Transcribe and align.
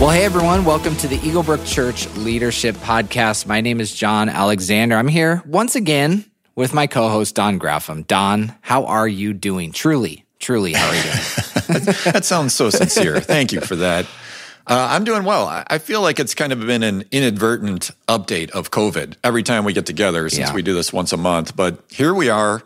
Well, 0.00 0.08
hey 0.08 0.24
everyone, 0.24 0.64
welcome 0.64 0.96
to 0.96 1.08
the 1.08 1.18
Eaglebrook 1.18 1.66
Church 1.70 2.08
Leadership 2.16 2.74
Podcast. 2.76 3.44
My 3.46 3.60
name 3.60 3.80
is 3.82 3.94
John 3.94 4.30
Alexander. 4.30 4.96
I'm 4.96 5.08
here 5.08 5.42
once 5.44 5.74
again 5.76 6.24
with 6.54 6.72
my 6.72 6.86
co 6.86 7.10
host, 7.10 7.34
Don 7.34 7.58
Graffam. 7.60 8.06
Don, 8.06 8.54
how 8.62 8.86
are 8.86 9.06
you 9.06 9.34
doing? 9.34 9.72
Truly, 9.72 10.24
truly, 10.38 10.72
how 10.72 10.88
are 10.88 10.94
you 10.94 11.02
doing? 11.02 11.84
that 12.12 12.22
sounds 12.24 12.54
so 12.54 12.70
sincere. 12.70 13.20
Thank 13.20 13.52
you 13.52 13.60
for 13.60 13.76
that. 13.76 14.06
Uh, 14.66 14.88
I'm 14.90 15.04
doing 15.04 15.24
well. 15.24 15.46
I 15.68 15.76
feel 15.76 16.00
like 16.00 16.18
it's 16.18 16.34
kind 16.34 16.52
of 16.54 16.60
been 16.60 16.82
an 16.82 17.04
inadvertent 17.10 17.90
update 18.08 18.50
of 18.52 18.70
COVID 18.70 19.16
every 19.22 19.42
time 19.42 19.64
we 19.66 19.74
get 19.74 19.84
together 19.84 20.30
since 20.30 20.48
Yeah. 20.48 20.54
we 20.54 20.62
do 20.62 20.72
this 20.72 20.94
once 20.94 21.12
a 21.12 21.18
month. 21.18 21.54
But 21.54 21.78
here 21.90 22.14
we 22.14 22.30
are, 22.30 22.62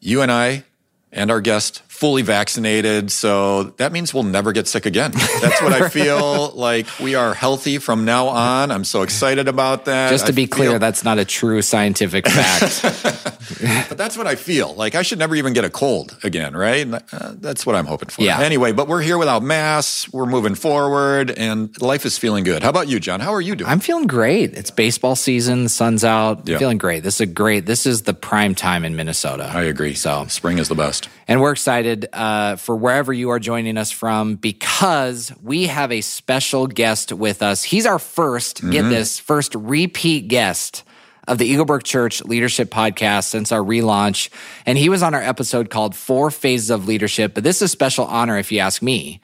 you 0.00 0.22
and 0.22 0.32
I 0.32 0.64
and 1.12 1.30
our 1.30 1.42
guest 1.42 1.82
fully 2.02 2.22
vaccinated. 2.22 3.12
So 3.12 3.62
that 3.76 3.92
means 3.92 4.12
we'll 4.12 4.24
never 4.24 4.50
get 4.50 4.66
sick 4.66 4.86
again. 4.86 5.12
That's 5.40 5.62
what 5.62 5.72
I 5.72 5.88
feel 5.88 6.50
like 6.50 6.88
we 6.98 7.14
are 7.14 7.32
healthy 7.32 7.78
from 7.78 8.04
now 8.04 8.26
on. 8.26 8.72
I'm 8.72 8.82
so 8.82 9.02
excited 9.02 9.46
about 9.46 9.84
that. 9.84 10.10
Just 10.10 10.26
to 10.26 10.32
I 10.32 10.34
be 10.34 10.48
clear, 10.48 10.70
feel- 10.70 10.78
that's 10.80 11.04
not 11.04 11.20
a 11.20 11.24
true 11.24 11.62
scientific 11.62 12.26
fact. 12.26 12.82
but 13.88 13.96
that's 13.96 14.18
what 14.18 14.26
I 14.26 14.34
feel. 14.34 14.74
Like 14.74 14.96
I 14.96 15.02
should 15.02 15.20
never 15.20 15.36
even 15.36 15.52
get 15.52 15.64
a 15.64 15.70
cold 15.70 16.18
again, 16.24 16.56
right? 16.56 16.92
Uh, 16.92 17.34
that's 17.36 17.64
what 17.64 17.76
I'm 17.76 17.86
hoping 17.86 18.08
for. 18.08 18.22
Yeah. 18.22 18.40
Anyway, 18.40 18.72
but 18.72 18.88
we're 18.88 19.02
here 19.02 19.16
without 19.16 19.44
masks. 19.44 20.12
We're 20.12 20.26
moving 20.26 20.56
forward, 20.56 21.30
and 21.30 21.80
life 21.80 22.04
is 22.04 22.18
feeling 22.18 22.42
good. 22.42 22.64
How 22.64 22.70
about 22.70 22.88
you, 22.88 22.98
John? 22.98 23.20
How 23.20 23.32
are 23.32 23.40
you 23.40 23.54
doing? 23.54 23.70
I'm 23.70 23.78
feeling 23.78 24.08
great. 24.08 24.54
It's 24.54 24.72
baseball 24.72 25.14
season, 25.14 25.62
the 25.62 25.68
sun's 25.68 26.02
out. 26.02 26.48
Yeah. 26.48 26.58
Feeling 26.58 26.78
great. 26.78 27.04
This 27.04 27.14
is 27.16 27.20
a 27.20 27.26
great, 27.26 27.66
this 27.66 27.86
is 27.86 28.02
the 28.02 28.14
prime 28.14 28.56
time 28.56 28.84
in 28.84 28.96
Minnesota. 28.96 29.44
I 29.44 29.62
agree. 29.62 29.94
So, 29.94 30.26
spring 30.26 30.58
is 30.58 30.66
the 30.68 30.74
best. 30.74 31.08
And 31.28 31.40
we're 31.40 31.52
excited 31.52 31.91
uh, 32.12 32.56
for 32.56 32.76
wherever 32.76 33.12
you 33.12 33.30
are 33.30 33.38
joining 33.38 33.78
us 33.78 33.90
from 33.90 34.36
because 34.36 35.32
we 35.42 35.66
have 35.66 35.92
a 35.92 36.00
special 36.00 36.66
guest 36.66 37.12
with 37.12 37.42
us. 37.42 37.62
He's 37.62 37.86
our 37.86 37.98
1st 37.98 38.70
get 38.72 38.82
this, 38.88 39.18
first 39.18 39.54
repeat 39.54 40.28
guest 40.28 40.84
of 41.28 41.38
the 41.38 41.54
Eaglebrook 41.54 41.84
Church 41.84 42.24
Leadership 42.24 42.70
Podcast 42.70 43.24
since 43.24 43.52
our 43.52 43.60
relaunch. 43.60 44.28
And 44.66 44.76
he 44.76 44.88
was 44.88 45.02
on 45.02 45.14
our 45.14 45.22
episode 45.22 45.70
called 45.70 45.94
Four 45.94 46.30
Phases 46.30 46.70
of 46.70 46.86
Leadership. 46.88 47.34
But 47.34 47.44
this 47.44 47.56
is 47.56 47.62
a 47.62 47.68
special 47.68 48.04
honor 48.06 48.38
if 48.38 48.50
you 48.50 48.58
ask 48.58 48.82
me. 48.82 49.20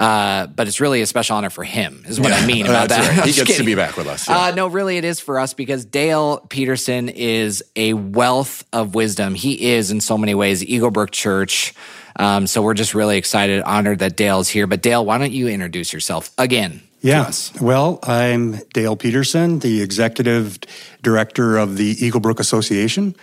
Uh, 0.00 0.46
but 0.46 0.66
it's 0.66 0.80
really 0.80 1.02
a 1.02 1.06
special 1.06 1.36
honor 1.36 1.50
for 1.50 1.62
him, 1.62 2.04
is 2.08 2.18
what 2.18 2.32
I 2.32 2.46
mean 2.46 2.64
about 2.64 2.88
that. 2.88 3.18
right. 3.18 3.26
He 3.26 3.32
just 3.34 3.46
gets 3.46 3.58
to 3.58 3.64
be 3.64 3.74
back 3.74 3.98
with 3.98 4.06
us. 4.06 4.30
yeah. 4.30 4.46
Uh, 4.46 4.50
no, 4.52 4.66
really, 4.66 4.96
it 4.96 5.04
is 5.04 5.20
for 5.20 5.38
us 5.38 5.52
because 5.52 5.84
Dale 5.84 6.38
Peterson 6.48 7.10
is 7.10 7.62
a 7.76 7.92
wealth 7.92 8.64
of 8.72 8.94
wisdom. 8.94 9.34
He 9.34 9.72
is, 9.72 9.90
in 9.90 10.00
so 10.00 10.16
many 10.16 10.34
ways, 10.34 10.62
Eaglebrook 10.64 11.10
Church. 11.10 11.74
Um, 12.16 12.46
so 12.46 12.62
we're 12.62 12.72
just 12.72 12.94
really 12.94 13.18
excited, 13.18 13.60
honored 13.62 13.98
that 13.98 14.16
Dale's 14.16 14.48
here. 14.48 14.66
But 14.66 14.80
Dale, 14.80 15.04
why 15.04 15.18
don't 15.18 15.32
you 15.32 15.48
introduce 15.48 15.92
yourself 15.92 16.30
again? 16.38 16.80
to 17.02 17.06
Yeah. 17.06 17.30
Well, 17.60 17.98
I'm 18.02 18.56
Dale 18.72 18.96
Peterson, 18.96 19.58
the 19.58 19.82
executive 19.82 20.60
director 21.02 21.58
of 21.58 21.76
the 21.76 21.94
Eaglebrook 21.96 22.40
Association. 22.40 23.14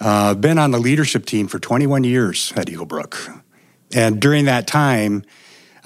Uh, 0.00 0.34
been 0.34 0.58
on 0.58 0.70
the 0.70 0.78
leadership 0.78 1.24
team 1.24 1.48
for 1.48 1.58
21 1.58 2.04
years 2.04 2.52
at 2.56 2.66
Eaglebrook. 2.66 3.42
And 3.94 4.20
during 4.20 4.44
that 4.44 4.66
time, 4.66 5.24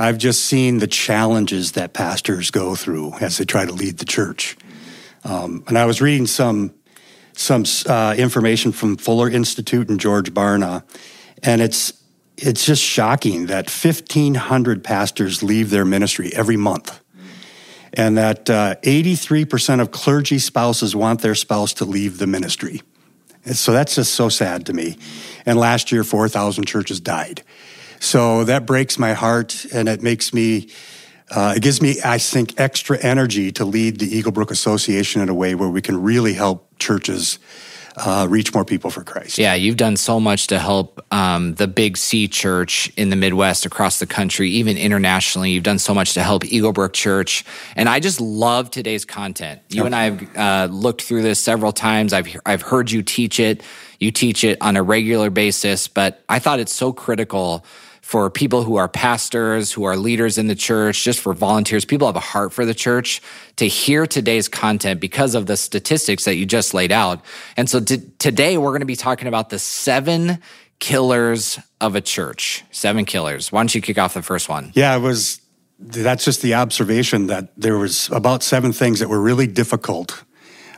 I've 0.01 0.17
just 0.17 0.47
seen 0.47 0.79
the 0.79 0.87
challenges 0.87 1.73
that 1.73 1.93
pastors 1.93 2.51
go 2.51 2.75
through 2.75 3.13
as 3.21 3.37
they 3.37 3.45
try 3.45 3.67
to 3.67 3.73
lead 3.73 3.99
the 3.99 4.07
church. 4.07 4.57
Um, 5.25 5.63
and 5.69 5.77
I 5.77 5.85
was 5.85 6.01
reading 6.01 6.27
some 6.27 6.73
some 7.35 7.65
uh, 7.87 8.15
information 8.17 8.73
from 8.73 8.97
Fuller 8.97 9.29
Institute 9.29 9.91
and 9.91 10.01
George 10.01 10.33
Barna, 10.33 10.85
and 11.43 11.61
it's 11.61 11.93
it's 12.39 12.65
just 12.65 12.83
shocking 12.83 13.47
that 13.47 13.69
1,500 13.69 14.83
pastors 14.83 15.43
leave 15.43 15.69
their 15.69 15.85
ministry 15.85 16.33
every 16.35 16.57
month 16.57 16.99
and 17.93 18.17
that 18.17 18.49
uh, 18.49 18.77
83% 18.83 19.81
of 19.83 19.91
clergy 19.91 20.39
spouses 20.39 20.97
want 20.97 21.21
their 21.21 21.35
spouse 21.35 21.75
to 21.75 21.85
leave 21.85 22.17
the 22.17 22.27
ministry. 22.27 22.81
And 23.45 23.57
so 23.57 23.73
that's 23.73 23.97
just 23.97 24.15
so 24.15 24.31
sad 24.31 24.65
to 24.67 24.73
me. 24.73 24.97
And 25.45 25.59
last 25.59 25.93
year, 25.93 26.05
4,000 26.05 26.65
churches 26.65 27.01
died. 27.01 27.43
So 28.01 28.45
that 28.45 28.67
breaks 28.67 28.99
my 28.99 29.13
heart, 29.13 29.67
and 29.73 29.89
it 29.89 30.03
makes 30.03 30.33
me, 30.33 30.71
uh, 31.31 31.55
it 31.57 31.63
gives 31.63 31.81
me, 31.83 31.99
I 32.05 32.19
think, 32.19 32.59
extra 32.59 32.99
energy 32.99 33.53
to 33.53 33.65
lead 33.65 34.01
the 34.01 34.11
Eaglebrook 34.11 34.51
Association 34.51 35.21
in 35.21 35.29
a 35.29 35.35
way 35.35 35.55
where 35.55 35.69
we 35.69 35.83
can 35.83 36.03
really 36.03 36.33
help 36.33 36.67
churches 36.79 37.39
uh, 37.97 38.27
reach 38.31 38.55
more 38.55 38.65
people 38.65 38.91
for 38.91 39.05
Christ. 39.05 39.37
Yeah, 39.37 39.55
you've 39.55 39.77
done 39.77 39.97
so 39.97 40.19
much 40.19 40.47
to 40.47 40.59
help 40.59 41.05
um, 41.13 41.55
the 41.55 41.69
Big 41.69 41.97
C 41.97 42.27
Church 42.29 42.91
in 42.97 43.11
the 43.11 43.17
Midwest, 43.17 43.67
across 43.67 43.99
the 43.99 44.07
country, 44.07 44.49
even 44.51 44.79
internationally. 44.79 45.51
You've 45.51 45.65
done 45.65 45.79
so 45.79 45.93
much 45.93 46.15
to 46.15 46.23
help 46.23 46.45
Eaglebrook 46.45 46.95
Church, 46.95 47.45
and 47.77 47.89
I 47.89 48.01
just 48.01 48.21
love 48.21 48.71
today's 48.71 49.05
content. 49.05 49.61
You 49.69 49.85
and 49.85 49.95
I 49.95 50.05
have 50.05 50.37
uh, 50.37 50.73
looked 50.73 51.03
through 51.03 51.23
this 51.23 51.43
several 51.43 51.73
times. 51.73 52.13
I've 52.13 52.35
I've 52.47 52.63
heard 52.63 52.91
you 52.91 53.03
teach 53.03 53.39
it. 53.39 53.63
You 53.99 54.11
teach 54.11 54.45
it 54.45 54.57
on 54.63 54.77
a 54.77 54.83
regular 54.83 55.29
basis, 55.29 55.87
but 55.87 56.25
I 56.29 56.39
thought 56.39 56.61
it's 56.61 56.75
so 56.75 56.93
critical 56.93 57.67
for 58.11 58.29
people 58.29 58.65
who 58.65 58.75
are 58.75 58.89
pastors, 58.89 59.71
who 59.71 59.85
are 59.85 59.97
leaders 59.97 60.37
in 60.37 60.49
the 60.49 60.57
church, 60.57 61.05
just 61.05 61.21
for 61.21 61.33
volunteers, 61.33 61.85
people 61.85 62.09
have 62.09 62.17
a 62.17 62.19
heart 62.19 62.53
for 62.53 62.65
the 62.67 62.75
church 62.75 63.23
to 63.55 63.69
hear 63.69 64.05
today's 64.05 64.49
content 64.49 64.99
because 64.99 65.37
of 65.37 65.47
the 65.47 65.57
statistics 65.57 66.25
that 66.25 66.35
you 66.35 66.45
just 66.45 66.75
laid 66.75 66.91
out. 66.91 67.25
And 67.57 67.71
so 67.71 67.79
t- 67.79 68.03
today 68.19 68.59
we're 68.59 68.73
going 68.73 68.81
to 68.81 68.85
be 68.85 68.97
talking 68.97 69.29
about 69.29 69.51
the 69.51 69.61
seven 69.61 70.41
killers 70.81 71.61
of 71.81 71.95
a 71.95 72.01
church. 72.01 72.65
Seven 72.73 73.05
killers. 73.05 73.53
Why 73.53 73.61
don't 73.61 73.73
you 73.77 73.81
kick 73.81 73.97
off 73.97 74.15
the 74.15 74.23
first 74.23 74.49
one? 74.49 74.73
Yeah, 74.75 74.97
it 74.97 75.01
was. 75.01 75.41
That's 75.79 76.25
just 76.25 76.43
the 76.43 76.55
observation 76.55 77.29
that 77.29 77.53
there 77.57 77.79
was 77.79 78.11
about 78.11 78.43
seven 78.43 78.73
things 78.73 78.99
that 78.99 79.09
were 79.09 79.21
really 79.21 79.47
difficult 79.47 80.25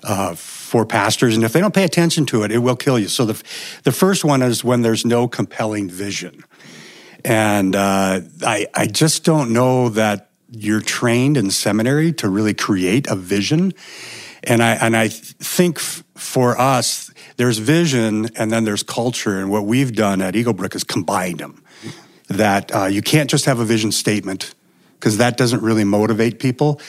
uh, 0.04 0.34
for 0.34 0.84
pastors, 0.84 1.34
and 1.34 1.44
if 1.44 1.52
they 1.52 1.60
don't 1.60 1.74
pay 1.74 1.84
attention 1.84 2.26
to 2.26 2.42
it, 2.42 2.50
it 2.50 2.58
will 2.58 2.76
kill 2.76 2.98
you. 2.98 3.08
So 3.08 3.24
the 3.24 3.42
the 3.84 3.92
first 3.92 4.24
one 4.24 4.42
is 4.42 4.62
when 4.62 4.82
there's 4.82 5.04
no 5.06 5.28
compelling 5.28 5.88
vision, 5.88 6.44
and 7.24 7.76
uh, 7.76 8.20
I 8.42 8.66
I 8.74 8.86
just 8.86 9.24
don't 9.24 9.52
know 9.52 9.88
that 9.90 10.30
you're 10.50 10.80
trained 10.80 11.36
in 11.36 11.50
seminary 11.50 12.12
to 12.14 12.28
really 12.28 12.54
create 12.54 13.06
a 13.06 13.16
vision, 13.16 13.72
and 14.44 14.62
I 14.62 14.72
and 14.74 14.96
I 14.96 15.08
think 15.08 15.78
f- 15.78 16.04
for 16.14 16.58
us 16.58 17.10
there's 17.36 17.58
vision 17.58 18.28
and 18.36 18.50
then 18.50 18.64
there's 18.64 18.82
culture, 18.82 19.38
and 19.38 19.50
what 19.50 19.64
we've 19.64 19.94
done 19.94 20.20
at 20.20 20.34
Eaglebrook 20.34 20.74
is 20.74 20.84
combined 20.84 21.38
them 21.38 21.62
that 22.28 22.74
uh, 22.74 22.84
you 22.86 23.02
can't 23.02 23.30
just 23.30 23.44
have 23.44 23.58
a 23.58 23.64
vision 23.64 23.92
statement 23.92 24.54
because 24.98 25.18
that 25.18 25.36
doesn't 25.36 25.62
really 25.62 25.84
motivate 25.84 26.38
people. 26.38 26.80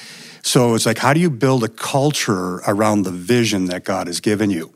So 0.44 0.76
it's 0.76 0.86
like, 0.86 0.98
how 0.98 1.14
do 1.14 1.20
you 1.20 1.30
build 1.30 1.64
a 1.64 1.70
culture 1.70 2.58
around 2.68 3.04
the 3.04 3.12
vision 3.12 3.66
that 3.66 3.86
God 3.86 4.08
has 4.08 4.20
given 4.20 4.50
you? 4.50 4.74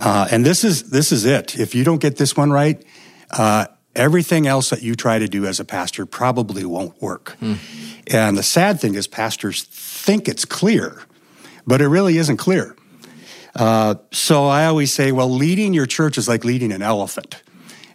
Uh, 0.00 0.26
and 0.30 0.44
this 0.44 0.64
is 0.64 0.90
this 0.90 1.12
is 1.12 1.24
it. 1.24 1.58
If 1.58 1.74
you 1.74 1.84
don't 1.84 2.00
get 2.00 2.16
this 2.16 2.36
one 2.36 2.50
right, 2.50 2.82
uh, 3.30 3.66
everything 3.94 4.46
else 4.46 4.70
that 4.70 4.82
you 4.82 4.94
try 4.94 5.18
to 5.18 5.28
do 5.28 5.46
as 5.46 5.60
a 5.60 5.64
pastor 5.64 6.06
probably 6.06 6.64
won't 6.64 7.00
work. 7.02 7.36
And 8.06 8.36
the 8.36 8.42
sad 8.42 8.80
thing 8.80 8.94
is, 8.94 9.06
pastors 9.06 9.62
think 9.64 10.28
it's 10.28 10.44
clear, 10.44 11.02
but 11.66 11.80
it 11.80 11.88
really 11.88 12.16
isn't 12.16 12.38
clear. 12.38 12.76
Uh, 13.54 13.96
so 14.12 14.46
I 14.46 14.66
always 14.66 14.92
say, 14.92 15.12
well, 15.12 15.28
leading 15.28 15.74
your 15.74 15.86
church 15.86 16.18
is 16.18 16.28
like 16.28 16.44
leading 16.44 16.72
an 16.72 16.82
elephant. 16.82 17.42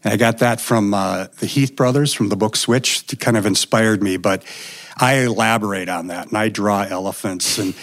And 0.04 0.14
I 0.14 0.18
got 0.18 0.40
that 0.40 0.62
from 0.62 0.94
uh, 0.94 1.28
the 1.40 1.48
Heath 1.48 1.76
brothers 1.76 2.14
from 2.14 2.30
the 2.30 2.36
book 2.36 2.56
Switch. 2.56 3.12
It 3.12 3.20
kind 3.20 3.38
of 3.38 3.46
inspired 3.46 4.04
me, 4.04 4.18
but 4.18 4.44
I 4.98 5.16
elaborate 5.22 5.90
on 5.90 6.08
that 6.08 6.28
and 6.28 6.38
I 6.38 6.50
draw 6.50 6.84
elephants. 6.84 7.58
And, 7.58 7.74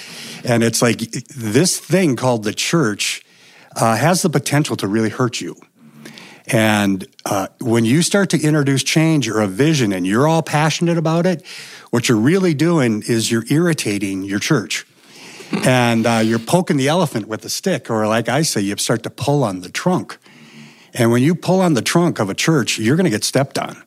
and 0.45 0.63
it's 0.63 0.81
like 0.83 0.99
this 0.99 1.79
thing 1.79 2.17
called 2.17 2.45
the 2.45 2.55
church 2.55 3.25
uh, 3.75 3.97
has 3.97 4.23
the 4.23 4.31
potential 4.31 4.77
to 4.77 4.87
really 4.87 5.09
hurt 5.09 5.41
you. 5.41 5.57
And 6.47 7.07
uh, 7.25 7.49
when 7.61 7.85
you 7.85 8.03
start 8.03 8.31
to 8.31 8.41
introduce 8.41 8.83
change 8.83 9.29
or 9.29 9.41
a 9.41 9.47
vision 9.47 9.93
and 9.93 10.07
you're 10.07 10.27
all 10.27 10.43
passionate 10.43 10.99
about 10.99 11.27
it, 11.27 11.45
what 11.91 12.09
you're 12.09 12.19
really 12.19 12.55
doing 12.55 13.03
is 13.07 13.31
you're 13.31 13.45
irritating 13.49 14.23
your 14.23 14.39
church. 14.39 14.87
And 15.65 16.07
uh, 16.07 16.23
you're 16.25 16.39
poking 16.39 16.79
the 16.79 16.89
elephant 16.89 17.29
with 17.29 17.45
a 17.45 17.51
stick, 17.51 17.91
or 17.91 18.07
like 18.07 18.29
I 18.29 18.41
say, 18.43 18.63
you 18.63 18.77
start 18.79 19.03
to 19.03 19.11
pull 19.11 19.45
on 19.45 19.61
the 19.61 19.69
trunk. 19.69 20.17
And 20.95 21.11
when 21.11 21.23
you 21.23 21.35
pull 21.35 21.61
on 21.61 21.75
the 21.75 21.83
trunk 21.83 22.19
of 22.19 22.31
a 22.31 22.35
church, 22.35 22.79
you're 22.79 22.97
going 22.97 23.05
to 23.05 23.11
get 23.11 23.25
stepped 23.25 23.59
on. 23.59 23.83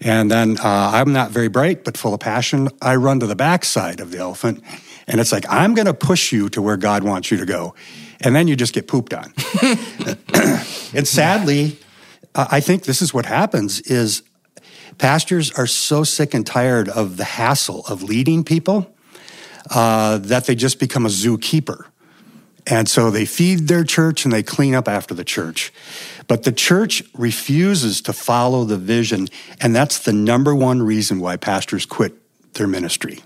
And 0.00 0.30
then 0.30 0.58
uh, 0.58 0.90
I'm 0.94 1.12
not 1.12 1.30
very 1.30 1.48
bright, 1.48 1.84
but 1.84 1.96
full 1.96 2.14
of 2.14 2.20
passion. 2.20 2.68
I 2.80 2.96
run 2.96 3.20
to 3.20 3.26
the 3.26 3.36
backside 3.36 4.00
of 4.00 4.10
the 4.10 4.18
elephant, 4.18 4.64
and 5.10 5.20
it's 5.20 5.32
like, 5.32 5.44
I'm 5.50 5.74
going 5.74 5.86
to 5.86 5.94
push 5.94 6.30
you 6.30 6.48
to 6.50 6.62
where 6.62 6.76
God 6.76 7.02
wants 7.02 7.32
you 7.32 7.36
to 7.38 7.44
go. 7.44 7.74
And 8.20 8.34
then 8.34 8.46
you 8.46 8.54
just 8.54 8.72
get 8.72 8.86
pooped 8.86 9.12
on. 9.12 9.34
and 10.94 11.06
sadly, 11.06 11.78
I 12.36 12.60
think 12.60 12.84
this 12.84 13.02
is 13.02 13.12
what 13.12 13.26
happens 13.26 13.80
is 13.80 14.22
pastors 14.98 15.50
are 15.52 15.66
so 15.66 16.04
sick 16.04 16.32
and 16.32 16.46
tired 16.46 16.88
of 16.88 17.16
the 17.16 17.24
hassle 17.24 17.84
of 17.88 18.04
leading 18.04 18.44
people 18.44 18.94
uh, 19.74 20.18
that 20.18 20.46
they 20.46 20.54
just 20.54 20.78
become 20.78 21.04
a 21.04 21.08
zookeeper. 21.08 21.86
And 22.68 22.88
so 22.88 23.10
they 23.10 23.24
feed 23.24 23.66
their 23.66 23.82
church 23.82 24.24
and 24.24 24.32
they 24.32 24.44
clean 24.44 24.76
up 24.76 24.86
after 24.86 25.12
the 25.12 25.24
church. 25.24 25.72
But 26.28 26.44
the 26.44 26.52
church 26.52 27.02
refuses 27.14 28.00
to 28.02 28.12
follow 28.12 28.62
the 28.62 28.76
vision. 28.76 29.26
And 29.60 29.74
that's 29.74 29.98
the 29.98 30.12
number 30.12 30.54
one 30.54 30.82
reason 30.82 31.18
why 31.18 31.36
pastors 31.36 31.84
quit 31.84 32.14
their 32.52 32.68
ministry. 32.68 33.20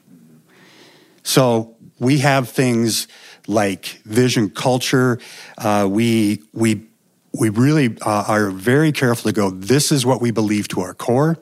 So 1.25 1.74
we 1.99 2.19
have 2.19 2.49
things 2.49 3.09
like 3.47 4.01
vision 4.05 4.51
culture. 4.51 5.19
Uh, 5.59 5.89
we 5.91 6.43
we 6.53 6.87
we 7.33 7.49
really 7.49 7.97
uh, 8.03 8.25
are 8.29 8.51
very 8.51 8.93
careful 8.93 9.31
to 9.31 9.35
go. 9.35 9.51
This 9.51 9.91
is 9.91 10.07
what 10.07 10.21
we 10.21 10.31
believe 10.31 10.69
to 10.69 10.81
our 10.81 10.95
core. 10.95 11.39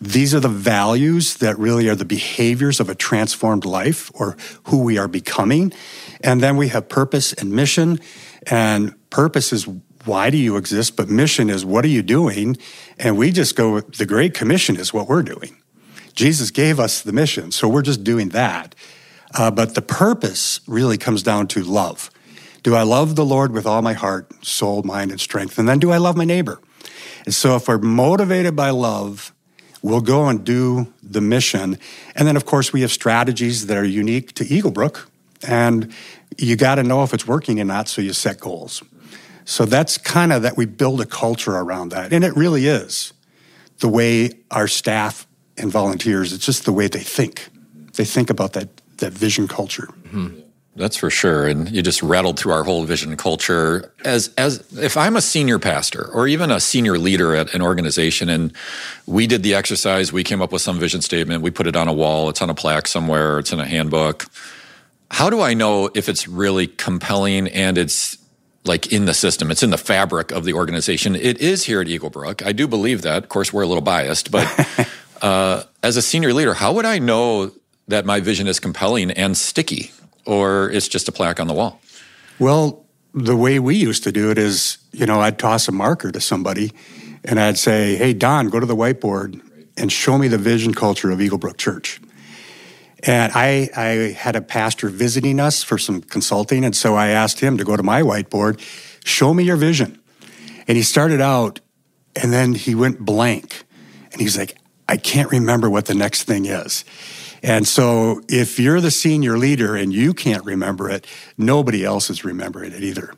These 0.00 0.34
are 0.34 0.40
the 0.40 0.48
values 0.48 1.38
that 1.38 1.58
really 1.58 1.88
are 1.88 1.94
the 1.94 2.04
behaviors 2.04 2.80
of 2.80 2.90
a 2.90 2.94
transformed 2.94 3.64
life 3.64 4.10
or 4.14 4.36
who 4.64 4.82
we 4.82 4.98
are 4.98 5.08
becoming. 5.08 5.72
And 6.22 6.42
then 6.42 6.58
we 6.58 6.68
have 6.68 6.88
purpose 6.88 7.32
and 7.32 7.52
mission. 7.52 8.00
And 8.46 8.94
purpose 9.08 9.54
is 9.54 9.66
why 10.04 10.28
do 10.28 10.36
you 10.36 10.56
exist? 10.56 10.96
But 10.96 11.08
mission 11.08 11.48
is 11.48 11.64
what 11.64 11.84
are 11.84 11.88
you 11.88 12.02
doing? 12.02 12.58
And 12.98 13.16
we 13.16 13.32
just 13.32 13.56
go, 13.56 13.80
the 13.80 14.06
Great 14.06 14.34
Commission 14.34 14.76
is 14.76 14.92
what 14.92 15.08
we're 15.08 15.22
doing. 15.22 15.56
Jesus 16.14 16.50
gave 16.50 16.78
us 16.80 17.02
the 17.02 17.12
mission, 17.12 17.52
so 17.52 17.68
we're 17.68 17.82
just 17.82 18.02
doing 18.02 18.30
that. 18.30 18.74
Uh, 19.34 19.50
but 19.50 19.74
the 19.74 19.82
purpose 19.82 20.60
really 20.66 20.98
comes 20.98 21.22
down 21.22 21.48
to 21.48 21.62
love. 21.62 22.10
Do 22.62 22.74
I 22.74 22.82
love 22.82 23.16
the 23.16 23.24
Lord 23.24 23.52
with 23.52 23.66
all 23.66 23.82
my 23.82 23.92
heart, 23.92 24.44
soul, 24.44 24.82
mind, 24.82 25.10
and 25.10 25.20
strength? 25.20 25.58
And 25.58 25.68
then 25.68 25.78
do 25.78 25.92
I 25.92 25.98
love 25.98 26.16
my 26.16 26.24
neighbor? 26.24 26.60
And 27.24 27.34
so 27.34 27.56
if 27.56 27.68
we're 27.68 27.78
motivated 27.78 28.56
by 28.56 28.70
love, 28.70 29.32
we'll 29.82 30.00
go 30.00 30.28
and 30.28 30.44
do 30.44 30.92
the 31.02 31.20
mission. 31.20 31.78
And 32.14 32.26
then, 32.26 32.36
of 32.36 32.44
course, 32.44 32.72
we 32.72 32.80
have 32.80 32.92
strategies 32.92 33.66
that 33.66 33.76
are 33.76 33.84
unique 33.84 34.32
to 34.34 34.44
Eaglebrook. 34.44 35.06
And 35.46 35.92
you 36.38 36.56
got 36.56 36.76
to 36.76 36.82
know 36.82 37.02
if 37.02 37.14
it's 37.14 37.26
working 37.26 37.60
or 37.60 37.64
not, 37.64 37.88
so 37.88 38.02
you 38.02 38.12
set 38.12 38.40
goals. 38.40 38.82
So 39.44 39.64
that's 39.64 39.96
kind 39.96 40.32
of 40.32 40.42
that 40.42 40.56
we 40.56 40.66
build 40.66 41.00
a 41.00 41.06
culture 41.06 41.56
around 41.56 41.90
that. 41.90 42.12
And 42.12 42.24
it 42.24 42.34
really 42.36 42.66
is 42.66 43.12
the 43.78 43.88
way 43.88 44.30
our 44.50 44.66
staff 44.66 45.26
and 45.56 45.70
volunteers, 45.70 46.32
it's 46.32 46.44
just 46.44 46.64
the 46.64 46.72
way 46.72 46.88
they 46.88 47.00
think. 47.00 47.48
They 47.94 48.04
think 48.04 48.28
about 48.28 48.54
that, 48.54 48.68
that 48.98 49.12
vision 49.12 49.48
culture. 49.48 49.88
Mm-hmm. 50.04 50.40
That's 50.76 50.96
for 50.96 51.08
sure. 51.08 51.46
And 51.46 51.70
you 51.70 51.80
just 51.80 52.02
rattled 52.02 52.38
through 52.38 52.52
our 52.52 52.62
whole 52.62 52.84
vision 52.84 53.16
culture. 53.16 53.92
As 54.04 54.28
as 54.36 54.62
if 54.78 54.96
I'm 54.96 55.16
a 55.16 55.22
senior 55.22 55.58
pastor 55.58 56.08
or 56.12 56.28
even 56.28 56.50
a 56.50 56.60
senior 56.60 56.98
leader 56.98 57.34
at 57.34 57.54
an 57.54 57.62
organization 57.62 58.28
and 58.28 58.52
we 59.06 59.26
did 59.26 59.42
the 59.42 59.54
exercise, 59.54 60.12
we 60.12 60.22
came 60.22 60.42
up 60.42 60.52
with 60.52 60.60
some 60.60 60.78
vision 60.78 61.00
statement, 61.00 61.42
we 61.42 61.50
put 61.50 61.66
it 61.66 61.76
on 61.76 61.88
a 61.88 61.94
wall, 61.94 62.28
it's 62.28 62.42
on 62.42 62.50
a 62.50 62.54
plaque 62.54 62.88
somewhere, 62.88 63.38
it's 63.38 63.52
in 63.52 63.58
a 63.58 63.66
handbook. 63.66 64.26
How 65.10 65.30
do 65.30 65.40
I 65.40 65.54
know 65.54 65.88
if 65.94 66.08
it's 66.10 66.28
really 66.28 66.66
compelling 66.66 67.48
and 67.48 67.78
it's 67.78 68.18
like 68.66 68.92
in 68.92 69.04
the 69.04 69.14
system. 69.14 69.50
It's 69.50 69.62
in 69.62 69.70
the 69.70 69.78
fabric 69.78 70.32
of 70.32 70.44
the 70.44 70.52
organization. 70.52 71.14
It 71.14 71.38
is 71.38 71.64
here 71.64 71.80
at 71.80 71.86
Eaglebrook. 71.86 72.44
I 72.44 72.52
do 72.52 72.66
believe 72.66 73.02
that. 73.02 73.22
Of 73.22 73.28
course, 73.28 73.52
we're 73.52 73.62
a 73.62 73.66
little 73.66 73.82
biased, 73.82 74.30
but 74.30 74.88
uh, 75.22 75.62
as 75.82 75.96
a 75.96 76.02
senior 76.02 76.32
leader, 76.32 76.54
how 76.54 76.72
would 76.72 76.84
I 76.84 76.98
know 76.98 77.52
that 77.88 78.04
my 78.04 78.20
vision 78.20 78.46
is 78.46 78.60
compelling 78.60 79.10
and 79.10 79.36
sticky, 79.36 79.92
or 80.24 80.70
it's 80.70 80.88
just 80.88 81.08
a 81.08 81.12
plaque 81.12 81.40
on 81.40 81.46
the 81.46 81.54
wall? 81.54 81.80
Well, 82.38 82.84
the 83.14 83.36
way 83.36 83.58
we 83.58 83.76
used 83.76 84.04
to 84.04 84.12
do 84.12 84.30
it 84.30 84.38
is, 84.38 84.78
you 84.92 85.06
know, 85.06 85.20
I'd 85.20 85.38
toss 85.38 85.68
a 85.68 85.72
marker 85.72 86.12
to 86.12 86.20
somebody, 86.20 86.72
and 87.24 87.40
I'd 87.40 87.58
say, 87.58 87.96
"Hey, 87.96 88.12
Don, 88.12 88.48
go 88.48 88.60
to 88.60 88.66
the 88.66 88.76
whiteboard 88.76 89.40
and 89.76 89.90
show 89.90 90.18
me 90.18 90.28
the 90.28 90.38
vision 90.38 90.74
culture 90.74 91.10
of 91.10 91.18
Eaglebrook 91.18 91.56
Church." 91.56 92.00
And 93.02 93.32
I, 93.34 93.70
I 93.76 94.12
had 94.18 94.36
a 94.36 94.40
pastor 94.40 94.88
visiting 94.88 95.38
us 95.38 95.62
for 95.62 95.78
some 95.78 96.02
consulting. 96.02 96.64
And 96.64 96.74
so 96.74 96.94
I 96.96 97.08
asked 97.08 97.40
him 97.40 97.56
to 97.58 97.64
go 97.64 97.76
to 97.76 97.82
my 97.82 98.02
whiteboard, 98.02 98.60
show 99.04 99.32
me 99.32 99.44
your 99.44 99.56
vision. 99.56 100.00
And 100.66 100.76
he 100.76 100.82
started 100.82 101.20
out 101.20 101.60
and 102.16 102.32
then 102.32 102.54
he 102.54 102.74
went 102.74 102.98
blank. 102.98 103.64
And 104.12 104.20
he's 104.20 104.36
like, 104.36 104.56
I 104.88 104.96
can't 104.96 105.30
remember 105.30 105.68
what 105.68 105.86
the 105.86 105.94
next 105.94 106.24
thing 106.24 106.46
is. 106.46 106.84
And 107.42 107.66
so 107.66 108.22
if 108.28 108.58
you're 108.58 108.80
the 108.80 108.90
senior 108.90 109.38
leader 109.38 109.76
and 109.76 109.92
you 109.92 110.14
can't 110.14 110.44
remember 110.44 110.90
it, 110.90 111.06
nobody 111.36 111.84
else 111.84 112.10
is 112.10 112.24
remembering 112.24 112.72
it 112.72 112.82
either. 112.82 113.12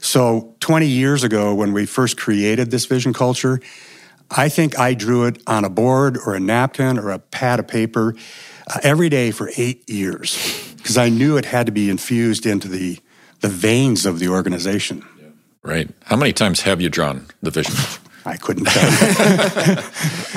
So 0.00 0.54
20 0.60 0.86
years 0.86 1.24
ago, 1.24 1.54
when 1.54 1.72
we 1.72 1.86
first 1.86 2.16
created 2.16 2.70
this 2.70 2.86
vision 2.86 3.12
culture, 3.12 3.60
I 4.30 4.48
think 4.48 4.78
I 4.78 4.94
drew 4.94 5.24
it 5.24 5.42
on 5.46 5.64
a 5.64 5.70
board 5.70 6.18
or 6.18 6.34
a 6.34 6.40
napkin 6.40 6.98
or 6.98 7.10
a 7.10 7.18
pad 7.18 7.60
of 7.60 7.68
paper 7.68 8.14
uh, 8.66 8.78
every 8.82 9.08
day 9.08 9.30
for 9.30 9.50
eight 9.56 9.88
years 9.88 10.74
because 10.76 10.96
I 10.96 11.08
knew 11.08 11.36
it 11.36 11.44
had 11.44 11.66
to 11.66 11.72
be 11.72 11.90
infused 11.90 12.46
into 12.46 12.68
the, 12.68 12.98
the 13.40 13.48
veins 13.48 14.06
of 14.06 14.18
the 14.18 14.28
organization. 14.28 15.04
Right. 15.62 15.90
How 16.04 16.16
many 16.16 16.32
times 16.32 16.62
have 16.62 16.80
you 16.80 16.88
drawn 16.88 17.26
the 17.42 17.50
vision? 17.50 17.74
I 18.28 18.36
couldn't 18.36 18.66
tell 18.66 18.90
you. 18.90 19.82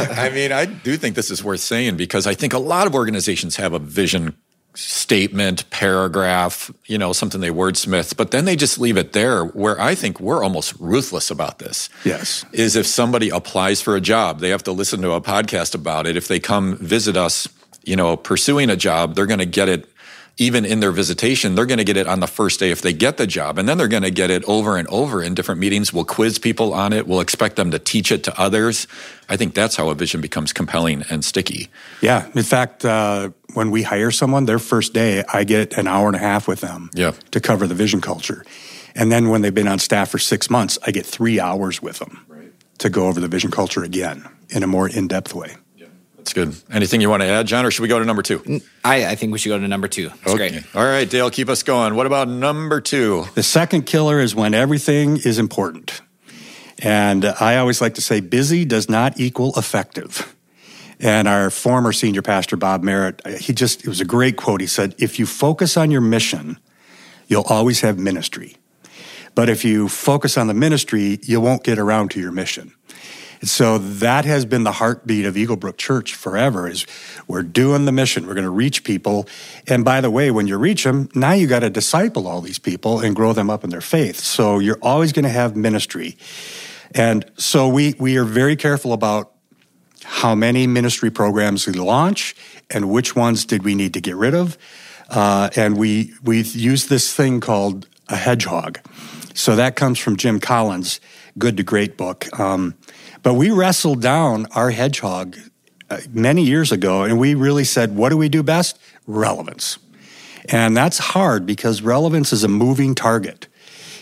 I 0.15 0.29
mean, 0.33 0.51
I 0.51 0.65
do 0.65 0.97
think 0.97 1.15
this 1.15 1.29
is 1.29 1.43
worth 1.43 1.59
saying 1.59 1.97
because 1.97 2.25
I 2.25 2.33
think 2.33 2.53
a 2.53 2.59
lot 2.59 2.87
of 2.87 2.95
organizations 2.95 3.57
have 3.57 3.73
a 3.73 3.79
vision 3.79 4.35
statement, 4.73 5.69
paragraph, 5.69 6.71
you 6.85 6.97
know, 6.97 7.11
something 7.11 7.41
they 7.41 7.49
wordsmith, 7.49 8.15
but 8.15 8.31
then 8.31 8.45
they 8.45 8.55
just 8.55 8.79
leave 8.79 8.95
it 8.95 9.11
there 9.11 9.43
where 9.43 9.79
I 9.79 9.95
think 9.95 10.19
we're 10.19 10.43
almost 10.43 10.73
ruthless 10.79 11.29
about 11.29 11.59
this. 11.59 11.89
Yes. 12.05 12.45
Is 12.53 12.75
if 12.75 12.87
somebody 12.87 13.29
applies 13.29 13.81
for 13.81 13.95
a 13.95 14.01
job, 14.01 14.39
they 14.39 14.49
have 14.49 14.63
to 14.63 14.71
listen 14.71 15.01
to 15.01 15.11
a 15.11 15.21
podcast 15.21 15.75
about 15.75 16.07
it. 16.07 16.15
If 16.15 16.27
they 16.27 16.39
come 16.39 16.77
visit 16.77 17.17
us, 17.17 17.49
you 17.83 17.95
know, 17.95 18.15
pursuing 18.15 18.69
a 18.69 18.77
job, 18.77 19.15
they're 19.15 19.25
going 19.25 19.39
to 19.39 19.45
get 19.45 19.67
it 19.67 19.89
even 20.37 20.65
in 20.65 20.79
their 20.79 20.91
visitation, 20.91 21.55
they're 21.55 21.65
going 21.65 21.77
to 21.77 21.83
get 21.83 21.97
it 21.97 22.07
on 22.07 22.19
the 22.19 22.27
first 22.27 22.59
day 22.59 22.71
if 22.71 22.81
they 22.81 22.93
get 22.93 23.17
the 23.17 23.27
job. 23.27 23.57
And 23.57 23.67
then 23.67 23.77
they're 23.77 23.87
going 23.87 24.03
to 24.03 24.11
get 24.11 24.29
it 24.29 24.43
over 24.45 24.77
and 24.77 24.87
over 24.87 25.21
in 25.21 25.33
different 25.33 25.59
meetings. 25.59 25.93
We'll 25.93 26.05
quiz 26.05 26.39
people 26.39 26.73
on 26.73 26.93
it. 26.93 27.07
We'll 27.07 27.19
expect 27.19 27.57
them 27.57 27.71
to 27.71 27.79
teach 27.79 28.11
it 28.11 28.23
to 28.23 28.39
others. 28.39 28.87
I 29.29 29.37
think 29.37 29.53
that's 29.53 29.75
how 29.75 29.89
a 29.89 29.95
vision 29.95 30.21
becomes 30.21 30.53
compelling 30.53 31.03
and 31.09 31.23
sticky. 31.23 31.69
Yeah. 32.01 32.27
In 32.33 32.43
fact, 32.43 32.85
uh, 32.85 33.29
when 33.53 33.71
we 33.71 33.83
hire 33.83 34.11
someone, 34.11 34.45
their 34.45 34.59
first 34.59 34.93
day, 34.93 35.23
I 35.31 35.43
get 35.43 35.77
an 35.77 35.87
hour 35.87 36.07
and 36.07 36.15
a 36.15 36.19
half 36.19 36.47
with 36.47 36.61
them 36.61 36.89
yeah. 36.93 37.11
to 37.31 37.39
cover 37.39 37.67
the 37.67 37.75
vision 37.75 38.01
culture. 38.01 38.45
And 38.95 39.11
then 39.11 39.29
when 39.29 39.41
they've 39.41 39.53
been 39.53 39.67
on 39.67 39.79
staff 39.79 40.09
for 40.09 40.19
six 40.19 40.49
months, 40.49 40.77
I 40.85 40.91
get 40.91 41.05
three 41.05 41.39
hours 41.39 41.81
with 41.81 41.99
them 41.99 42.25
right. 42.27 42.51
to 42.79 42.89
go 42.89 43.07
over 43.07 43.19
the 43.19 43.27
vision 43.27 43.51
culture 43.51 43.83
again 43.83 44.27
in 44.49 44.63
a 44.63 44.67
more 44.67 44.87
in 44.87 45.07
depth 45.07 45.33
way. 45.33 45.55
That's 46.21 46.33
good. 46.33 46.55
Anything 46.71 47.01
you 47.01 47.09
want 47.09 47.23
to 47.23 47.27
add, 47.27 47.47
John, 47.47 47.65
or 47.65 47.71
should 47.71 47.81
we 47.81 47.87
go 47.87 47.97
to 47.97 48.05
number 48.05 48.21
two? 48.21 48.61
I, 48.85 49.07
I 49.07 49.15
think 49.15 49.33
we 49.33 49.39
should 49.39 49.49
go 49.49 49.57
to 49.57 49.67
number 49.67 49.87
two. 49.87 50.09
That's 50.09 50.27
okay. 50.27 50.49
great. 50.51 50.75
All 50.75 50.83
right, 50.83 51.09
Dale, 51.09 51.31
keep 51.31 51.49
us 51.49 51.63
going. 51.63 51.95
What 51.95 52.05
about 52.05 52.29
number 52.29 52.79
two? 52.79 53.25
The 53.33 53.41
second 53.41 53.87
killer 53.87 54.19
is 54.19 54.35
when 54.35 54.53
everything 54.53 55.17
is 55.17 55.39
important. 55.39 56.01
And 56.77 57.25
I 57.25 57.57
always 57.57 57.81
like 57.81 57.95
to 57.95 58.01
say 58.01 58.19
busy 58.19 58.65
does 58.65 58.87
not 58.87 59.19
equal 59.19 59.53
effective. 59.57 60.35
And 60.99 61.27
our 61.27 61.49
former 61.49 61.91
senior 61.91 62.21
pastor, 62.21 62.55
Bob 62.55 62.83
Merritt, 62.83 63.25
he 63.39 63.51
just, 63.53 63.81
it 63.81 63.87
was 63.87 63.99
a 63.99 64.05
great 64.05 64.37
quote. 64.37 64.61
He 64.61 64.67
said, 64.67 64.93
If 64.99 65.17
you 65.17 65.25
focus 65.25 65.75
on 65.75 65.89
your 65.89 66.01
mission, 66.01 66.59
you'll 67.27 67.47
always 67.49 67.81
have 67.81 67.97
ministry. 67.97 68.57
But 69.33 69.49
if 69.49 69.65
you 69.65 69.87
focus 69.87 70.37
on 70.37 70.45
the 70.45 70.53
ministry, 70.53 71.19
you 71.23 71.41
won't 71.41 71.63
get 71.63 71.79
around 71.79 72.11
to 72.11 72.19
your 72.19 72.31
mission. 72.31 72.73
And 73.41 73.49
so 73.49 73.79
that 73.79 74.23
has 74.25 74.45
been 74.45 74.63
the 74.63 74.71
heartbeat 74.71 75.25
of 75.25 75.33
Eaglebrook 75.33 75.77
Church 75.77 76.13
forever 76.13 76.69
is 76.69 76.85
we're 77.27 77.41
doing 77.41 77.85
the 77.85 77.91
mission. 77.91 78.27
We're 78.27 78.35
going 78.35 78.45
to 78.45 78.51
reach 78.51 78.83
people. 78.83 79.27
And 79.67 79.83
by 79.83 79.99
the 79.99 80.11
way, 80.11 80.29
when 80.29 80.47
you 80.47 80.57
reach 80.57 80.83
them, 80.83 81.09
now 81.15 81.33
you 81.33 81.47
got 81.47 81.59
to 81.59 81.69
disciple 81.69 82.27
all 82.27 82.41
these 82.41 82.59
people 82.59 82.99
and 82.99 83.15
grow 83.15 83.33
them 83.33 83.49
up 83.49 83.63
in 83.63 83.71
their 83.71 83.81
faith. 83.81 84.19
So 84.19 84.59
you're 84.59 84.79
always 84.81 85.11
going 85.11 85.23
to 85.23 85.29
have 85.29 85.55
ministry. 85.55 86.17
And 86.93 87.29
so 87.35 87.67
we, 87.67 87.95
we 87.97 88.17
are 88.17 88.25
very 88.25 88.55
careful 88.55 88.93
about 88.93 89.31
how 90.03 90.35
many 90.35 90.67
ministry 90.67 91.09
programs 91.09 91.65
we 91.65 91.73
launch 91.73 92.35
and 92.69 92.89
which 92.89 93.15
ones 93.15 93.45
did 93.45 93.63
we 93.63 93.73
need 93.73 93.93
to 93.95 94.01
get 94.01 94.15
rid 94.15 94.35
of. 94.35 94.57
Uh, 95.09 95.49
and 95.55 95.77
we, 95.77 96.13
we 96.23 96.41
use 96.41 96.87
this 96.87 97.13
thing 97.13 97.39
called 97.39 97.87
a 98.07 98.15
hedgehog. 98.15 98.79
So 99.33 99.55
that 99.55 99.75
comes 99.75 99.97
from 99.97 100.15
Jim 100.15 100.39
Collins' 100.39 100.99
Good 101.37 101.57
to 101.57 101.63
Great 101.63 101.97
book. 101.97 102.27
Um, 102.39 102.75
but 103.23 103.35
we 103.35 103.51
wrestled 103.51 104.01
down 104.01 104.47
our 104.47 104.71
hedgehog 104.71 105.37
uh, 105.89 105.99
many 106.11 106.43
years 106.43 106.71
ago, 106.71 107.03
and 107.03 107.19
we 107.19 107.35
really 107.35 107.63
said, 107.63 107.95
what 107.95 108.09
do 108.09 108.17
we 108.17 108.29
do 108.29 108.43
best? 108.43 108.79
Relevance. 109.05 109.77
And 110.49 110.75
that's 110.75 110.97
hard 110.97 111.45
because 111.45 111.81
relevance 111.81 112.33
is 112.33 112.43
a 112.43 112.47
moving 112.47 112.95
target. 112.95 113.47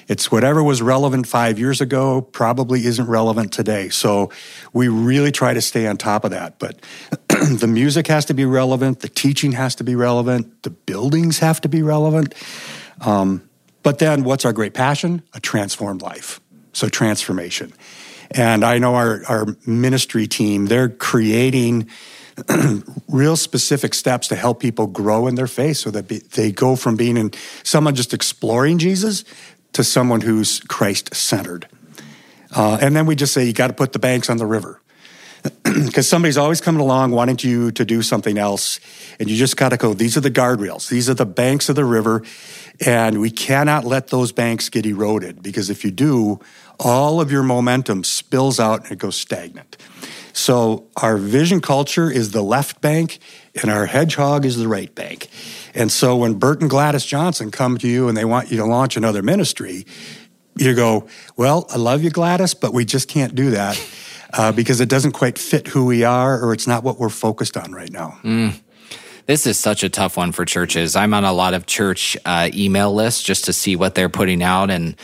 It's 0.08 0.32
whatever 0.32 0.64
was 0.64 0.82
relevant 0.82 1.28
five 1.28 1.60
years 1.60 1.82
ago 1.82 2.22
probably 2.22 2.86
isn't 2.86 3.08
relevant 3.08 3.54
today. 3.54 3.90
So 3.90 4.32
we 4.74 4.88
really 4.88 5.32
try 5.32 5.54
to 5.54 5.62
stay 5.62 5.86
on 5.86 5.98
top 5.98 6.26
of 6.26 6.32
that. 6.32 6.58
But 6.58 6.82
the 7.28 7.68
music 7.68 8.08
has 8.08 8.26
to 8.26 8.34
be 8.34 8.44
relevant, 8.44 9.02
the 9.02 9.08
teaching 9.08 9.52
has 9.52 9.76
to 9.76 9.84
be 9.84 9.96
relevant, 9.96 10.64
the 10.64 10.72
buildings 10.72 11.40
have 11.40 11.62
to 11.62 11.70
be 11.70 11.84
relevant. 11.84 12.34
Um, 13.02 13.48
but 13.84 14.00
then 14.00 14.24
what's 14.24 14.46
our 14.46 14.54
great 14.54 14.74
passion? 14.74 15.22
A 15.34 15.40
transformed 15.40 16.02
life. 16.02 16.42
So 16.74 16.90
transformation. 16.90 17.72
And 18.32 18.64
I 18.64 18.78
know 18.78 18.96
our, 18.96 19.22
our 19.28 19.46
ministry 19.66 20.28
team, 20.28 20.68
they're 20.68 20.90
creating 20.90 21.90
real 23.08 23.36
specific 23.36 23.94
steps 23.94 24.28
to 24.30 24.36
help 24.36 24.60
people 24.60 24.88
grow 24.88 25.28
in 25.28 25.36
their 25.36 25.48
faith 25.48 25.78
so 25.78 25.92
that 25.92 26.08
they 26.08 26.52
go 26.52 26.76
from 26.76 26.96
being 26.96 27.18
in 27.18 27.32
someone 27.64 27.96
just 27.96 28.14
exploring 28.14 28.78
Jesus 28.78 29.26
to 29.74 29.84
someone 29.84 30.22
who's 30.22 30.60
Christ 30.62 31.14
centered. 31.14 31.68
Uh, 32.56 32.78
and 32.82 32.96
then 32.96 33.06
we 33.06 33.16
just 33.16 33.34
say, 33.34 33.46
you 33.46 33.54
got 33.54 33.68
to 33.68 33.74
put 33.74 33.94
the 33.94 34.00
banks 34.00 34.30
on 34.30 34.38
the 34.38 34.46
river. 34.46 34.82
because 35.64 36.08
somebody's 36.08 36.38
always 36.38 36.62
coming 36.62 36.82
along 36.82 37.12
wanting 37.12 37.38
you 37.42 37.72
to 37.72 37.86
do 37.86 38.02
something 38.02 38.38
else, 38.38 38.80
and 39.20 39.30
you 39.30 39.36
just 39.36 39.58
got 39.58 39.70
to 39.70 39.78
go. 39.78 39.94
These 39.94 40.18
are 40.18 40.22
the 40.22 40.32
guardrails. 40.32 40.90
These 40.90 41.10
are 41.10 41.14
the 41.14 41.26
banks 41.26 41.70
of 41.70 41.76
the 41.76 41.86
river, 41.86 42.24
and 42.86 43.22
we 43.22 43.32
cannot 43.32 43.86
let 43.86 44.08
those 44.08 44.32
banks 44.32 44.70
get 44.70 44.86
eroded 44.86 45.42
because 45.42 45.70
if 45.70 45.84
you 45.86 45.92
do, 45.92 46.40
all 46.80 47.22
of 47.22 47.32
your 47.32 47.44
momentum 47.44 48.04
spills 48.04 48.60
out 48.60 48.84
and 48.84 48.92
it 48.94 48.98
goes 48.98 49.16
stagnant. 49.16 49.78
So 50.34 50.88
our 50.96 51.18
vision 51.18 51.60
culture 51.60 52.10
is 52.10 52.32
the 52.32 52.42
left 52.42 52.82
bank, 52.82 53.20
and 53.62 53.72
our 53.72 53.86
hedgehog 53.86 54.46
is 54.46 54.58
the 54.58 54.68
right 54.68 54.94
bank. 54.94 55.28
And 55.74 55.92
so 55.92 56.18
when 56.18 56.36
Bert 56.36 56.62
and 56.62 56.70
Gladys 56.70 57.06
Johnson 57.06 57.52
come 57.52 57.78
to 57.80 57.88
you 57.88 58.08
and 58.08 58.18
they 58.18 58.26
want 58.26 58.52
you 58.52 58.58
to 58.58 58.66
launch 58.66 58.96
another 58.98 59.22
ministry, 59.22 59.86
you 60.56 60.76
go, 60.76 61.08
Well, 61.38 61.66
I 61.70 61.78
love 61.78 62.04
you, 62.04 62.10
Gladys, 62.10 62.54
but 62.54 62.74
we 62.74 62.86
just 62.86 63.08
can't 63.08 63.36
do 63.36 63.52
that 63.52 63.78
uh, 64.34 64.52
because 64.52 64.82
it 64.82 64.90
doesn't 64.90 65.14
quite 65.14 65.38
fit 65.38 65.68
who 65.68 65.86
we 65.86 66.04
are 66.04 66.44
or 66.44 66.54
it's 66.54 66.68
not 66.68 66.84
what 66.84 67.00
we're 67.00 67.10
focused 67.10 67.58
on 67.58 67.72
right 67.72 67.92
now. 67.92 68.18
Mm. 68.24 68.60
This 69.26 69.46
is 69.46 69.60
such 69.60 69.84
a 69.84 69.90
tough 69.90 70.18
one 70.18 70.32
for 70.32 70.44
churches. 70.44 70.96
I'm 70.96 71.14
on 71.14 71.24
a 71.24 71.34
lot 71.34 71.54
of 71.54 71.66
church 71.66 72.18
uh, 72.26 72.50
email 72.54 72.94
lists 72.94 73.22
just 73.22 73.46
to 73.46 73.54
see 73.54 73.76
what 73.76 73.96
they're 73.96 74.10
putting 74.10 74.42
out 74.44 74.70
and 74.70 74.96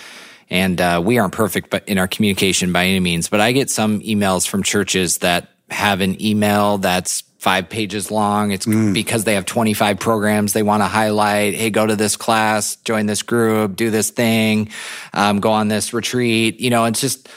and 0.50 0.80
uh, 0.80 1.02
we 1.04 1.18
aren't 1.18 1.34
perfect 1.34 1.72
but 1.72 1.88
in 1.88 1.98
our 1.98 2.08
communication 2.08 2.72
by 2.72 2.86
any 2.86 3.00
means 3.00 3.30
but 3.30 3.42
i 3.42 3.52
get 3.52 3.68
some 3.68 4.00
emails 4.02 4.48
from 4.48 4.62
churches 4.62 5.18
that 5.18 5.50
have 5.72 6.02
an 6.02 6.22
email 6.22 6.78
that's 6.78 7.24
five 7.46 7.70
pages 7.70 8.10
long. 8.10 8.50
It's 8.50 8.66
mm. 8.66 8.92
because 8.92 9.24
they 9.24 9.36
have 9.36 9.46
25 9.46 10.00
programs 10.00 10.54
they 10.54 10.64
want 10.64 10.82
to 10.82 10.88
highlight. 10.88 11.54
Hey, 11.54 11.70
go 11.70 11.86
to 11.86 11.96
this 11.96 12.18
class, 12.18 12.76
join 12.78 13.06
this 13.06 13.22
group, 13.22 13.76
do 13.76 13.92
this 13.92 14.10
thing, 14.10 14.70
um, 15.14 15.42
go 15.42 15.52
on 15.52 15.68
this 15.68 15.94
retreat. 15.94 16.60
You 16.60 16.72
know, 16.72 16.86
it's 16.86 17.00
just 17.00 17.30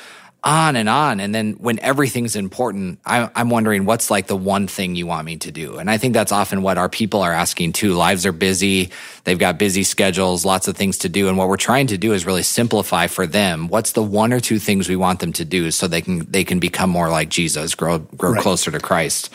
on 0.45 0.76
and 0.76 0.88
on. 0.88 1.18
And 1.18 1.35
then 1.35 1.54
when 1.54 1.80
everything's 1.80 2.37
important, 2.37 3.00
I, 3.04 3.28
I'm 3.35 3.50
wondering 3.50 3.85
what's 3.85 4.11
like 4.11 4.28
the 4.28 4.37
one 4.37 4.68
thing 4.68 4.95
you 4.95 5.07
want 5.07 5.26
me 5.26 5.37
to 5.38 5.50
do? 5.50 5.78
And 5.78 5.90
I 5.90 5.99
think 5.99 6.14
that's 6.14 6.30
often 6.30 6.62
what 6.62 6.78
our 6.78 6.88
people 6.88 7.23
are 7.23 7.33
asking 7.33 7.73
too. 7.73 7.95
Lives 7.95 8.25
are 8.25 8.33
busy. 8.33 8.90
They've 9.25 9.38
got 9.38 9.59
busy 9.59 9.83
schedules, 9.83 10.45
lots 10.45 10.68
of 10.68 10.76
things 10.76 10.99
to 10.99 11.09
do. 11.09 11.28
And 11.28 11.37
what 11.37 11.49
we're 11.49 11.57
trying 11.57 11.88
to 11.88 11.99
do 11.99 12.12
is 12.12 12.25
really 12.25 12.45
simplify 12.45 13.09
for 13.09 13.26
them. 13.26 13.68
What's 13.68 13.92
the 13.92 14.02
one 14.02 14.33
or 14.33 14.38
two 14.38 14.61
things 14.61 14.88
we 14.88 14.97
want 14.97 15.18
them 15.21 15.33
to 15.35 15.45
do 15.45 15.71
so 15.73 15.88
they 15.88 16.02
can, 16.02 16.30
they 16.30 16.45
can 16.45 16.61
become 16.61 16.90
more 16.90 17.11
like 17.11 17.30
Jesus, 17.30 17.75
grow, 17.75 17.99
grow 17.99 18.33
right. 18.33 18.40
closer 18.42 18.71
to 18.71 18.78
Christ. 18.78 19.30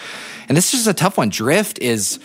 And 0.47 0.55
this 0.55 0.73
is 0.73 0.87
a 0.87 0.93
tough 0.93 1.17
one. 1.17 1.29
Drift 1.29 1.79
is 1.79 2.19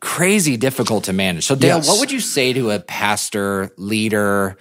crazy 0.00 0.56
difficult 0.56 1.04
to 1.04 1.12
manage. 1.12 1.44
So 1.44 1.54
Dale, 1.54 1.76
yes. 1.76 1.88
what 1.88 2.00
would 2.00 2.10
you 2.10 2.20
say 2.20 2.52
to 2.54 2.70
a 2.70 2.80
pastor, 2.80 3.70
leader, 3.76 4.56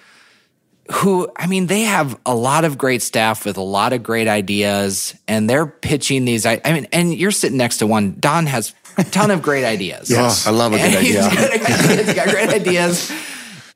who, 0.91 1.29
I 1.35 1.47
mean, 1.47 1.67
they 1.67 1.81
have 1.81 2.19
a 2.25 2.35
lot 2.35 2.65
of 2.65 2.77
great 2.77 3.01
staff 3.01 3.45
with 3.45 3.57
a 3.57 3.61
lot 3.61 3.93
of 3.93 4.03
great 4.03 4.27
ideas 4.27 5.15
and 5.27 5.49
they're 5.49 5.65
pitching 5.65 6.25
these. 6.25 6.45
I, 6.45 6.59
I 6.65 6.73
mean, 6.73 6.87
and 6.91 7.13
you're 7.13 7.31
sitting 7.31 7.57
next 7.57 7.77
to 7.77 7.87
one. 7.87 8.17
Don 8.19 8.45
has 8.47 8.73
a 8.97 9.03
ton 9.03 9.31
of 9.31 9.41
great 9.41 9.63
ideas. 9.63 10.09
yes. 10.11 10.45
Oh, 10.45 10.51
I 10.51 10.53
love 10.53 10.73
a 10.73 10.77
good 10.77 10.95
idea. 10.95 11.29
He's, 11.29 12.05
he's 12.05 12.13
got 12.13 12.29
great 12.29 12.49
ideas. 12.49 13.11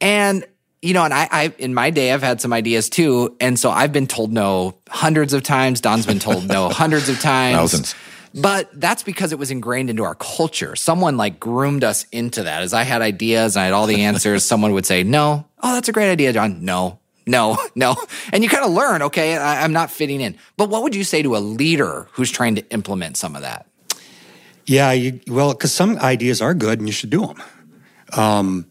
And, 0.02 0.46
you 0.82 0.94
know, 0.94 1.06
and 1.06 1.14
I, 1.14 1.28
I, 1.32 1.54
in 1.58 1.74
my 1.74 1.90
day, 1.90 2.12
I've 2.12 2.22
had 2.22 2.42
some 2.42 2.54
ideas 2.54 2.90
too. 2.90 3.36
And 3.40 3.58
so 3.58 3.72
I've 3.72 3.94
been 3.94 4.08
told 4.08 4.32
no 4.34 4.78
hundreds 4.90 5.34
of 5.34 5.44
times. 5.44 5.82
Don's 5.82 6.06
been 6.06 6.20
told 6.20 6.48
no 6.48 6.70
hundreds 6.70 7.10
of 7.10 7.20
times. 7.22 7.56
Thousands. 7.56 7.96
But 8.38 8.70
that's 8.80 9.02
because 9.02 9.32
it 9.32 9.40
was 9.40 9.50
ingrained 9.50 9.90
into 9.90 10.04
our 10.04 10.14
culture. 10.14 10.76
Someone 10.76 11.18
like 11.18 11.40
groomed 11.40 11.84
us 11.84 12.06
into 12.12 12.44
that. 12.44 12.62
As 12.62 12.72
I 12.72 12.84
had 12.84 13.02
ideas 13.02 13.56
and 13.56 13.62
I 13.62 13.66
had 13.66 13.74
all 13.74 13.88
the 13.88 14.02
answers, 14.04 14.46
someone 14.46 14.74
would 14.74 14.86
say, 14.86 15.04
no, 15.04 15.46
oh, 15.64 15.74
that's 15.74 15.90
a 15.90 15.92
great 15.92 16.12
idea, 16.12 16.34
John. 16.34 16.64
No, 16.64 17.00
no, 17.26 17.58
no. 17.76 17.96
And 18.32 18.44
you 18.44 18.50
kind 18.50 18.64
of 18.64 18.72
learn, 18.72 19.02
okay, 19.02 19.36
I, 19.36 19.66
am 19.66 19.74
not 19.74 19.90
fitting 19.90 20.22
in. 20.22 20.38
But 20.56 20.70
what 20.70 20.84
would 20.84 20.94
you 20.94 21.04
say 21.04 21.24
to 21.24 21.36
a 21.36 21.40
leader 21.40 22.08
who's 22.12 22.30
trying 22.30 22.56
to 22.56 22.70
implement 22.70 23.18
some 23.18 23.36
of 23.36 23.42
that? 23.42 23.66
Yeah, 24.68 24.92
you, 24.92 25.20
well, 25.28 25.54
because 25.54 25.72
some 25.72 25.98
ideas 25.98 26.42
are 26.42 26.54
good 26.54 26.78
and 26.78 26.88
you 26.88 26.94
should 26.94 27.10
do 27.10 27.26
them. 27.26 27.42
Um, 28.14 28.68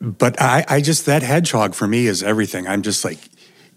but 0.00 0.40
I, 0.40 0.64
I 0.68 0.80
just, 0.82 1.06
that 1.06 1.22
hedgehog 1.22 1.74
for 1.74 1.86
me 1.86 2.06
is 2.06 2.22
everything. 2.22 2.66
I'm 2.66 2.82
just 2.82 3.04
like, 3.04 3.18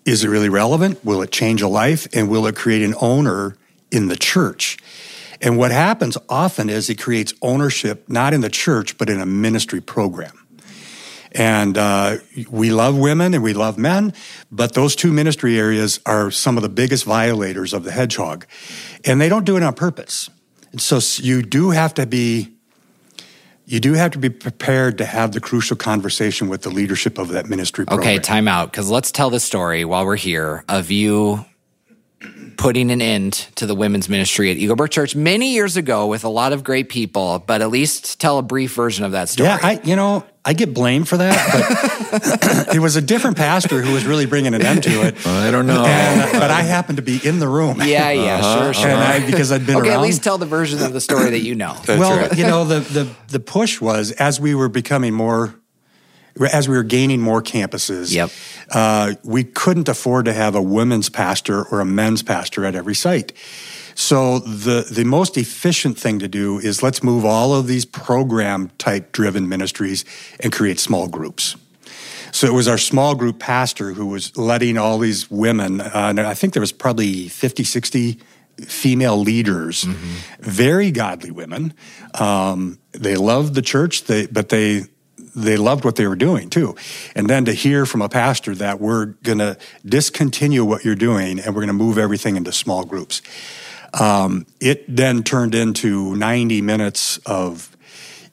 is 0.04 0.26
it 0.26 0.28
really 0.28 0.50
relevant? 0.50 1.06
Will 1.06 1.22
it 1.22 1.32
change 1.32 1.62
a 1.62 1.68
life? 1.70 2.08
And 2.14 2.30
will 2.30 2.48
it 2.48 2.56
create 2.56 2.82
an 2.82 2.96
owner 3.00 3.56
in 3.92 4.08
the 4.08 4.16
church? 4.16 4.78
And 5.42 5.58
what 5.58 5.72
happens 5.72 6.18
often 6.28 6.70
is 6.70 6.90
it 6.90 7.00
creates 7.00 7.34
ownership, 7.42 8.10
not 8.10 8.34
in 8.34 8.42
the 8.42 8.50
church, 8.50 8.98
but 8.98 9.10
in 9.10 9.22
a 9.22 9.26
ministry 9.26 9.82
program. 9.82 10.36
And 11.32 11.78
uh, 11.78 12.18
we 12.50 12.72
love 12.72 12.98
women 12.98 13.34
and 13.34 13.44
we 13.44 13.54
love 13.54 13.78
men, 13.78 14.14
but 14.52 14.74
those 14.74 14.96
two 14.96 15.14
ministry 15.14 15.60
areas 15.60 16.00
are 16.06 16.32
some 16.32 16.58
of 16.58 16.64
the 16.64 16.70
biggest 16.70 17.06
violators 17.06 17.74
of 17.74 17.84
the 17.84 17.92
hedgehog. 17.92 18.48
And 19.06 19.22
they 19.22 19.30
don't 19.30 19.46
do 19.46 19.56
it 19.56 19.64
on 19.64 19.74
purpose. 19.76 20.30
And 20.72 20.82
so 20.82 21.00
you 21.24 21.42
do 21.42 21.70
have 21.72 21.94
to 21.96 22.06
be 22.06 22.56
you 23.66 23.80
do 23.80 23.94
have 23.94 24.10
to 24.12 24.18
be 24.18 24.32
prepared 24.32 24.98
to 24.98 25.06
have 25.06 25.32
the 25.32 25.40
crucial 25.40 25.78
conversation 25.78 26.50
with 26.50 26.64
the 26.64 26.72
leadership 26.72 27.20
of 27.20 27.28
that 27.30 27.46
ministry 27.46 27.86
program. 27.86 28.08
Okay, 28.08 28.18
time 28.18 28.48
out 28.48 28.72
because 28.72 28.90
let's 28.90 29.12
tell 29.12 29.30
the 29.30 29.40
story 29.40 29.86
while 29.86 30.08
we're 30.08 30.16
here 30.16 30.64
of 30.68 30.90
you 30.90 31.46
putting 32.60 32.92
an 32.92 33.02
end 33.02 33.34
to 33.56 33.66
the 33.66 33.74
women's 33.74 34.10
ministry 34.10 34.52
at 34.52 34.58
Eaglebrook 34.58 34.90
Church 34.90 35.16
many 35.16 35.54
years 35.54 35.78
ago 35.78 36.08
with 36.08 36.26
a 36.26 36.30
lot 36.30 36.52
of 36.52 36.62
great 36.62 36.90
people, 36.90 37.40
but 37.40 37.62
at 37.62 37.70
least 37.70 38.20
tell 38.20 38.38
a 38.38 38.42
brief 38.42 38.74
version 38.74 39.06
of 39.06 39.14
that 39.14 39.30
story. 39.30 39.48
Yeah, 39.48 39.60
I, 39.62 39.80
you 39.82 39.96
know, 39.96 40.26
I 40.44 40.52
get 40.52 40.74
blamed 40.74 41.08
for 41.08 41.16
that, 41.16 42.68
but 42.68 42.76
it 42.76 42.80
was 42.80 42.98
a 42.98 43.02
different 43.02 43.38
pastor 43.38 43.82
who 43.82 43.94
was 43.94 44.06
really 44.06 44.26
bringing 44.26 44.54
an 44.54 44.62
end 44.62 44.84
to 44.84 45.08
it. 45.08 45.26
I 45.26 45.52
don't 45.52 45.68
know. 45.68 45.86
And, 45.86 46.34
but 46.34 46.52
I 46.52 46.64
happened 46.64 46.98
to 46.98 47.02
be 47.02 47.22
in 47.24 47.40
the 47.40 47.48
room. 47.48 47.78
Yeah, 47.80 48.12
yeah, 48.12 48.40
uh-huh, 48.40 48.64
sure, 48.64 48.74
sure. 48.74 48.90
And 48.90 49.00
I, 49.00 49.26
because 49.26 49.54
I'd 49.54 49.66
been 49.66 49.78
okay, 49.78 49.88
around. 49.88 50.00
at 50.00 50.04
least 50.04 50.26
tell 50.26 50.38
the 50.38 50.46
version 50.46 50.84
of 50.84 50.92
the 50.92 51.00
story 51.00 51.30
that 51.30 51.40
you 51.40 51.56
know. 51.56 51.78
well, 51.88 52.18
right. 52.18 52.38
you 52.38 52.44
know, 52.44 52.66
the, 52.66 52.82
the, 52.82 53.10
the 53.30 53.40
push 53.40 53.80
was 53.80 54.12
as 54.12 54.38
we 54.38 54.54
were 54.54 54.68
becoming 54.68 55.14
more 55.14 55.56
as 56.48 56.70
we 56.70 56.76
were 56.76 56.84
gaining 56.84 57.22
more 57.22 57.42
campuses, 57.42 58.14
yep. 58.14 58.30
uh, 58.72 59.16
we 59.24 59.44
couldn't 59.44 59.90
afford 59.90 60.26
to 60.26 60.34
have 60.34 60.56
a 60.56 60.62
women's 60.62 61.10
pastor 61.10 61.64
or 61.66 61.80
a 61.80 61.86
men's 61.86 62.24
pastor 62.24 62.66
at 62.66 62.76
every 62.76 62.96
site. 62.96 63.34
So 63.96 64.40
the 64.40 64.88
the 64.90 65.04
most 65.04 65.38
efficient 65.38 66.00
thing 66.00 66.20
to 66.20 66.30
do 66.30 66.58
is 66.58 66.82
let's 66.82 67.04
move 67.04 67.26
all 67.26 67.54
of 67.54 67.68
these 67.68 67.84
program 67.84 68.72
type 68.78 69.12
driven 69.12 69.50
ministries 69.50 70.06
and 70.40 70.54
create 70.54 70.80
small 70.80 71.10
groups. 71.10 71.58
So 72.32 72.48
it 72.48 72.54
was 72.54 72.68
our 72.68 72.78
small 72.78 73.16
group 73.16 73.40
pastor 73.40 73.92
who 73.94 74.06
was 74.06 74.38
letting 74.38 74.78
all 74.78 75.00
these 75.00 75.30
women, 75.30 75.82
uh, 75.82 75.92
and 75.94 76.20
I 76.20 76.34
think 76.34 76.54
there 76.54 76.62
was 76.62 76.72
probably 76.72 77.28
50, 77.28 77.64
60 77.64 78.20
female 78.68 79.18
leaders, 79.18 79.84
mm-hmm. 79.84 80.42
very 80.42 80.92
godly 80.92 81.32
women. 81.32 81.74
Um, 82.14 82.80
they 82.92 83.16
loved 83.16 83.56
the 83.56 83.62
church, 83.62 84.04
they, 84.06 84.28
but 84.28 84.50
they 84.50 84.84
they 85.40 85.58
loved 85.58 85.86
what 85.86 85.96
they 85.96 86.08
were 86.08 86.16
doing 86.16 86.50
too. 86.50 86.76
And 87.16 87.30
then 87.30 87.46
to 87.46 87.54
hear 87.54 87.86
from 87.86 88.02
a 88.02 88.10
pastor 88.10 88.56
that 88.56 88.80
we're 88.80 89.08
going 89.24 89.40
to 89.40 89.58
discontinue 89.86 90.66
what 90.66 90.84
you're 90.84 90.96
doing 90.96 91.40
and 91.40 91.56
we're 91.56 91.62
going 91.62 91.68
to 91.68 91.74
move 91.74 91.98
everything 91.98 92.36
into 92.36 92.52
small 92.52 92.86
groups. 92.86 93.22
Um, 93.94 94.46
it 94.60 94.86
then 94.88 95.24
turned 95.24 95.56
into 95.56 96.16
90 96.16 96.62
minutes 96.62 97.18
of 97.26 97.76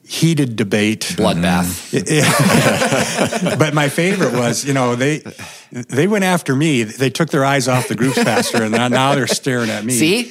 heated 0.07 0.55
debate, 0.55 1.01
bloodbath. 1.17 1.91
Mm. 1.91 3.59
but 3.59 3.73
my 3.73 3.89
favorite 3.89 4.33
was, 4.33 4.63
you 4.63 4.73
know, 4.73 4.95
they 4.95 5.23
they 5.71 6.07
went 6.07 6.23
after 6.23 6.55
me. 6.55 6.83
They 6.83 7.09
took 7.09 7.29
their 7.29 7.43
eyes 7.43 7.67
off 7.67 7.87
the 7.87 7.95
groups 7.95 8.23
pastor, 8.23 8.63
and 8.63 8.71
now 8.71 9.15
they're 9.15 9.27
staring 9.27 9.69
at 9.69 9.83
me. 9.83 9.93
See, 9.93 10.23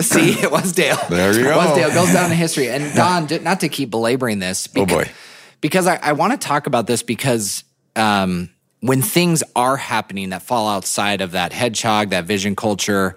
see, 0.00 0.32
it 0.32 0.50
was 0.50 0.72
Dale. 0.72 0.98
There 1.08 1.32
you 1.32 1.44
go. 1.44 1.52
It 1.52 1.56
was 1.56 1.76
Dale. 1.76 1.90
Goes 1.90 2.12
down 2.12 2.30
in 2.30 2.36
history. 2.36 2.68
And 2.68 2.94
Don, 2.94 3.42
not 3.42 3.60
to 3.60 3.68
keep 3.68 3.90
belaboring 3.90 4.38
this. 4.38 4.66
Because, 4.66 4.92
oh 4.92 4.98
boy 4.98 5.10
because 5.62 5.86
I, 5.86 5.96
I 5.96 6.12
want 6.12 6.38
to 6.38 6.38
talk 6.38 6.66
about 6.66 6.86
this 6.86 7.02
because 7.02 7.64
um, 7.96 8.50
when 8.80 9.00
things 9.00 9.42
are 9.56 9.78
happening 9.78 10.30
that 10.30 10.42
fall 10.42 10.68
outside 10.68 11.22
of 11.22 11.30
that 11.30 11.54
hedgehog, 11.54 12.10
that 12.10 12.24
vision 12.24 12.54
culture, 12.54 13.16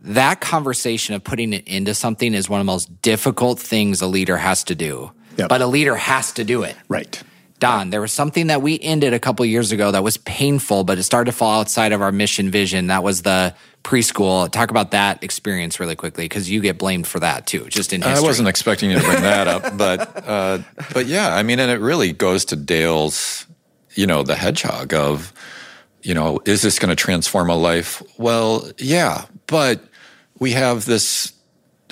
that 0.00 0.40
conversation 0.40 1.14
of 1.14 1.22
putting 1.22 1.52
it 1.52 1.68
into 1.68 1.94
something 1.94 2.32
is 2.32 2.48
one 2.48 2.60
of 2.60 2.66
the 2.66 2.72
most 2.72 3.02
difficult 3.02 3.58
things 3.58 4.00
a 4.00 4.06
leader 4.06 4.38
has 4.38 4.64
to 4.64 4.74
do. 4.74 5.12
Yep. 5.36 5.48
But 5.48 5.60
a 5.60 5.66
leader 5.66 5.96
has 5.96 6.32
to 6.34 6.44
do 6.44 6.62
it. 6.62 6.76
Right. 6.88 7.22
Don, 7.62 7.90
there 7.90 8.00
was 8.00 8.10
something 8.10 8.48
that 8.48 8.60
we 8.60 8.76
ended 8.80 9.14
a 9.14 9.20
couple 9.20 9.46
years 9.46 9.70
ago 9.70 9.92
that 9.92 10.02
was 10.02 10.16
painful, 10.16 10.82
but 10.82 10.98
it 10.98 11.04
started 11.04 11.30
to 11.30 11.36
fall 11.36 11.60
outside 11.60 11.92
of 11.92 12.02
our 12.02 12.10
mission 12.10 12.50
vision. 12.50 12.88
That 12.88 13.04
was 13.04 13.22
the 13.22 13.54
preschool. 13.84 14.50
Talk 14.50 14.72
about 14.72 14.90
that 14.90 15.22
experience 15.22 15.78
really 15.78 15.94
quickly 15.94 16.24
because 16.24 16.50
you 16.50 16.60
get 16.60 16.76
blamed 16.76 17.06
for 17.06 17.20
that 17.20 17.46
too, 17.46 17.68
just 17.68 17.92
in 17.92 18.02
history. 18.02 18.18
I 18.18 18.20
wasn't 18.20 18.48
expecting 18.48 18.90
you 18.90 18.98
to 18.98 19.04
bring 19.04 19.22
that 19.22 19.46
up, 19.46 19.78
but 19.78 20.26
uh, 20.26 20.58
but 20.92 21.06
yeah, 21.06 21.36
I 21.36 21.44
mean, 21.44 21.60
and 21.60 21.70
it 21.70 21.78
really 21.78 22.12
goes 22.12 22.44
to 22.46 22.56
Dale's, 22.56 23.46
you 23.94 24.08
know, 24.08 24.24
the 24.24 24.34
hedgehog 24.34 24.92
of, 24.92 25.32
you 26.02 26.14
know, 26.14 26.40
is 26.44 26.62
this 26.62 26.80
going 26.80 26.90
to 26.90 26.96
transform 26.96 27.48
a 27.48 27.54
life? 27.54 28.02
Well, 28.18 28.72
yeah, 28.78 29.26
but 29.46 29.84
we 30.40 30.50
have 30.50 30.84
this 30.84 31.31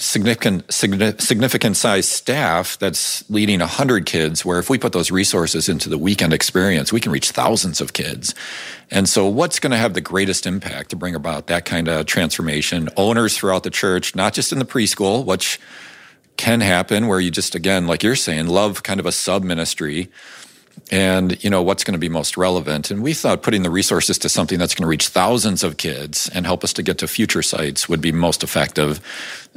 significant 0.00 0.72
significant 0.72 1.76
size 1.76 2.08
staff 2.08 2.78
that's 2.78 3.28
leading 3.28 3.60
100 3.60 4.06
kids 4.06 4.46
where 4.46 4.58
if 4.58 4.70
we 4.70 4.78
put 4.78 4.92
those 4.92 5.10
resources 5.10 5.68
into 5.68 5.90
the 5.90 5.98
weekend 5.98 6.32
experience 6.32 6.90
we 6.90 7.00
can 7.00 7.12
reach 7.12 7.30
thousands 7.30 7.82
of 7.82 7.92
kids. 7.92 8.34
And 8.90 9.08
so 9.08 9.28
what's 9.28 9.60
going 9.60 9.72
to 9.72 9.76
have 9.76 9.92
the 9.92 10.00
greatest 10.00 10.46
impact 10.46 10.90
to 10.90 10.96
bring 10.96 11.14
about 11.14 11.48
that 11.48 11.66
kind 11.66 11.86
of 11.86 12.06
transformation? 12.06 12.88
Owners 12.96 13.36
throughout 13.36 13.62
the 13.62 13.70
church 13.70 14.16
not 14.16 14.32
just 14.32 14.52
in 14.52 14.58
the 14.58 14.64
preschool 14.64 15.24
which 15.26 15.60
can 16.38 16.60
happen 16.60 17.06
where 17.06 17.20
you 17.20 17.30
just 17.30 17.54
again 17.54 17.86
like 17.86 18.02
you're 18.02 18.16
saying 18.16 18.46
love 18.46 18.82
kind 18.82 19.00
of 19.00 19.06
a 19.06 19.12
sub 19.12 19.44
ministry 19.44 20.08
and 20.90 21.42
you 21.42 21.50
know 21.50 21.62
what's 21.62 21.84
going 21.84 21.92
to 21.92 21.98
be 21.98 22.08
most 22.08 22.36
relevant. 22.36 22.90
And 22.90 23.02
we 23.02 23.14
thought 23.14 23.42
putting 23.42 23.62
the 23.62 23.70
resources 23.70 24.18
to 24.18 24.28
something 24.28 24.58
that's 24.58 24.74
going 24.74 24.84
to 24.84 24.88
reach 24.88 25.08
thousands 25.08 25.62
of 25.62 25.76
kids 25.76 26.30
and 26.34 26.46
help 26.46 26.64
us 26.64 26.72
to 26.74 26.82
get 26.82 26.98
to 26.98 27.08
future 27.08 27.42
sites 27.42 27.88
would 27.88 28.00
be 28.00 28.12
most 28.12 28.42
effective. 28.42 29.00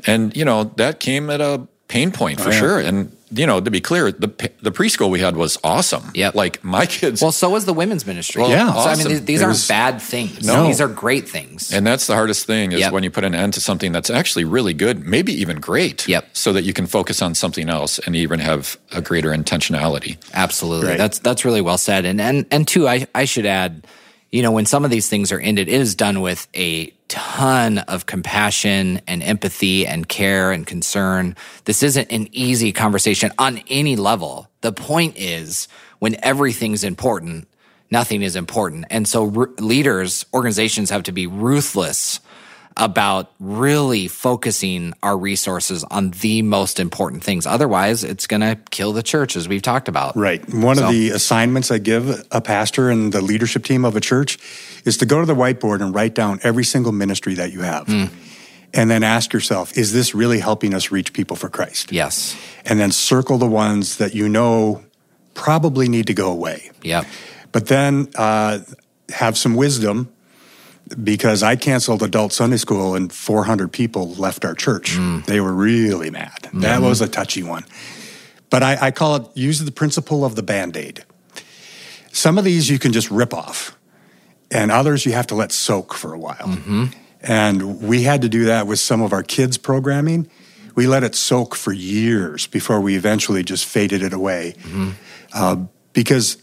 And 0.06 0.36
you 0.36 0.46
know 0.46 0.65
that 0.77 1.00
came 1.00 1.30
at 1.30 1.42
a 1.42 1.68
pain 1.94 2.12
point 2.12 2.42
for 2.42 2.50
oh, 2.50 2.52
yeah. 2.52 2.60
sure 2.60 2.80
and 2.80 3.12
you 3.40 3.48
know, 3.48 3.60
to 3.60 3.72
be 3.72 3.82
clear, 3.82 4.12
the 4.12 4.28
the 4.62 4.72
preschool 4.72 5.10
we 5.10 5.20
had 5.20 5.36
was 5.36 5.58
awesome. 5.64 6.04
Yeah, 6.14 6.32
like 6.34 6.64
my 6.64 6.86
kids. 6.86 7.22
Well, 7.22 7.32
so 7.32 7.50
was 7.50 7.66
the 7.66 7.74
women's 7.74 8.06
ministry. 8.06 8.42
Well, 8.42 8.52
yeah, 8.52 8.70
awesome. 8.70 8.84
so 8.84 8.90
I 8.90 8.96
mean, 8.96 9.08
these, 9.08 9.26
these 9.26 9.42
aren't 9.42 9.54
was, 9.54 9.68
bad 9.68 10.02
things. 10.02 10.46
No, 10.46 10.68
these 10.68 10.82
are 10.82 10.88
great 10.88 11.28
things. 11.28 11.74
And 11.74 11.86
that's 11.86 12.08
the 12.08 12.14
hardest 12.14 12.46
thing 12.46 12.72
is 12.72 12.82
yep. 12.82 12.94
when 12.94 13.04
you 13.04 13.12
put 13.12 13.24
an 13.24 13.34
end 13.34 13.54
to 13.56 13.62
something 13.62 13.92
that's 13.92 14.10
actually 14.10 14.46
really 14.46 14.74
good, 14.74 15.06
maybe 15.06 15.34
even 15.34 15.60
great. 15.60 16.08
Yep. 16.08 16.26
So 16.34 16.54
that 16.54 16.64
you 16.64 16.74
can 16.74 16.86
focus 16.86 17.22
on 17.22 17.34
something 17.34 17.70
else 17.70 18.00
and 18.00 18.16
even 18.16 18.40
have 18.40 18.78
a 18.92 19.02
greater 19.02 19.30
intentionality. 19.30 20.18
Absolutely, 20.34 20.90
right. 20.90 20.98
that's 20.98 21.20
that's 21.20 21.44
really 21.46 21.62
well 21.62 21.78
said. 21.78 22.06
And 22.06 22.22
and 22.22 22.46
and 22.52 22.68
two, 22.68 22.88
I 22.88 23.08
I 23.16 23.26
should 23.26 23.46
add 23.46 23.88
you 24.34 24.42
know, 24.42 24.52
when 24.52 24.66
some 24.66 24.84
of 24.84 24.90
these 24.90 25.08
things 25.08 25.32
are 25.32 25.40
ended, 25.40 25.70
it 25.70 25.80
is 25.80 25.94
done 25.94 26.20
with 26.20 26.48
a 26.56 26.88
ton 27.08 27.78
of 27.78 28.08
compassion 28.08 29.00
and 29.06 29.22
empathy 29.22 29.86
and 29.86 30.10
care 30.10 30.52
and 30.52 30.66
concern. 30.66 31.36
This 31.66 31.84
isn't 31.84 32.12
an 32.12 32.28
easy 32.32 32.72
conversation 32.72 33.32
on 33.38 33.62
any 33.70 33.96
level. 33.96 34.50
The 34.62 34.74
point 34.74 35.18
is 35.18 35.68
when 36.00 36.16
everything's 36.24 36.84
important, 36.84 37.48
nothing 37.92 38.24
is 38.24 38.36
important. 38.36 38.86
And 38.90 39.08
so 39.08 39.24
leaders, 39.60 40.25
organizations 40.34 40.90
have 40.90 41.04
to 41.04 41.12
be 41.12 41.28
ruthless 41.28 42.20
about 42.77 43.32
really 43.39 44.08
focusing 44.08 44.94
our 45.03 45.18
resources 45.18 45.84
on 45.86 46.12
the 46.12 46.42
most 46.42 46.80
important 46.80 47.24
things. 47.24 47.46
Otherwise, 47.46 48.03
it's 48.03 48.27
going 48.27 48.42
to 48.42 48.58
kill 48.72 48.94
the 48.94 49.03
church, 49.03 49.36
as 49.36 49.48
we've 49.48 49.62
talked 49.62 49.88
about. 49.88 50.15
Right. 50.15 50.42
One 50.53 50.77
so. 50.77 50.86
of 50.86 50.92
the 50.92 51.12
assignments 51.12 51.72
I 51.72 51.77
give 51.77 52.25
a 52.32 52.42
pastor 52.42 52.89
and 52.89 53.12
the 53.12 53.22
leadership 53.22 53.63
team 53.63 53.86
of 53.86 53.96
a 53.96 54.01
church 54.01 54.39
is 54.86 54.98
to 54.98 55.06
go 55.06 55.20
to 55.20 55.25
the 55.25 55.36
whiteboard 55.36 55.82
and 55.82 55.94
write 55.94 56.15
down 56.15 56.39
every 56.44 56.63
single 56.63 56.92
ministry 56.92 57.36
that 57.36 57.51
you 57.51 57.62
have. 57.62 57.88
Mm. 57.88 58.10
And 58.75 58.89
then 58.89 59.03
ask 59.03 59.34
yourself, 59.34 59.77
is 59.77 59.94
this 59.94 60.15
really 60.15 60.39
helping 60.39 60.74
us 60.74 60.89
reach 60.89 61.13
people 61.13 61.36
for 61.36 61.48
Christ? 61.48 61.92
Yes. 61.92 62.36
And 62.65 62.80
then 62.80 62.92
circle 62.92 63.38
the 63.38 63.48
ones 63.48 63.98
that 63.98 64.15
you 64.15 64.27
know 64.27 64.84
probably 65.36 65.88
need 65.88 66.08
to 66.08 66.13
go 66.15 66.32
away. 66.32 66.72
Yep. 66.82 67.06
But 67.51 67.68
then 67.68 68.08
uh, 68.15 68.60
have 69.10 69.38
some 69.38 69.56
wisdom 69.56 70.12
because 71.04 71.44
I 71.44 71.56
canceled 71.56 72.04
adult 72.04 72.34
Sunday 72.34 72.58
school 72.58 72.96
and 72.96 73.12
400 73.12 73.72
people 73.72 74.13
left 74.16 74.46
our 74.46 74.54
church. 74.54 74.92
Mm. 74.92 75.25
They 75.25 75.40
were 75.40 75.54
really 75.54 76.10
mad. 76.10 76.44
Mm-hmm. 76.44 76.62
That 76.62 76.82
was 76.82 77.02
a 77.02 77.08
touchy 77.08 77.44
one. 77.44 77.66
But 78.50 78.63
I, 78.63 78.88
I 78.88 78.92
call 78.92 79.16
it 79.16 79.28
use 79.34 79.60
the 79.60 79.72
principle 79.72 80.24
of 80.24 80.36
the 80.36 80.44
band 80.44 80.78
aid. 80.78 81.06
Some 82.12 82.38
of 82.38 82.44
these 82.44 82.70
you 82.70 82.78
can 82.78 82.94
just 82.94 83.10
rip 83.10 83.34
off, 83.34 83.75
and 84.52 84.72
others 84.72 85.06
you 85.06 85.13
have 85.13 85.25
to 85.28 85.36
let 85.36 85.52
soak 85.52 85.96
for 85.96 86.13
a 86.13 86.20
while. 86.20 86.36
Mm-hmm. 86.36 86.86
And 87.22 87.82
we 87.82 88.04
had 88.04 88.22
to 88.22 88.30
do 88.30 88.46
that 88.46 88.68
with 88.68 88.78
some 88.78 89.02
of 89.02 89.13
our 89.13 89.24
kids' 89.24 89.58
programming. 89.58 90.30
We 90.75 90.86
let 90.86 91.04
it 91.04 91.16
soak 91.16 91.56
for 91.56 91.74
years 91.74 92.46
before 92.46 92.82
we 92.82 92.96
eventually 92.96 93.44
just 93.44 93.66
faded 93.66 94.04
it 94.04 94.13
away. 94.13 94.54
Mm-hmm. 94.60 94.90
Uh, 95.34 95.56
because 95.94 96.38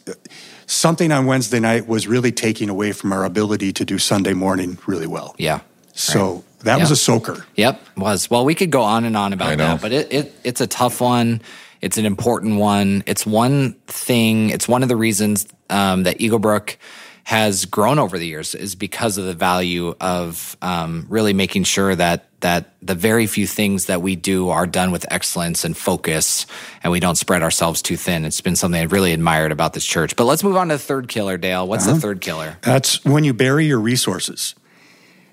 something 0.71 1.11
on 1.11 1.27
Wednesday 1.27 1.61
night 1.61 1.87
was 1.87 2.07
really 2.07 2.33
taking 2.33 2.69
away 2.69 2.93
from 2.93 3.13
our 3.13 3.25
ability 3.25 3.73
to 3.73 3.85
do 3.85 3.99
Sunday 3.99 4.33
morning 4.33 4.79
really 4.87 5.07
well. 5.07 5.35
Yeah. 5.39 5.61
So 5.93 6.35
right. 6.35 6.45
that 6.61 6.81
was 6.81 6.91
a 6.91 6.97
soaker. 6.97 7.45
Yep, 7.57 7.81
was. 7.97 8.31
Well, 8.31 8.45
we 8.45 8.55
could 8.55 8.71
go 8.71 8.83
on 8.83 9.05
and 9.05 9.17
on 9.17 9.33
about 9.33 9.59
that, 9.59 9.81
but 9.83 9.93
it, 9.93 10.13
it 10.13 10.35
it's 10.45 10.61
a 10.61 10.67
tough 10.67 11.01
one. 11.01 11.43
It's 11.81 11.99
an 11.99 12.07
important 12.07 12.59
one. 12.59 13.03
It's 13.07 13.27
one 13.27 13.73
thing. 13.87 14.51
It's 14.51 14.69
one 14.69 14.83
of 14.83 14.89
the 14.89 14.97
reasons 14.97 15.47
um, 15.69 16.05
that 16.05 16.19
Eaglebrook 16.19 16.77
has 17.25 17.65
grown 17.65 17.99
over 17.99 18.19
the 18.19 18.27
years 18.27 18.55
is 18.55 18.75
because 18.75 19.19
of 19.19 19.25
the 19.25 19.35
value 19.35 19.95
of 20.01 20.57
um, 20.63 21.07
really 21.09 21.33
making 21.33 21.65
sure 21.65 21.95
that 21.95 22.30
that 22.41 22.75
the 22.83 22.95
very 22.95 23.27
few 23.27 23.47
things 23.47 23.87
that 23.87 24.03
we 24.03 24.17
do 24.17 24.49
are 24.49 24.67
done 24.67 24.91
with 24.91 25.05
excellence 25.11 25.65
and 25.65 25.77
focus, 25.77 26.47
and 26.83 26.91
we 26.91 27.01
don't 27.01 27.17
spread 27.17 27.43
ourselves 27.43 27.83
too 27.83 27.97
thin. 27.97 28.25
It's 28.25 28.41
been 28.41 28.57
something 28.57 28.81
I've 28.81 28.93
really 28.93 29.13
admired 29.13 29.53
about 29.53 29.73
this 29.73 29.85
church. 29.85 30.17
But 30.17 30.25
let's 30.25 30.43
move 30.43 30.57
on 30.57 30.69
to 30.69 30.75
the 30.75 30.79
third 30.79 31.09
killer, 31.09 31.37
Dale. 31.37 31.67
What's 31.67 31.87
uh-huh. 31.87 31.95
the 31.95 32.01
third 32.01 32.21
killer? 32.21 32.59
That's 32.63 33.05
when 33.05 33.25
you 33.25 33.35
bury 33.35 33.67
your 33.67 33.81
resources, 33.81 34.55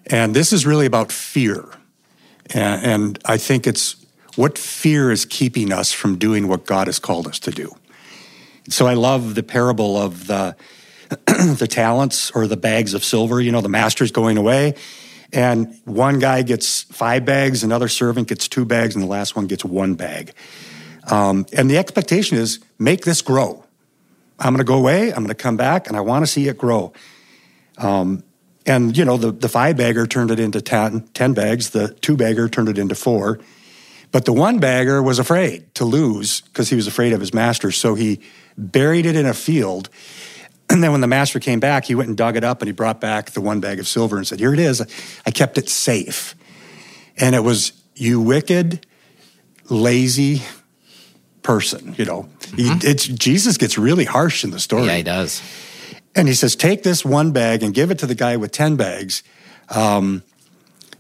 and 0.06 0.36
this 0.36 0.52
is 0.52 0.65
really 0.65 0.86
about 0.86 1.12
fear, 1.12 1.65
and, 2.54 2.86
and 2.86 3.20
I 3.26 3.38
think 3.38 3.67
it's 3.67 3.96
what 4.36 4.58
fear 4.58 5.12
is 5.12 5.26
keeping 5.26 5.74
us 5.74 5.91
from 5.91 6.17
doing 6.17 6.48
what 6.48 6.65
God 6.65 6.88
has 6.88 7.00
called 7.00 7.28
us 7.28 7.39
to 7.39 7.52
do. 7.52 7.76
So 8.70 8.86
I 8.86 8.93
love 8.93 9.36
the 9.36 9.43
parable 9.43 9.98
of 9.98 10.28
the 10.28 10.56
the 11.26 11.67
talents 11.70 12.32
or 12.32 12.48
the 12.48 12.58
bags 12.58 12.93
of 12.93 13.04
silver. 13.04 13.39
You 13.39 13.52
know, 13.52 13.62
the 13.62 13.70
master's 13.70 14.12
going 14.12 14.38
away, 14.38 14.76
and 15.34 15.80
one 15.86 16.20
guy 16.20 16.42
gets 16.42 16.84
five 16.84 17.26
bags, 17.26 17.63
another 17.63 17.88
servant 17.88 18.28
gets 18.28 18.48
two 18.48 18.66
bags, 18.66 18.96
and 18.96 19.04
the 19.04 19.08
last 19.08 19.36
one 19.36 19.48
gets 19.48 19.66
one 19.66 19.96
bag. 19.96 20.34
Um, 21.10 21.46
and 21.54 21.70
the 21.70 21.78
expectation 21.78 22.38
is 22.38 22.60
make 22.80 23.06
this 23.06 23.22
grow. 23.22 23.63
I'm 24.40 24.54
going 24.54 24.60
to 24.60 24.63
go 24.63 24.78
away, 24.78 25.10
I'm 25.10 25.24
going 25.24 25.28
to 25.28 25.36
come 25.36 25.58
back, 25.58 25.88
and 25.88 25.98
I 25.98 26.02
want 26.02 26.24
to 26.24 26.28
see 26.28 26.48
it 26.48 26.58
grow. 26.58 26.94
Um, 27.78 28.24
and, 28.66 28.96
you 28.98 29.06
know, 29.06 29.18
the, 29.18 29.32
the 29.32 29.50
five 29.50 29.78
bagger 29.78 30.06
turned 30.06 30.30
it 30.30 30.40
into 30.40 30.62
ten, 30.62 31.08
10 31.13 31.34
bags, 31.34 31.70
the 31.72 31.90
two 31.90 32.18
bagger 32.18 32.50
turned 32.50 32.70
it 32.70 32.78
into 32.78 32.96
four. 32.96 33.40
But 34.12 34.26
the 34.26 34.34
one 34.34 34.60
bagger 34.60 35.02
was 35.02 35.20
afraid 35.20 35.74
to 35.76 35.86
lose 35.86 36.42
because 36.42 36.70
he 36.70 36.76
was 36.76 36.88
afraid 36.88 37.13
of 37.13 37.20
his 37.20 37.34
master. 37.34 37.72
So 37.72 37.96
he 37.96 38.22
buried 38.58 39.06
it 39.06 39.16
in 39.16 39.26
a 39.26 39.34
field 39.34 39.90
and 40.69 40.84
then 40.84 40.91
when 40.91 41.01
the 41.01 41.08
master 41.08 41.39
came 41.39 41.60
back, 41.60 41.86
he 41.86 41.95
went 41.95 42.10
and 42.10 42.17
dug 42.17 42.36
it 42.36 42.43
up 42.43 42.62
and 42.62 42.67
he 42.67 42.73
brought 42.73 42.99
back 42.99 43.32
the 43.32 43.41
one 43.41 43.60
bag 43.60 43.80
of 43.80 43.88
silver 43.88 44.17
and 44.17 44.27
said, 44.27 44.39
Here 44.39 44.53
it 44.53 44.60
is. 44.60 44.82
I 45.25 45.32
kept 45.32 45.58
it 45.58 45.69
safe. 45.69 46.36
And 47.17 47.36
it 47.36 47.43
was, 47.43 47.71
You 47.95 48.19
wicked, 48.19 48.86
lazy 49.69 50.43
person, 51.41 51.95
you 51.97 52.06
know. 52.06 52.23
Mm-hmm. 52.39 52.80
He, 52.80 52.88
it's, 52.88 53.06
Jesus 53.08 53.58
gets 53.58 53.77
really 53.77 54.06
harsh 54.06 54.43
in 54.43 54.51
the 54.51 54.60
story. 54.60 54.86
Yeah, 54.88 54.97
he 54.97 55.03
does. 55.03 55.41
And 56.15 56.27
he 56.27 56.34
says, 56.34 56.56
Take 56.56 56.84
this 56.84 57.06
one 57.06 57.32
bag 57.32 57.63
and 57.63 57.73
give 57.73 57.89
it 57.89 57.99
to 57.99 58.06
the 58.06 58.15
guy 58.15 58.36
with 58.36 58.51
10 58.51 58.75
bags. 58.75 59.23
Um, 59.69 60.23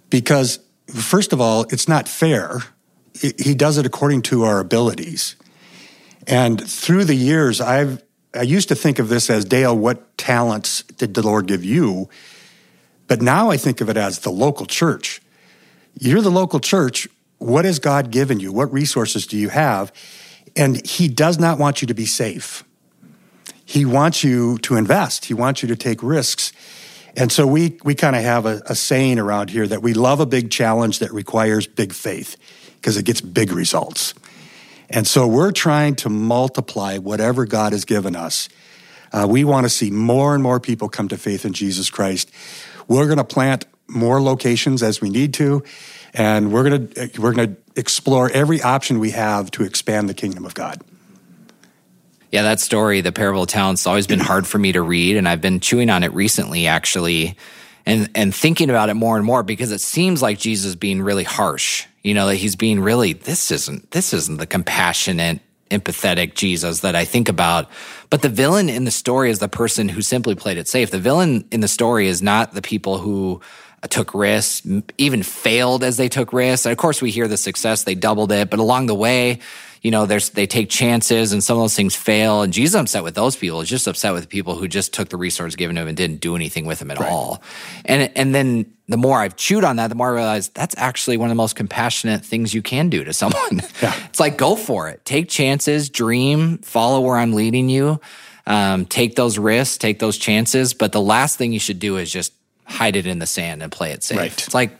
because, 0.09 0.59
first 0.87 1.33
of 1.33 1.41
all, 1.41 1.63
it's 1.69 1.87
not 1.87 2.07
fair. 2.07 2.61
He 3.19 3.53
does 3.53 3.77
it 3.77 3.85
according 3.85 4.21
to 4.23 4.43
our 4.43 4.59
abilities. 4.59 5.35
And 6.27 6.61
through 6.61 7.05
the 7.05 7.15
years, 7.15 7.59
I've 7.59 8.01
I 8.37 8.43
used 8.43 8.69
to 8.69 8.75
think 8.75 8.99
of 8.99 9.09
this 9.09 9.29
as 9.29 9.45
Dale, 9.45 9.75
what 9.77 10.17
talents 10.17 10.83
did 10.83 11.13
the 11.13 11.21
Lord 11.21 11.47
give 11.47 11.63
you? 11.63 12.09
But 13.07 13.21
now 13.21 13.49
I 13.49 13.57
think 13.57 13.81
of 13.81 13.89
it 13.89 13.97
as 13.97 14.19
the 14.19 14.31
local 14.31 14.65
church. 14.65 15.21
You're 15.99 16.21
the 16.21 16.31
local 16.31 16.59
church. 16.59 17.07
What 17.39 17.65
has 17.65 17.79
God 17.79 18.11
given 18.11 18.39
you? 18.39 18.51
What 18.51 18.71
resources 18.71 19.25
do 19.25 19.37
you 19.37 19.49
have? 19.49 19.91
And 20.55 20.85
He 20.85 21.07
does 21.07 21.39
not 21.39 21.57
want 21.57 21.81
you 21.81 21.87
to 21.87 21.93
be 21.93 22.05
safe. 22.05 22.63
He 23.65 23.85
wants 23.85 24.23
you 24.23 24.57
to 24.59 24.75
invest. 24.75 25.25
He 25.25 25.33
wants 25.33 25.61
you 25.61 25.67
to 25.69 25.75
take 25.75 26.01
risks. 26.01 26.53
And 27.15 27.31
so 27.31 27.47
we, 27.47 27.77
we 27.83 27.95
kind 27.95 28.15
of 28.15 28.21
have 28.21 28.45
a, 28.45 28.61
a 28.67 28.75
saying 28.75 29.19
around 29.19 29.49
here 29.49 29.67
that 29.67 29.81
we 29.81 29.93
love 29.93 30.19
a 30.19 30.25
big 30.25 30.51
challenge 30.51 30.99
that 30.99 31.11
requires 31.11 31.67
big 31.67 31.91
faith 31.91 32.37
because 32.75 32.95
it 32.95 33.03
gets 33.03 33.21
big 33.21 33.51
results. 33.51 34.13
And 34.89 35.07
so 35.07 35.27
we're 35.27 35.51
trying 35.51 35.95
to 35.97 36.09
multiply 36.09 36.97
whatever 36.97 37.45
God 37.45 37.73
has 37.73 37.85
given 37.85 38.15
us. 38.15 38.49
Uh, 39.11 39.27
we 39.29 39.43
want 39.43 39.65
to 39.65 39.69
see 39.69 39.89
more 39.91 40.33
and 40.33 40.43
more 40.43 40.59
people 40.59 40.89
come 40.89 41.07
to 41.09 41.17
faith 41.17 41.45
in 41.45 41.53
Jesus 41.53 41.89
Christ. 41.89 42.31
We're 42.87 43.05
going 43.05 43.17
to 43.17 43.23
plant 43.23 43.65
more 43.87 44.21
locations 44.21 44.83
as 44.83 45.01
we 45.01 45.09
need 45.09 45.33
to, 45.35 45.63
and 46.13 46.51
we're 46.51 46.69
going 46.69 46.87
to 46.87 47.21
we're 47.21 47.33
going 47.33 47.55
to 47.55 47.61
explore 47.79 48.29
every 48.31 48.61
option 48.61 48.99
we 48.99 49.11
have 49.11 49.49
to 49.51 49.63
expand 49.63 50.09
the 50.09 50.13
kingdom 50.13 50.45
of 50.45 50.53
God. 50.53 50.81
Yeah, 52.31 52.41
that 52.41 52.59
story, 52.59 52.99
the 52.99 53.13
parable 53.13 53.43
of 53.43 53.47
talents, 53.47 53.83
has 53.83 53.87
always 53.87 54.07
been 54.07 54.19
hard 54.19 54.45
for 54.45 54.57
me 54.57 54.73
to 54.73 54.81
read, 54.81 55.15
and 55.15 55.27
I've 55.29 55.39
been 55.39 55.61
chewing 55.61 55.89
on 55.89 56.03
it 56.03 56.13
recently, 56.13 56.67
actually, 56.67 57.37
and 57.87 58.09
and 58.13 58.35
thinking 58.35 58.69
about 58.69 58.89
it 58.89 58.93
more 58.93 59.17
and 59.17 59.25
more 59.25 59.41
because 59.41 59.71
it 59.71 59.81
seems 59.81 60.21
like 60.21 60.37
Jesus 60.37 60.75
being 60.75 61.01
really 61.01 61.23
harsh 61.23 61.87
you 62.07 62.13
know, 62.13 62.27
that 62.27 62.35
he's 62.35 62.55
being 62.55 62.79
really, 62.79 63.11
this 63.11 63.51
isn't, 63.51 63.91
this 63.91 64.13
isn't 64.13 64.37
the 64.37 64.47
compassionate, 64.47 65.41
empathetic 65.69 66.35
Jesus 66.35 66.79
that 66.79 66.95
I 66.95 67.03
think 67.03 67.27
about. 67.27 67.69
But 68.09 68.21
the 68.21 68.29
villain 68.29 68.69
in 68.69 68.85
the 68.85 68.91
story 68.91 69.29
is 69.29 69.39
the 69.39 69.49
person 69.49 69.89
who 69.89 70.01
simply 70.01 70.33
played 70.33 70.57
it 70.57 70.69
safe. 70.69 70.89
The 70.89 70.99
villain 70.99 71.45
in 71.51 71.59
the 71.59 71.67
story 71.67 72.07
is 72.07 72.21
not 72.21 72.53
the 72.53 72.61
people 72.61 72.99
who 72.99 73.41
took 73.89 74.13
risks, 74.13 74.65
even 74.97 75.21
failed 75.21 75.83
as 75.83 75.97
they 75.97 76.07
took 76.07 76.31
risks. 76.31 76.65
And 76.65 76.71
of 76.71 76.77
course, 76.77 77.01
we 77.01 77.11
hear 77.11 77.27
the 77.27 77.35
success, 77.35 77.83
they 77.83 77.93
doubled 77.93 78.31
it, 78.31 78.49
but 78.49 78.59
along 78.59 78.85
the 78.85 78.95
way, 78.95 79.39
you 79.81 79.91
know, 79.91 80.05
there's, 80.05 80.29
they 80.29 80.47
take 80.47 80.69
chances 80.69 81.33
and 81.33 81.43
some 81.43 81.57
of 81.57 81.63
those 81.63 81.75
things 81.75 81.95
fail. 81.95 82.41
And 82.41 82.53
Jesus 82.53 82.79
upset 82.79 83.03
with 83.03 83.15
those 83.15 83.35
people. 83.35 83.59
He's 83.59 83.69
just 83.69 83.87
upset 83.87 84.13
with 84.13 84.29
people 84.29 84.55
who 84.55 84.67
just 84.67 84.93
took 84.93 85.09
the 85.09 85.17
resource 85.17 85.55
given 85.55 85.75
to 85.75 85.81
him 85.81 85.87
and 85.87 85.97
didn't 85.97 86.21
do 86.21 86.35
anything 86.35 86.65
with 86.65 86.79
them 86.79 86.91
at 86.91 86.99
right. 86.99 87.11
all. 87.11 87.41
And, 87.85 88.11
and 88.15 88.33
then 88.33 88.73
the 88.87 88.97
more 88.97 89.19
I've 89.19 89.35
chewed 89.35 89.63
on 89.63 89.75
that, 89.77 89.87
the 89.87 89.95
more 89.95 90.09
I 90.09 90.11
realize 90.11 90.49
that's 90.49 90.75
actually 90.77 91.17
one 91.17 91.29
of 91.29 91.31
the 91.31 91.35
most 91.35 91.55
compassionate 91.55 92.25
things 92.25 92.53
you 92.53 92.61
can 92.61 92.89
do 92.89 93.03
to 93.03 93.13
someone. 93.13 93.61
Yeah. 93.81 93.93
it's 94.09 94.19
like, 94.19 94.37
go 94.37 94.55
for 94.55 94.89
it. 94.89 95.05
Take 95.05 95.29
chances, 95.29 95.89
dream, 95.89 96.57
follow 96.59 96.99
where 97.01 97.17
I'm 97.17 97.33
leading 97.33 97.69
you. 97.69 98.01
Um, 98.47 98.85
take 98.85 99.15
those 99.15 99.37
risks, 99.37 99.77
take 99.77 99.99
those 99.99 100.17
chances. 100.17 100.73
But 100.73 100.93
the 100.93 101.01
last 101.01 101.37
thing 101.37 101.53
you 101.53 101.59
should 101.59 101.77
do 101.77 101.97
is 101.97 102.11
just 102.11 102.33
hide 102.63 102.95
it 102.95 103.05
in 103.05 103.19
the 103.19 103.27
sand 103.27 103.61
and 103.61 103.71
play 103.71 103.91
it 103.91 104.03
safe. 104.03 104.17
Right. 104.17 104.31
It's 104.31 104.53
like 104.53 104.71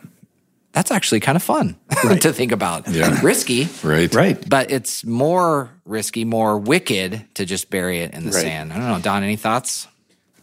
that's 0.78 0.92
actually 0.92 1.20
kind 1.20 1.36
of 1.36 1.42
fun 1.42 1.76
right. 2.04 2.22
to 2.22 2.32
think 2.32 2.52
about. 2.52 2.88
Yeah. 2.88 3.20
risky. 3.24 3.68
Right. 3.84 4.14
Right. 4.14 4.48
But 4.48 4.70
it's 4.70 5.04
more 5.04 5.72
risky, 5.86 6.24
more 6.24 6.56
wicked 6.60 7.26
to 7.34 7.46
just 7.46 7.72
bury 7.72 8.02
it 8.02 8.14
in 8.14 8.26
the 8.26 8.32
right. 8.32 8.42
sand. 8.42 8.72
I 8.72 8.78
don't 8.78 8.88
know. 8.88 9.00
Don, 9.00 9.24
any 9.24 9.38
thoughts? 9.38 9.88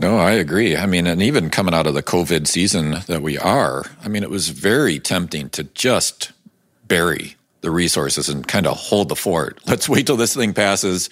No, 0.01 0.19
I 0.19 0.33
agree. 0.33 0.77
I 0.77 0.87
mean, 0.87 1.07
and 1.07 1.23
even 1.23 1.51
coming 1.51 1.73
out 1.73 1.87
of 1.87 1.95
the 1.95 2.03
COVID 2.03 2.49
season 2.49 2.97
that 3.07 3.23
we 3.23 3.39
are, 3.39 3.85
I 4.03 4.09
mean, 4.09 4.25
it 4.25 4.31
was 4.31 4.49
very 4.49 4.99
tempting 4.99 5.51
to 5.51 5.63
just 5.63 6.33
bury 6.89 7.37
the 7.61 7.71
resources 7.71 8.29
and 8.29 8.47
kind 8.47 8.67
of 8.67 8.77
hold 8.77 9.11
the 9.11 9.17
fort. 9.17 9.61
Let's 9.69 9.89
wait 9.89 10.07
till 10.07 10.17
this 10.17 10.35
thing 10.35 10.53
passes 10.53 11.11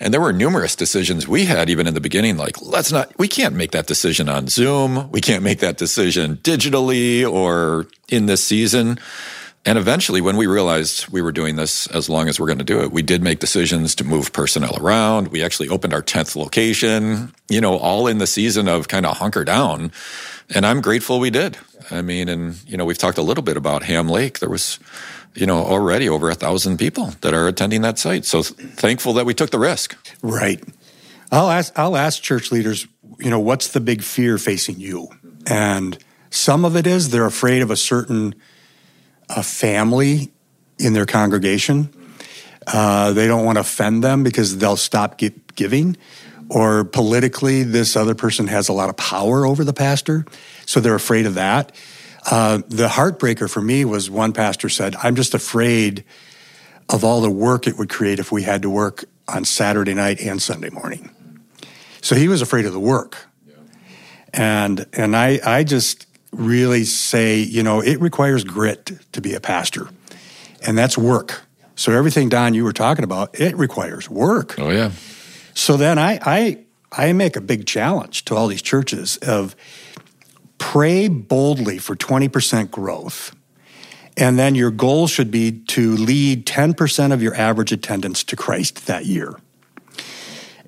and 0.00 0.12
there 0.12 0.20
were 0.20 0.32
numerous 0.32 0.74
decisions 0.76 1.28
we 1.28 1.44
had 1.44 1.70
even 1.70 1.86
in 1.86 1.94
the 1.94 2.00
beginning, 2.00 2.36
like, 2.36 2.60
let's 2.60 2.92
not, 2.92 3.16
we 3.18 3.28
can't 3.28 3.54
make 3.54 3.70
that 3.72 3.86
decision 3.86 4.28
on 4.28 4.48
Zoom. 4.48 5.10
We 5.10 5.20
can't 5.20 5.42
make 5.42 5.60
that 5.60 5.76
decision 5.76 6.36
digitally 6.38 7.28
or 7.28 7.86
in 8.08 8.26
this 8.26 8.42
season. 8.44 8.98
And 9.66 9.78
eventually, 9.78 10.20
when 10.20 10.36
we 10.36 10.46
realized 10.46 11.08
we 11.08 11.22
were 11.22 11.32
doing 11.32 11.56
this 11.56 11.86
as 11.86 12.10
long 12.10 12.28
as 12.28 12.38
we're 12.38 12.48
going 12.48 12.58
to 12.58 12.64
do 12.64 12.82
it, 12.82 12.92
we 12.92 13.00
did 13.00 13.22
make 13.22 13.38
decisions 13.38 13.94
to 13.94 14.04
move 14.04 14.32
personnel 14.32 14.76
around. 14.78 15.28
We 15.28 15.42
actually 15.42 15.70
opened 15.70 15.94
our 15.94 16.02
10th 16.02 16.36
location, 16.36 17.34
you 17.48 17.62
know, 17.62 17.78
all 17.78 18.06
in 18.06 18.18
the 18.18 18.26
season 18.26 18.68
of 18.68 18.88
kind 18.88 19.06
of 19.06 19.16
hunker 19.16 19.42
down. 19.42 19.90
And 20.54 20.66
I'm 20.66 20.82
grateful 20.82 21.18
we 21.18 21.30
did. 21.30 21.56
I 21.90 22.02
mean, 22.02 22.28
and, 22.28 22.62
you 22.68 22.76
know, 22.76 22.84
we've 22.84 22.98
talked 22.98 23.16
a 23.16 23.22
little 23.22 23.42
bit 23.42 23.56
about 23.56 23.84
Ham 23.84 24.06
Lake. 24.06 24.40
There 24.40 24.50
was, 24.50 24.78
you 25.34 25.46
know, 25.46 25.58
already 25.58 26.08
over 26.08 26.30
a 26.30 26.34
thousand 26.34 26.78
people 26.78 27.14
that 27.20 27.34
are 27.34 27.48
attending 27.48 27.82
that 27.82 27.98
site. 27.98 28.24
So 28.24 28.42
thankful 28.42 29.14
that 29.14 29.26
we 29.26 29.34
took 29.34 29.50
the 29.50 29.58
risk. 29.58 29.96
Right. 30.22 30.62
I'll 31.32 31.50
ask, 31.50 31.76
I'll 31.76 31.96
ask 31.96 32.22
church 32.22 32.52
leaders, 32.52 32.86
you 33.18 33.30
know, 33.30 33.40
what's 33.40 33.68
the 33.68 33.80
big 33.80 34.02
fear 34.02 34.38
facing 34.38 34.78
you? 34.78 35.08
And 35.46 35.98
some 36.30 36.64
of 36.64 36.76
it 36.76 36.86
is 36.86 37.10
they're 37.10 37.26
afraid 37.26 37.62
of 37.62 37.70
a 37.70 37.76
certain 37.76 38.34
a 39.28 39.42
family 39.42 40.30
in 40.78 40.92
their 40.92 41.06
congregation. 41.06 41.88
Uh, 42.66 43.12
they 43.12 43.26
don't 43.26 43.44
want 43.44 43.56
to 43.56 43.60
offend 43.60 44.04
them 44.04 44.22
because 44.22 44.58
they'll 44.58 44.76
stop 44.76 45.20
giving. 45.54 45.96
Or 46.50 46.84
politically, 46.84 47.62
this 47.62 47.96
other 47.96 48.14
person 48.14 48.48
has 48.48 48.68
a 48.68 48.72
lot 48.72 48.90
of 48.90 48.96
power 48.96 49.46
over 49.46 49.64
the 49.64 49.72
pastor. 49.72 50.26
So 50.66 50.80
they're 50.80 50.94
afraid 50.94 51.26
of 51.26 51.34
that. 51.34 51.72
Uh, 52.30 52.62
the 52.68 52.88
heartbreaker 52.88 53.50
for 53.50 53.60
me 53.60 53.84
was 53.84 54.10
one 54.10 54.32
pastor 54.32 54.68
said, 54.68 54.96
I'm 54.96 55.14
just 55.14 55.34
afraid 55.34 56.04
of 56.88 57.04
all 57.04 57.20
the 57.20 57.30
work 57.30 57.66
it 57.66 57.76
would 57.78 57.90
create 57.90 58.18
if 58.18 58.32
we 58.32 58.42
had 58.42 58.62
to 58.62 58.70
work 58.70 59.04
on 59.28 59.44
Saturday 59.44 59.94
night 59.94 60.20
and 60.20 60.40
Sunday 60.40 60.70
morning. 60.70 61.10
So 62.00 62.14
he 62.14 62.28
was 62.28 62.42
afraid 62.42 62.66
of 62.66 62.72
the 62.72 62.80
work. 62.80 63.16
Yeah. 63.46 63.54
And 64.32 64.86
and 64.92 65.16
I 65.16 65.40
I 65.44 65.64
just 65.64 66.06
really 66.32 66.84
say, 66.84 67.38
you 67.38 67.62
know, 67.62 67.80
it 67.80 68.00
requires 68.00 68.44
grit 68.44 68.92
to 69.12 69.20
be 69.20 69.34
a 69.34 69.40
pastor. 69.40 69.88
And 70.66 70.76
that's 70.76 70.98
work. 70.98 71.42
So 71.76 71.92
everything 71.92 72.28
Don 72.28 72.54
you 72.54 72.64
were 72.64 72.72
talking 72.72 73.04
about, 73.04 73.38
it 73.38 73.56
requires 73.56 74.08
work. 74.08 74.58
Oh 74.58 74.70
yeah. 74.70 74.90
So 75.54 75.76
then 75.76 75.98
I 75.98 76.18
I 76.22 76.58
I 76.92 77.12
make 77.12 77.36
a 77.36 77.40
big 77.40 77.66
challenge 77.66 78.24
to 78.26 78.36
all 78.36 78.48
these 78.48 78.62
churches 78.62 79.16
of 79.18 79.56
pray 80.72 81.08
boldly 81.08 81.76
for 81.76 81.94
20% 81.94 82.70
growth. 82.70 83.36
And 84.16 84.38
then 84.38 84.54
your 84.54 84.70
goal 84.70 85.06
should 85.06 85.30
be 85.30 85.52
to 85.52 85.94
lead 85.94 86.46
10% 86.46 87.12
of 87.12 87.22
your 87.22 87.34
average 87.34 87.70
attendance 87.70 88.24
to 88.24 88.34
Christ 88.34 88.86
that 88.86 89.04
year. 89.04 89.36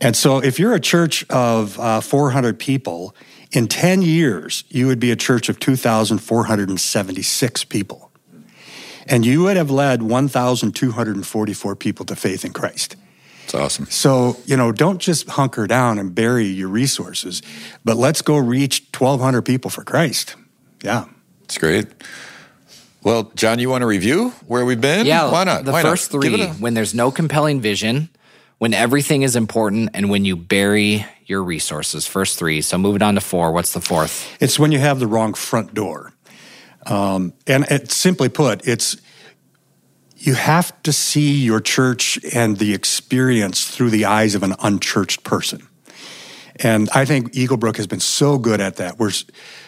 And 0.00 0.14
so 0.14 0.38
if 0.38 0.58
you're 0.58 0.74
a 0.74 0.80
church 0.80 1.24
of 1.30 1.80
uh, 1.80 2.02
400 2.02 2.58
people, 2.58 3.16
in 3.52 3.68
10 3.68 4.02
years, 4.02 4.64
you 4.68 4.86
would 4.86 5.00
be 5.00 5.10
a 5.10 5.16
church 5.16 5.48
of 5.48 5.58
2,476 5.58 7.64
people. 7.64 8.10
And 9.06 9.24
you 9.24 9.44
would 9.44 9.56
have 9.56 9.70
led 9.70 10.02
1,244 10.02 11.76
people 11.76 12.04
to 12.04 12.14
faith 12.14 12.44
in 12.44 12.52
Christ. 12.52 12.96
It's 13.46 13.54
awesome. 13.54 13.86
So, 13.86 14.36
you 14.44 14.56
know, 14.56 14.72
don't 14.72 14.98
just 14.98 15.28
hunker 15.28 15.68
down 15.68 16.00
and 16.00 16.12
bury 16.12 16.46
your 16.46 16.66
resources, 16.66 17.42
but 17.84 17.96
let's 17.96 18.20
go 18.20 18.36
reach 18.36 18.82
1,200 18.98 19.42
people 19.42 19.70
for 19.70 19.84
Christ. 19.84 20.34
Yeah. 20.82 21.04
It's 21.44 21.56
great. 21.56 21.86
Well, 23.04 23.30
John, 23.36 23.60
you 23.60 23.70
want 23.70 23.82
to 23.82 23.86
review 23.86 24.30
where 24.48 24.64
we've 24.64 24.80
been? 24.80 25.06
Yeah. 25.06 25.30
Why 25.30 25.44
not? 25.44 25.64
The 25.64 25.70
Why 25.70 25.82
first 25.82 26.12
not? 26.12 26.22
three, 26.24 26.42
a- 26.42 26.48
when 26.54 26.74
there's 26.74 26.92
no 26.92 27.12
compelling 27.12 27.60
vision, 27.60 28.08
when 28.58 28.74
everything 28.74 29.22
is 29.22 29.36
important, 29.36 29.90
and 29.94 30.10
when 30.10 30.24
you 30.24 30.34
bury 30.34 31.06
your 31.26 31.40
resources. 31.40 32.04
First 32.04 32.40
three. 32.40 32.60
So 32.62 32.76
moving 32.78 33.02
on 33.02 33.14
to 33.14 33.20
four. 33.20 33.52
What's 33.52 33.72
the 33.74 33.80
fourth? 33.80 34.26
It's 34.42 34.58
when 34.58 34.72
you 34.72 34.80
have 34.80 34.98
the 34.98 35.06
wrong 35.06 35.34
front 35.34 35.72
door. 35.72 36.12
Um, 36.84 37.32
and 37.46 37.64
it, 37.70 37.92
simply 37.92 38.28
put, 38.28 38.66
it's 38.66 38.96
you 40.26 40.34
have 40.34 40.82
to 40.82 40.92
see 40.92 41.34
your 41.36 41.60
church 41.60 42.18
and 42.34 42.58
the 42.58 42.74
experience 42.74 43.68
through 43.68 43.90
the 43.90 44.04
eyes 44.04 44.34
of 44.34 44.42
an 44.42 44.54
unchurched 44.60 45.22
person. 45.24 45.66
And 46.56 46.88
I 46.94 47.04
think 47.04 47.32
Eaglebrook 47.32 47.76
has 47.76 47.86
been 47.86 48.00
so 48.00 48.38
good 48.38 48.60
at 48.60 48.76
that. 48.76 48.98
We're 48.98 49.12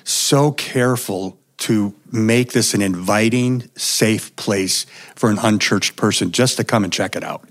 so 0.04 0.52
careful 0.52 1.38
to 1.58 1.94
make 2.10 2.52
this 2.52 2.72
an 2.72 2.82
inviting, 2.82 3.68
safe 3.76 4.34
place 4.36 4.86
for 5.16 5.28
an 5.28 5.38
unchurched 5.38 5.96
person 5.96 6.32
just 6.32 6.56
to 6.56 6.64
come 6.64 6.84
and 6.84 6.92
check 6.92 7.16
it 7.16 7.24
out. 7.24 7.48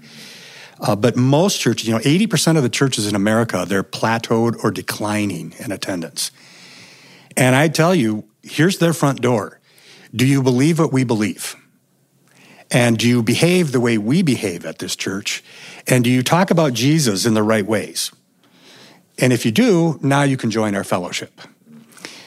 Uh, 0.79 0.95
but 0.95 1.15
most 1.15 1.59
churches, 1.59 1.87
you 1.87 1.93
know, 1.93 1.99
80% 1.99 2.57
of 2.57 2.63
the 2.63 2.69
churches 2.69 3.07
in 3.07 3.15
America, 3.15 3.65
they're 3.67 3.83
plateaued 3.83 4.63
or 4.63 4.71
declining 4.71 5.53
in 5.59 5.71
attendance. 5.71 6.31
And 7.35 7.55
I 7.55 7.67
tell 7.67 7.93
you, 7.93 8.25
here's 8.43 8.77
their 8.77 8.93
front 8.93 9.21
door. 9.21 9.59
Do 10.15 10.25
you 10.25 10.41
believe 10.41 10.79
what 10.79 10.93
we 10.93 11.03
believe? 11.03 11.55
And 12.69 12.97
do 12.97 13.07
you 13.07 13.23
behave 13.23 13.71
the 13.71 13.79
way 13.79 13.97
we 13.97 14.21
behave 14.21 14.65
at 14.65 14.79
this 14.79 14.95
church? 14.95 15.43
And 15.87 16.03
do 16.03 16.09
you 16.09 16.21
talk 16.21 16.51
about 16.51 16.73
Jesus 16.73 17.25
in 17.25 17.33
the 17.33 17.43
right 17.43 17.65
ways? 17.65 18.11
And 19.17 19.33
if 19.33 19.45
you 19.45 19.51
do, 19.51 19.99
now 20.01 20.23
you 20.23 20.37
can 20.37 20.51
join 20.51 20.75
our 20.75 20.83
fellowship. 20.83 21.41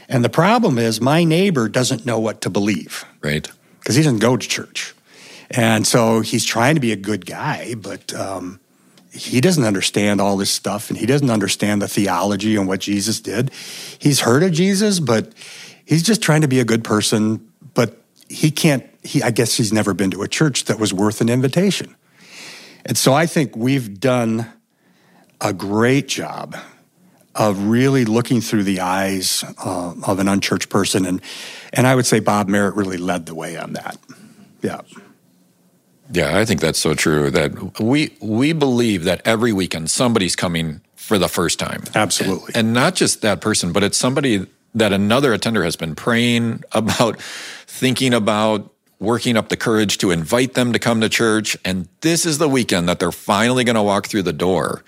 And 0.09 0.25
the 0.25 0.31
problem 0.31 0.79
is, 0.79 1.01
my 1.01 1.23
neighbor 1.25 1.69
doesn't 1.69 2.05
know 2.05 2.19
what 2.19 2.41
to 2.41 2.51
believe. 2.51 3.05
Right. 3.21 3.49
Because 3.79 3.95
he 3.95 4.03
doesn't 4.03 4.19
go 4.19 4.37
to 4.37 4.49
church. 4.49 4.95
And 5.51 5.87
so 5.87 6.21
he's 6.21 6.45
trying 6.45 6.75
to 6.75 6.81
be 6.81 6.93
a 6.93 6.97
good 6.97 7.27
guy, 7.27 7.75
but 7.75 8.13
um, 8.15 8.61
he 9.13 9.41
doesn't 9.41 9.65
understand 9.65 10.21
all 10.21 10.37
this 10.37 10.51
stuff 10.51 10.91
and 10.91 10.99
he 10.99 11.07
doesn't 11.07 11.31
understand 11.31 11.83
the 11.83 11.89
theology 11.89 12.57
and 12.57 12.69
what 12.69 12.81
Jesus 12.81 13.21
did. 13.21 13.51
He's 13.99 14.21
heard 14.21 14.43
of 14.43 14.53
Jesus, 14.53 15.01
but 15.01 15.33
he's 15.85 16.03
just 16.03 16.23
trying 16.23 16.43
to 16.43 16.49
be 16.49 16.61
a 16.61 16.65
good 16.65 16.85
person, 16.85 17.49
but 17.75 17.99
he 18.29 18.51
can't 18.51 18.87
he, 19.03 19.23
I 19.23 19.31
guess 19.31 19.55
he's 19.55 19.73
never 19.73 19.95
been 19.95 20.11
to 20.13 20.23
a 20.23 20.29
church 20.29 20.65
that 20.65 20.79
was 20.79 20.93
worth 20.93 21.21
an 21.21 21.29
invitation. 21.29 21.97
And 22.85 22.97
so 22.97 23.13
I 23.13 23.27
think 23.27 23.57
we've 23.57 24.01
done 24.01 24.47
a 25.41 25.53
great 25.53 26.09
job 26.09 26.57
of 27.35 27.69
really 27.69 28.05
looking 28.05 28.41
through 28.41 28.65
the 28.65 28.81
eyes 28.81 29.45
uh, 29.65 29.95
of 30.05 30.19
an 30.19 30.29
unchurched 30.29 30.69
person. 30.69 31.07
And, 31.07 31.23
and 31.73 31.87
I 31.87 31.95
would 31.95 32.07
say 32.07 32.21
Bob 32.21 32.49
Merritt 32.49 32.75
really 32.75 32.99
led 32.99 33.27
the 33.27 33.35
way 33.35 33.57
on 33.57 33.75
that. 33.75 33.97
Yeah. 34.63 34.81
Yeah, 36.13 36.39
I 36.39 36.45
think 36.45 36.61
that's 36.61 36.79
so 36.79 36.95
true 36.95 37.31
that 37.31 37.81
we 37.81 38.17
we 38.21 38.53
believe 38.53 39.05
that 39.05 39.23
every 39.25 39.53
weekend 39.53 39.91
somebody's 39.91 40.35
coming 40.35 40.81
for 40.97 41.19
the 41.19 41.29
first 41.29 41.61
time. 41.61 41.85
Absolutely. 41.95 42.49
And, 42.49 42.57
and 42.57 42.73
not 42.73 42.97
just 42.97 43.23
that 43.23 43.41
person, 43.41 43.73
but 43.73 43.85
it's 43.85 43.97
somebody 43.97 44.47
that 44.75 44.93
another 44.93 45.33
attender 45.33 45.63
has 45.63 45.77
been 45.77 45.95
praying 45.95 46.65
about, 46.73 47.21
thinking 47.67 48.13
about, 48.13 48.73
working 49.01 49.37
up 49.37 49.49
the 49.49 49.57
courage 49.57 49.99
to 49.99 50.11
invite 50.11 50.55
them 50.55 50.73
to 50.73 50.79
come 50.79 51.01
to 51.01 51.09
church. 51.09 51.57
And 51.65 51.89
this 52.03 52.27
is 52.27 52.39
the 52.39 52.49
weekend 52.49 52.89
that 52.89 52.99
they're 52.99 53.11
finally 53.11 53.65
going 53.65 53.77
to 53.77 53.83
walk 53.83 54.07
through 54.07 54.23
the 54.23 54.33
door. 54.33 54.85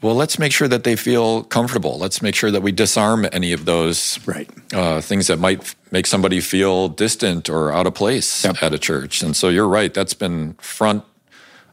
Well, 0.00 0.16
let's 0.16 0.36
make 0.36 0.50
sure 0.50 0.66
that 0.66 0.82
they 0.82 0.96
feel 0.96 1.44
comfortable. 1.44 1.96
Let's 1.96 2.22
make 2.22 2.34
sure 2.34 2.50
that 2.50 2.62
we 2.62 2.72
disarm 2.72 3.24
any 3.30 3.52
of 3.52 3.66
those 3.66 4.18
right. 4.26 4.50
uh, 4.72 5.00
things 5.00 5.28
that 5.28 5.38
might 5.38 5.76
make 5.92 6.08
somebody 6.08 6.40
feel 6.40 6.88
distant 6.88 7.48
or 7.48 7.72
out 7.72 7.86
of 7.86 7.94
place 7.94 8.44
yep. 8.44 8.60
at 8.62 8.74
a 8.74 8.78
church. 8.78 9.22
And 9.22 9.36
so 9.36 9.48
you're 9.48 9.68
right. 9.68 9.94
That's 9.94 10.14
been 10.14 10.54
front 10.54 11.04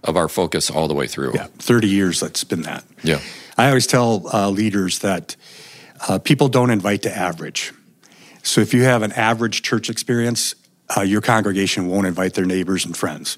of 0.04 0.16
our 0.16 0.28
focus 0.28 0.70
all 0.70 0.88
the 0.88 0.94
way 0.94 1.08
through. 1.08 1.32
Yeah, 1.34 1.48
30 1.58 1.88
years 1.88 2.20
that's 2.20 2.44
been 2.44 2.62
that. 2.64 2.84
Yeah. 3.04 3.20
I 3.58 3.70
always 3.70 3.88
tell 3.88 4.28
uh, 4.32 4.50
leaders 4.50 5.00
that 5.00 5.36
uh, 6.08 6.20
people 6.20 6.50
don't 6.50 6.70
invite 6.70 7.02
to 7.04 7.18
average. 7.18 7.74
So 8.44 8.62
if 8.62 8.74
you 8.74 8.84
have 8.84 9.02
an 9.02 9.12
average 9.14 9.64
church 9.64 9.90
experience, 9.90 10.56
uh, 10.96 11.02
your 11.02 11.22
congregation 11.22 11.88
won't 11.88 12.08
invite 12.08 12.34
their 12.34 12.46
neighbors 12.46 12.86
and 12.86 12.96
friends. 12.96 13.38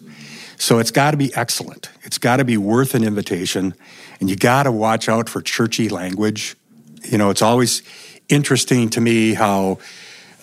So 0.58 0.80
it's 0.80 0.92
got 0.92 1.12
to 1.12 1.18
be 1.18 1.34
excellent. 1.34 1.90
It's 2.04 2.18
got 2.18 2.38
to 2.38 2.46
be 2.46 2.56
worth 2.56 2.94
an 2.94 3.04
invitation, 3.04 3.74
and 4.20 4.30
you 4.30 4.36
got 4.36 4.64
to 4.64 4.72
watch 4.72 5.10
out 5.10 5.28
for 5.28 5.42
churchy 5.42 5.90
language. 5.90 6.56
You 7.04 7.18
know, 7.18 7.32
it's 7.32 7.42
always 7.42 7.82
interesting 8.30 8.90
to 8.92 9.02
me 9.02 9.34
how 9.34 9.80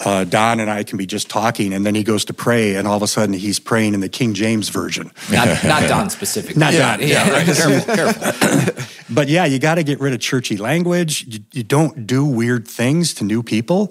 uh, 0.05 0.25
Don 0.25 0.61
and 0.61 0.71
I 0.71 0.83
can 0.83 0.99
be 0.99 1.07
just 1.07 1.29
talking, 1.31 1.73
and 1.73 1.87
then 1.87 1.95
he 1.95 2.03
goes 2.03 2.25
to 2.27 2.35
pray, 2.35 2.75
and 2.75 2.89
all 2.89 2.97
of 2.97 3.03
a 3.03 3.07
sudden 3.07 3.33
he's 3.33 3.61
praying 3.61 3.95
in 3.95 4.01
the 4.01 4.09
King 4.09 4.35
James 4.35 4.69
version. 4.69 5.13
Not, 5.31 5.65
not 5.65 5.83
Don 5.89 6.11
specifically. 6.11 6.59
Not 6.59 6.73
yeah, 6.73 6.97
Don. 6.97 7.09
Yeah, 7.09 7.31
right. 7.31 7.47
careful, 7.47 7.95
careful. 7.95 8.85
But 9.11 9.29
yeah, 9.29 9.47
you 9.47 9.59
got 9.59 9.77
to 9.77 9.83
get 9.83 10.01
rid 10.01 10.13
of 10.13 10.21
churchy 10.21 10.59
language. 10.59 11.25
You, 11.27 11.41
you 11.53 11.63
don't 11.63 12.07
do 12.07 12.27
weird 12.27 12.69
things 12.69 13.15
to 13.15 13.25
new 13.25 13.43
people, 13.43 13.91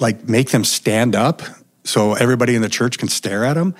like 0.00 0.26
make 0.26 0.52
them 0.52 0.64
stand 0.64 1.14
up 1.14 1.42
so 1.88 2.12
everybody 2.12 2.54
in 2.54 2.60
the 2.60 2.68
church 2.68 2.98
can 2.98 3.08
stare 3.08 3.44
at 3.44 3.54
them. 3.54 3.74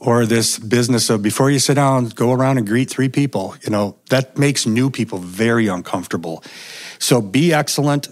Or 0.00 0.26
this 0.26 0.58
business 0.58 1.10
of 1.10 1.22
before 1.22 1.48
you 1.48 1.60
sit 1.60 1.74
down, 1.74 2.06
go 2.08 2.32
around 2.32 2.58
and 2.58 2.66
greet 2.66 2.90
three 2.90 3.08
people. 3.08 3.54
You 3.62 3.70
know, 3.70 3.96
that 4.10 4.36
makes 4.36 4.66
new 4.66 4.90
people 4.90 5.18
very 5.18 5.68
uncomfortable. 5.68 6.42
So 6.98 7.22
be 7.22 7.52
excellent. 7.52 8.08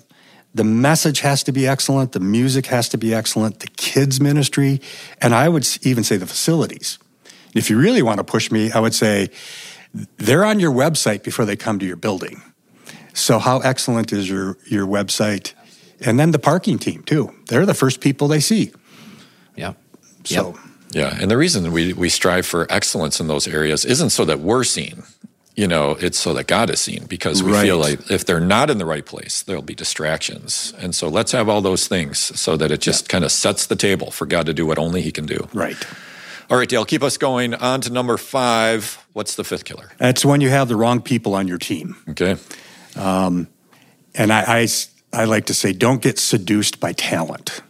The 0.55 0.63
message 0.63 1.19
has 1.21 1.43
to 1.45 1.53
be 1.53 1.67
excellent. 1.67 2.13
The 2.13 2.21
music 2.21 2.67
has 2.67 2.89
to 2.91 2.97
be 2.97 3.13
excellent. 3.13 3.59
The 3.59 3.67
kids' 3.67 4.21
ministry, 4.21 4.81
and 5.21 5.35
I 5.35 5.49
would 5.49 5.67
even 5.83 6.05
say 6.05 6.17
the 6.17 6.27
facilities. 6.27 7.01
If 7.53 7.71
you 7.71 7.77
really 7.77 8.03
want 8.03 8.19
to 8.19 8.25
push 8.25 8.53
me, 8.53 8.71
I 8.71 8.79
would 8.79 8.95
say 8.95 9.31
they're 10.17 10.45
on 10.45 10.61
your 10.61 10.73
website 10.73 11.25
before 11.25 11.45
they 11.45 11.57
come 11.57 11.81
to 11.81 11.87
your 11.87 11.97
building. 11.97 12.41
So 13.15 13.41
how 13.41 13.59
excellent 13.59 14.13
is 14.13 14.31
your 14.31 14.59
your 14.67 14.87
website? 14.87 15.55
And 16.01 16.21
then 16.21 16.31
the 16.31 16.39
parking 16.39 16.79
team 16.79 17.03
too. 17.03 17.35
They're 17.49 17.67
the 17.67 17.75
first 17.75 18.01
people 18.01 18.29
they 18.29 18.41
see. 18.41 18.71
Yeah. 20.27 20.39
So 20.39 20.59
Yeah, 20.93 21.17
and 21.21 21.31
the 21.31 21.37
reason 21.37 21.71
we 21.73 21.93
we 21.93 22.09
strive 22.09 22.47
for 22.47 22.67
excellence 22.71 23.21
in 23.21 23.29
those 23.29 23.47
areas 23.47 23.85
isn't 23.85 24.11
so 24.11 24.25
that 24.25 24.41
we're 24.41 24.65
seen. 24.65 25.03
You 25.57 25.67
know, 25.67 25.97
it's 26.01 26.19
so 26.19 26.33
that 26.35 26.47
God 26.47 26.71
is 26.71 26.81
seen 26.81 27.05
because 27.07 27.43
we 27.43 27.53
feel 27.53 27.77
like 27.77 28.11
if 28.11 28.25
they're 28.25 28.41
not 28.41 28.71
in 28.71 28.79
the 28.79 28.87
right 28.87 29.05
place, 29.05 29.43
there'll 29.43 29.63
be 29.63 29.75
distractions. 29.75 30.73
And 30.79 30.95
so 30.95 31.09
let's 31.09 31.33
have 31.33 31.49
all 31.51 31.61
those 31.61 31.87
things 31.87 32.19
so 32.19 32.57
that 32.57 32.71
it 32.71 32.81
just 32.81 33.09
kind 33.09 33.25
of 33.25 33.33
sets 33.33 33.67
the 33.67 33.77
table 33.77 34.11
for 34.11 34.27
God 34.27 34.47
to 34.47 34.55
do 34.55 34.65
what 34.65 34.79
only 34.79 35.03
He 35.03 35.13
can 35.13 35.27
do. 35.27 35.49
right. 35.53 35.77
All 36.51 36.57
right, 36.57 36.69
Dale, 36.69 36.85
keep 36.85 37.05
us 37.05 37.17
going. 37.17 37.55
On 37.55 37.81
to 37.83 37.93
number 37.93 38.17
five. 38.17 38.99
What's 39.13 39.37
the 39.37 39.45
fifth 39.45 39.65
killer? 39.65 39.93
That's 39.99 40.25
when 40.25 40.41
you 40.41 40.49
have 40.49 40.67
the 40.67 40.75
wrong 40.75 41.01
people 41.01 41.37
on 41.37 41.47
your 41.47 41.59
team. 41.59 41.95
Okay. 42.09 42.37
Um, 42.97 43.47
and 44.17 44.33
I, 44.33 44.63
I, 44.63 44.69
I 45.13 45.25
like 45.27 45.47
to 45.47 45.55
say, 45.55 45.73
don't 45.73 46.03
get 46.03 46.19
seduced 46.19 46.81
by 46.81 46.93
talent. 46.93 47.63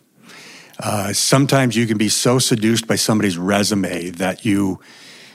Uh, 0.81 1.12
sometimes 1.12 1.77
you 1.77 1.87
can 1.87 1.99
be 1.99 2.09
so 2.09 2.38
seduced 2.38 2.87
by 2.87 2.97
somebody's 2.97 3.37
resume 3.37 4.11
that 4.11 4.45
you 4.45 4.81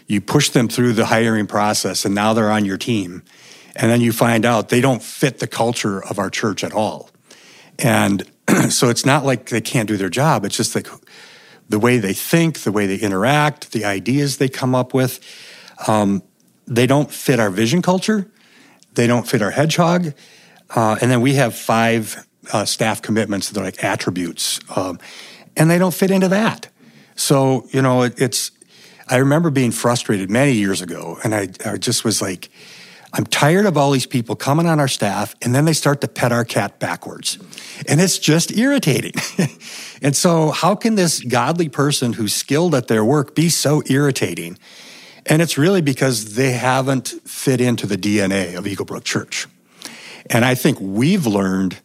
you 0.08 0.22
push 0.22 0.50
them 0.50 0.68
through 0.68 0.94
the 0.94 1.06
hiring 1.06 1.48
process, 1.48 2.06
and 2.06 2.14
now 2.14 2.34
they're 2.34 2.52
on 2.52 2.66
your 2.66 2.78
team, 2.78 3.24
and 3.76 3.90
then 3.90 4.02
you 4.02 4.12
find 4.12 4.46
out 4.46 4.70
they 4.70 4.82
don't 4.82 5.02
fit 5.02 5.40
the 5.40 5.48
culture 5.48 6.04
of 6.04 6.20
our 6.20 6.30
church 6.30 6.64
at 6.64 6.74
all. 6.74 7.10
And 7.80 8.24
so 8.70 8.90
it's 8.90 9.06
not 9.06 9.26
like 9.26 9.50
they 9.50 9.62
can't 9.62 9.88
do 9.88 9.98
their 9.98 10.10
job. 10.10 10.46
It's 10.46 10.58
just 10.58 10.76
like 10.76 10.88
the 11.70 11.80
way 11.80 11.98
they 11.98 12.14
think, 12.14 12.60
the 12.60 12.72
way 12.72 12.86
they 12.86 12.98
interact, 12.98 13.72
the 13.72 13.86
ideas 13.86 14.38
they 14.38 14.50
come 14.50 14.76
up 14.76 14.94
with. 14.94 15.20
Um, 15.88 16.22
they 16.68 16.88
don't 16.88 17.12
fit 17.12 17.40
our 17.40 17.50
vision 17.50 17.82
culture. 17.82 18.30
They 18.94 19.08
don't 19.08 19.28
fit 19.28 19.42
our 19.42 19.52
hedgehog. 19.52 20.14
Uh, 20.70 20.98
and 21.02 21.12
then 21.12 21.22
we 21.22 21.36
have 21.36 21.56
five 21.56 22.28
uh, 22.54 22.66
staff 22.66 23.02
commitments 23.02 23.50
that 23.50 23.60
are 23.60 23.64
like 23.64 23.84
attributes, 23.84 24.60
um, 24.76 25.00
and 25.58 25.70
they 25.70 25.78
don't 25.78 25.94
fit 25.94 26.12
into 26.12 26.28
that. 26.30 26.70
So 27.16 27.68
you 27.72 27.82
know, 27.82 28.04
it, 28.04 28.20
it's. 28.22 28.52
I 29.08 29.18
remember 29.18 29.52
being 29.52 29.72
frustrated 29.72 30.32
many 30.32 30.54
years 30.54 30.82
ago, 30.82 31.20
and 31.24 31.36
I, 31.36 31.50
I 31.64 31.78
just 31.78 32.04
was 32.04 32.24
like, 32.24 32.50
I'm 33.14 33.26
tired 33.26 33.68
of 33.68 33.78
all 33.78 33.92
these 33.92 34.08
people 34.08 34.36
coming 34.36 34.66
on 34.66 34.80
our 34.80 34.88
staff, 34.88 35.36
and 35.44 35.54
then 35.54 35.66
they 35.66 35.74
start 35.74 36.02
to 36.02 36.08
pet 36.08 36.32
our 36.32 36.44
cat 36.44 36.80
backwards, 36.80 37.38
and 37.88 38.02
it's 38.02 38.18
just 38.18 38.58
irritating. 38.58 39.14
and 40.02 40.16
so, 40.16 40.52
how 40.52 40.76
can 40.76 40.96
this 40.96 41.22
godly 41.22 41.70
person 41.70 42.14
who's 42.14 42.34
skilled 42.34 42.74
at 42.74 42.88
their 42.88 43.06
work 43.06 43.36
be 43.36 43.48
so 43.48 43.84
irritating? 43.86 44.58
And 45.28 45.42
it's 45.42 45.58
really 45.58 45.82
because 45.82 46.36
they 46.36 46.52
haven't 46.52 47.08
fit 47.26 47.62
into 47.62 47.88
the 47.88 47.98
DNA 47.98 48.58
of 48.58 48.68
Eagle 48.68 48.86
Brook 48.86 49.04
Church. 49.04 49.48
And 50.30 50.44
I 50.46 50.56
think 50.56 50.80
we've 50.80 51.26
learned 51.26 51.78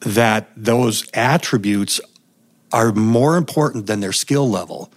that 0.00 0.50
those 0.56 1.08
attributes 1.14 2.00
are 2.72 2.92
more 2.92 3.36
important 3.36 3.86
than 3.86 4.00
their 4.00 4.12
skill 4.12 4.48
level 4.48 4.92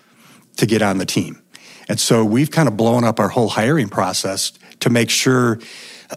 to 0.57 0.65
get 0.65 0.81
on 0.81 0.97
the 0.97 1.05
team. 1.05 1.41
And 1.88 1.99
so 1.99 2.23
we've 2.23 2.51
kind 2.51 2.67
of 2.67 2.77
blown 2.77 3.03
up 3.03 3.19
our 3.19 3.29
whole 3.29 3.49
hiring 3.49 3.89
process 3.89 4.53
to 4.81 4.89
make 4.89 5.10
sure 5.10 5.60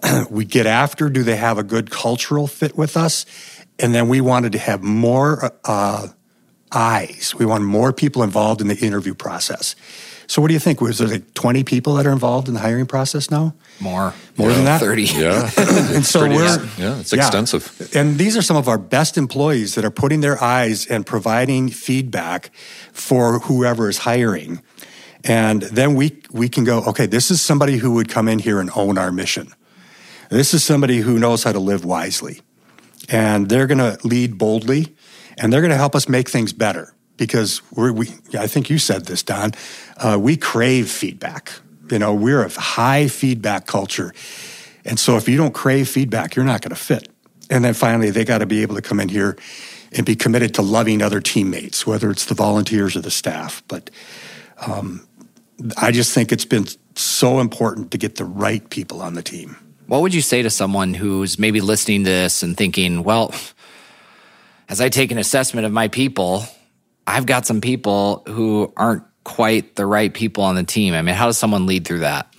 we 0.30 0.44
get 0.44 0.66
after 0.66 1.08
do 1.08 1.22
they 1.22 1.36
have 1.36 1.58
a 1.58 1.62
good 1.62 1.90
cultural 1.90 2.46
fit 2.46 2.76
with 2.76 2.96
us? 2.96 3.26
And 3.78 3.94
then 3.94 4.08
we 4.08 4.20
wanted 4.20 4.52
to 4.52 4.58
have 4.58 4.82
more 4.82 5.52
uh, 5.64 6.08
eyes. 6.72 7.34
We 7.36 7.46
want 7.46 7.64
more 7.64 7.92
people 7.92 8.22
involved 8.22 8.60
in 8.60 8.68
the 8.68 8.76
interview 8.76 9.14
process. 9.14 9.74
So 10.26 10.40
what 10.40 10.48
do 10.48 10.54
you 10.54 10.60
think? 10.60 10.80
Was 10.80 10.98
there 10.98 11.08
like 11.08 11.34
20 11.34 11.64
people 11.64 11.94
that 11.94 12.06
are 12.06 12.12
involved 12.12 12.48
in 12.48 12.54
the 12.54 12.60
hiring 12.60 12.86
process 12.86 13.30
now? 13.30 13.54
More. 13.80 14.14
More 14.36 14.52
than 14.52 14.64
that? 14.64 14.80
30. 14.80 15.02
Yeah. 15.02 15.50
and 15.56 16.04
so 16.04 16.20
Pretty- 16.20 16.36
we're 16.36 16.68
yeah, 16.78 16.98
it's 17.00 17.12
extensive. 17.12 17.90
And 17.94 18.18
these 18.18 18.36
are 18.36 18.42
some 18.42 18.56
of 18.56 18.68
our 18.68 18.78
best 18.78 19.16
employees 19.18 19.74
that 19.74 19.84
are 19.84 19.90
putting 19.90 20.20
their 20.20 20.42
eyes 20.42 20.86
and 20.86 21.06
providing 21.06 21.68
feedback 21.68 22.54
for 22.92 23.40
whoever 23.40 23.88
is 23.88 23.98
hiring. 23.98 24.62
And 25.24 25.62
then 25.62 25.94
we 25.94 26.20
we 26.30 26.48
can 26.48 26.64
go, 26.64 26.82
okay, 26.84 27.06
this 27.06 27.30
is 27.30 27.40
somebody 27.40 27.78
who 27.78 27.92
would 27.92 28.08
come 28.08 28.28
in 28.28 28.38
here 28.38 28.60
and 28.60 28.70
own 28.74 28.98
our 28.98 29.10
mission. 29.10 29.52
This 30.30 30.54
is 30.54 30.64
somebody 30.64 30.98
who 30.98 31.18
knows 31.18 31.44
how 31.44 31.52
to 31.52 31.60
live 31.60 31.84
wisely. 31.84 32.40
And 33.08 33.48
they're 33.48 33.66
going 33.66 33.78
to 33.78 33.98
lead 34.06 34.38
boldly 34.38 34.94
and 35.38 35.52
they're 35.52 35.60
going 35.60 35.70
to 35.70 35.76
help 35.76 35.94
us 35.94 36.08
make 36.08 36.28
things 36.28 36.52
better 36.52 36.94
because 37.16 37.62
we're, 37.70 37.92
we, 37.92 38.08
I 38.38 38.46
think 38.46 38.70
you 38.70 38.78
said 38.78 39.06
this, 39.06 39.22
Don. 39.22 39.52
Uh, 39.96 40.18
we 40.20 40.36
crave 40.36 40.90
feedback. 40.90 41.52
You 41.90 41.98
know, 41.98 42.14
we're 42.14 42.44
a 42.44 42.50
high 42.50 43.08
feedback 43.08 43.66
culture. 43.66 44.12
And 44.84 44.98
so 44.98 45.16
if 45.16 45.28
you 45.28 45.36
don't 45.36 45.54
crave 45.54 45.88
feedback, 45.88 46.34
you're 46.34 46.44
not 46.44 46.60
going 46.60 46.70
to 46.70 46.76
fit. 46.76 47.08
And 47.50 47.64
then 47.64 47.74
finally, 47.74 48.10
they 48.10 48.24
got 48.24 48.38
to 48.38 48.46
be 48.46 48.62
able 48.62 48.74
to 48.74 48.82
come 48.82 49.00
in 49.00 49.08
here 49.08 49.36
and 49.92 50.04
be 50.04 50.16
committed 50.16 50.54
to 50.54 50.62
loving 50.62 51.02
other 51.02 51.20
teammates, 51.20 51.86
whether 51.86 52.10
it's 52.10 52.24
the 52.26 52.34
volunteers 52.34 52.96
or 52.96 53.00
the 53.00 53.10
staff. 53.10 53.62
But 53.68 53.90
um, 54.66 55.06
I 55.76 55.92
just 55.92 56.12
think 56.12 56.32
it's 56.32 56.44
been 56.44 56.66
so 56.96 57.40
important 57.40 57.90
to 57.92 57.98
get 57.98 58.16
the 58.16 58.24
right 58.24 58.68
people 58.70 59.02
on 59.02 59.14
the 59.14 59.22
team. 59.22 59.56
What 59.86 60.00
would 60.02 60.14
you 60.14 60.22
say 60.22 60.42
to 60.42 60.50
someone 60.50 60.94
who's 60.94 61.38
maybe 61.38 61.60
listening 61.60 62.04
to 62.04 62.10
this 62.10 62.42
and 62.42 62.56
thinking, 62.56 63.04
well, 63.04 63.34
as 64.68 64.80
I 64.80 64.88
take 64.88 65.12
an 65.12 65.18
assessment 65.18 65.66
of 65.66 65.72
my 65.72 65.88
people, 65.88 66.44
I've 67.06 67.26
got 67.26 67.46
some 67.46 67.60
people 67.60 68.22
who 68.26 68.72
aren't 68.76 69.04
quite 69.24 69.76
the 69.76 69.86
right 69.86 70.12
people 70.12 70.44
on 70.44 70.54
the 70.54 70.64
team. 70.64 70.94
I 70.94 71.02
mean, 71.02 71.14
how 71.14 71.26
does 71.26 71.38
someone 71.38 71.66
lead 71.66 71.86
through 71.86 72.00
that? 72.00 72.32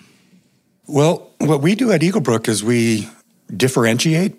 Well, 0.88 1.32
what 1.39 1.62
we 1.62 1.76
do 1.76 1.91
at 1.91 2.02
Eaglebrook 2.02 2.48
is 2.48 2.63
we 2.63 3.10
differentiate. 3.56 4.36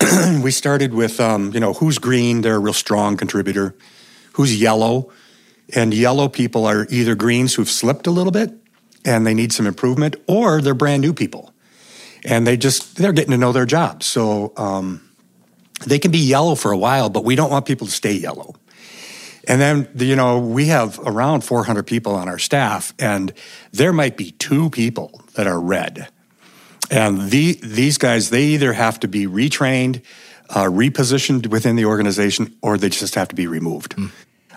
we 0.42 0.50
started 0.50 0.94
with, 0.94 1.20
um, 1.20 1.52
you 1.52 1.60
know, 1.60 1.74
who's 1.74 1.98
green, 1.98 2.40
they're 2.40 2.56
a 2.56 2.58
real 2.58 2.72
strong 2.72 3.16
contributor. 3.16 3.74
Who's 4.32 4.58
yellow? 4.58 5.12
And 5.74 5.92
yellow 5.92 6.28
people 6.28 6.66
are 6.66 6.86
either 6.90 7.14
greens 7.14 7.54
who've 7.54 7.70
slipped 7.70 8.06
a 8.06 8.10
little 8.10 8.32
bit 8.32 8.52
and 9.04 9.26
they 9.26 9.34
need 9.34 9.52
some 9.52 9.66
improvement, 9.66 10.16
or 10.26 10.62
they're 10.62 10.72
brand 10.72 11.02
new 11.02 11.12
people. 11.12 11.52
And 12.24 12.46
they 12.46 12.56
just, 12.56 12.96
they're 12.96 13.12
getting 13.12 13.32
to 13.32 13.36
know 13.36 13.52
their 13.52 13.66
job. 13.66 14.02
So 14.02 14.54
um, 14.56 15.06
they 15.86 15.98
can 15.98 16.10
be 16.10 16.18
yellow 16.18 16.54
for 16.54 16.72
a 16.72 16.78
while, 16.78 17.10
but 17.10 17.22
we 17.22 17.36
don't 17.36 17.50
want 17.50 17.66
people 17.66 17.86
to 17.86 17.92
stay 17.92 18.12
yellow. 18.12 18.54
And 19.46 19.60
then, 19.60 19.88
you 19.96 20.16
know, 20.16 20.38
we 20.38 20.66
have 20.66 20.98
around 21.00 21.42
400 21.44 21.86
people 21.86 22.14
on 22.14 22.28
our 22.28 22.38
staff, 22.38 22.94
and 22.98 23.32
there 23.72 23.92
might 23.92 24.16
be 24.16 24.32
two 24.32 24.70
people 24.70 25.22
that 25.34 25.46
are 25.46 25.60
red. 25.60 26.08
And 26.90 27.30
the, 27.30 27.58
these 27.62 27.98
guys, 27.98 28.30
they 28.30 28.44
either 28.44 28.72
have 28.72 29.00
to 29.00 29.08
be 29.08 29.26
retrained, 29.26 30.02
uh, 30.50 30.64
repositioned 30.64 31.46
within 31.48 31.76
the 31.76 31.86
organization, 31.86 32.56
or 32.62 32.76
they 32.76 32.88
just 32.88 33.14
have 33.14 33.28
to 33.28 33.34
be 33.34 33.46
removed. 33.46 33.94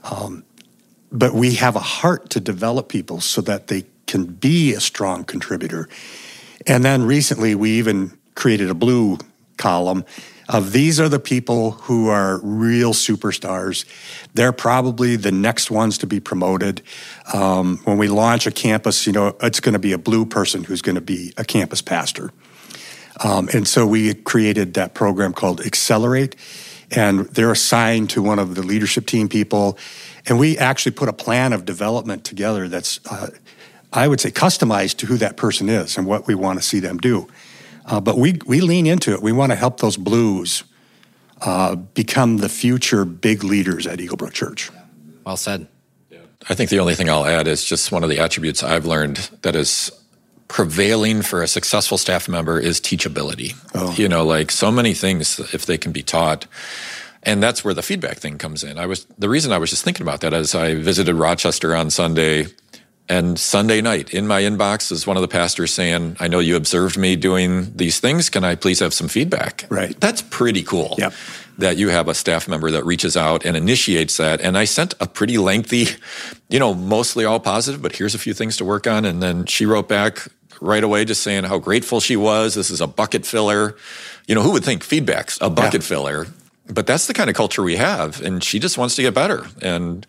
Um, 0.04 0.44
but 1.12 1.34
we 1.34 1.56
have 1.56 1.76
a 1.76 1.82
heart 1.82 2.30
to 2.32 2.40
develop 2.40 2.90
people 2.90 3.22
so 3.22 3.42
that 3.42 3.68
they 3.68 3.86
can 4.08 4.26
be 4.26 4.74
a 4.74 4.80
strong 4.80 5.24
contributor. 5.24 5.88
And 6.66 6.84
then 6.84 7.04
recently, 7.04 7.56
we 7.56 7.72
even 7.72 8.18
created 8.36 8.70
a 8.70 8.74
blue 8.74 9.18
column 9.58 10.06
of 10.50 10.72
these 10.72 11.00
are 11.00 11.10
the 11.10 11.20
people 11.20 11.72
who 11.72 12.08
are 12.08 12.40
real 12.42 12.94
superstars. 12.94 13.86
They're 14.34 14.54
probably 14.54 15.18
the 15.18 15.32
next 15.32 15.70
ones 15.70 15.98
to 15.98 16.08
be 16.08 16.20
promoted. 16.20 16.82
Um, 17.34 17.80
when 17.84 17.98
we 17.98 18.08
launch 18.08 18.48
a 18.48 18.52
campus, 18.52 19.06
you 19.06 19.14
know, 19.14 19.36
it's 19.42 19.60
going 19.60 19.74
to 19.74 19.80
be 19.80 19.92
a 19.92 19.98
blue 19.98 20.26
person 20.26 20.64
who's 20.64 20.82
going 20.82 20.96
to 20.96 21.02
be 21.02 21.34
a 21.36 21.44
campus 21.44 21.82
pastor. 21.82 22.32
Um, 23.24 23.50
and 23.54 23.68
so 23.68 23.86
we 23.86 24.14
created 24.14 24.76
that 24.76 24.94
program 24.94 25.34
called 25.34 25.60
Accelerate. 25.62 26.36
and 26.92 27.26
they're 27.28 27.52
assigned 27.52 28.10
to 28.12 28.22
one 28.22 28.40
of 28.40 28.56
the 28.56 28.64
leadership 28.64 29.06
team 29.06 29.28
people. 29.28 29.78
And 30.26 30.40
we 30.40 30.58
actually 30.58 30.94
put 30.94 31.10
a 31.10 31.14
plan 31.14 31.54
of 31.54 31.66
development 31.66 32.24
together 32.24 32.68
that's, 32.68 33.00
uh, 33.10 33.30
I 33.92 34.08
would 34.08 34.22
say, 34.22 34.32
customized 34.32 34.98
to 34.98 35.06
who 35.06 35.18
that 35.18 35.38
person 35.38 35.70
is 35.70 35.98
and 35.98 36.06
what 36.06 36.28
we 36.28 36.36
want 36.36 36.60
to 36.60 36.66
see 36.66 36.80
them 36.80 36.98
do. 36.98 37.28
Uh, 37.88 38.02
but 38.02 38.18
we, 38.18 38.40
we 38.46 38.62
lean 38.62 38.86
into 38.86 39.14
it. 39.14 39.22
We 39.22 39.32
want 39.32 39.52
to 39.52 39.56
help 39.56 39.80
those 39.80 39.98
blues 39.98 40.64
uh, 41.42 41.76
become 41.76 42.38
the 42.38 42.50
future 42.50 43.06
big 43.06 43.44
leaders 43.44 43.88
at 43.88 44.00
Eaglebrook 44.00 44.34
Church. 44.34 44.70
Well 45.26 45.38
said. 45.38 45.68
I 46.50 46.54
think 46.54 46.70
the 46.70 46.80
only 46.80 46.96
thing 46.96 47.10
I'll 47.10 47.26
add 47.26 47.48
is 47.48 47.66
just 47.66 47.92
one 47.92 48.04
of 48.04 48.10
the 48.10 48.20
attributes 48.20 48.64
I've 48.64 48.86
learned 48.86 49.30
that 49.42 49.56
is 49.56 49.92
prevailing 50.48 51.22
for 51.22 51.42
a 51.42 51.48
successful 51.48 51.98
staff 51.98 52.30
member 52.30 52.60
is 52.60 52.80
teachability. 52.80 53.56
Oh. 53.74 53.94
You 53.98 54.08
know, 54.08 54.24
like 54.24 54.52
so 54.52 54.72
many 54.72 54.94
things, 54.94 55.40
if 55.54 55.66
they 55.66 55.78
can 55.78 55.92
be 55.92 56.04
taught. 56.04 56.48
And 57.24 57.44
that's 57.44 57.66
where 57.66 57.74
the 57.74 57.82
feedback 57.82 58.18
thing 58.18 58.38
comes 58.38 58.64
in. 58.64 58.78
I 58.78 58.86
was 58.86 59.06
the 59.18 59.28
reason 59.28 59.52
I 59.52 59.58
was 59.58 59.72
just 59.72 59.84
thinking 59.84 60.04
about 60.04 60.22
that 60.22 60.34
as 60.34 60.56
I 60.56 60.76
visited 60.76 61.16
Rochester 61.16 61.76
on 61.76 61.90
Sunday 61.90 62.46
and 63.10 63.40
Sunday 63.40 63.82
night 63.82 64.14
in 64.14 64.28
my 64.28 64.42
inbox 64.42 64.92
is 64.92 65.08
one 65.08 65.18
of 65.18 65.22
the 65.22 65.28
pastors 65.28 65.74
saying, 65.74 66.18
I 66.20 66.28
know 66.28 66.40
you 66.40 66.56
observed 66.56 66.98
me 66.98 67.16
doing 67.16 67.72
these 67.76 68.00
things. 68.00 68.30
Can 68.30 68.44
I 68.44 68.56
please 68.56 68.80
have 68.80 68.94
some 68.94 69.08
feedback? 69.08 69.66
Right. 69.70 70.00
That's 70.00 70.22
pretty 70.22 70.64
cool. 70.64 70.96
Yep 70.98 71.14
that 71.58 71.78
you 71.78 71.90
have 71.90 72.08
a 72.08 72.14
staff 72.14 72.48
member 72.48 72.70
that 72.72 72.86
reaches 72.86 73.18
out 73.18 73.46
and 73.46 73.58
initiates 73.58 74.18
that. 74.18 74.42
And 74.42 74.58
I 74.58 74.66
sent 74.66 74.94
a 75.00 75.08
pretty 75.08 75.38
lengthy, 75.38 75.88
you 76.50 76.60
know, 76.60 76.74
mostly 76.74 77.26
all 77.26 77.40
positive, 77.40 77.82
but 77.82 77.96
here's 77.96 78.14
a 78.14 78.20
few 78.20 78.34
things 78.34 78.58
to 78.58 78.66
work 78.66 78.86
on. 78.86 79.06
And 79.06 79.22
then 79.24 79.46
she 79.46 79.66
wrote 79.66 79.88
back 79.90 80.28
right 80.62 80.84
away 80.84 81.06
just 81.06 81.24
saying 81.24 81.46
how 81.46 81.58
grateful 81.58 82.00
she 82.00 82.16
was. 82.16 82.54
This 82.54 82.70
is 82.70 82.82
a 82.82 82.88
bucket 82.88 83.26
filler. 83.26 83.76
You 84.28 84.36
know, 84.36 84.42
who 84.42 84.52
would 84.52 84.64
think 84.64 84.84
feedback's 84.84 85.40
a 85.42 85.50
bucket 85.50 85.82
yeah. 85.82 85.88
filler? 85.88 86.28
But 86.70 86.86
that's 86.86 87.08
the 87.08 87.14
kind 87.14 87.30
of 87.30 87.36
culture 87.36 87.64
we 87.64 87.78
have. 87.78 88.22
And 88.22 88.44
she 88.44 88.60
just 88.60 88.78
wants 88.78 88.96
to 88.96 89.02
get 89.02 89.14
better. 89.14 89.46
And 89.62 90.06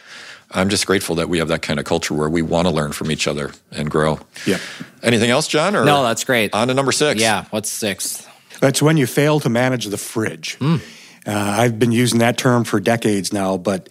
I'm 0.51 0.71
just 0.71 0.87
grateful 0.87 1.17
that 1.17 1.29
we 1.29 1.39
have 1.39 1.49
that 1.49 1.63
kind 1.63 1.79
of 1.79 1.85
culture 1.85 2.15
where 2.15 2.29
we 2.29 2.43
want 2.43 2.67
to 2.67 2.73
learn 2.73 2.93
from 2.93 3.11
each 3.11 3.27
other 3.27 3.53
and 3.71 3.91
grow. 3.91 4.19
Yeah. 4.47 4.59
Anything 5.03 5.31
else, 5.31 5.47
John? 5.47 5.77
Or 5.77 5.85
no, 5.85 6.03
that's 6.03 6.25
great. 6.25 6.55
On 6.55 6.69
to 6.69 6.75
number 6.75 6.93
six. 6.93 7.21
Yeah. 7.21 7.45
What's 7.51 7.71
six? 7.71 8.27
That's 8.61 8.81
when 8.81 8.97
you 8.97 9.07
fail 9.07 9.41
to 9.41 9.49
manage 9.49 9.87
the 9.87 9.99
fridge. 9.99 10.59
Mm. 10.59 10.81
Uh, 11.27 11.33
I've 11.33 11.79
been 11.79 11.93
using 11.93 12.21
that 12.21 12.39
term 12.39 12.65
for 12.65 12.81
decades 12.81 13.33
now, 13.33 13.59
but 13.59 13.89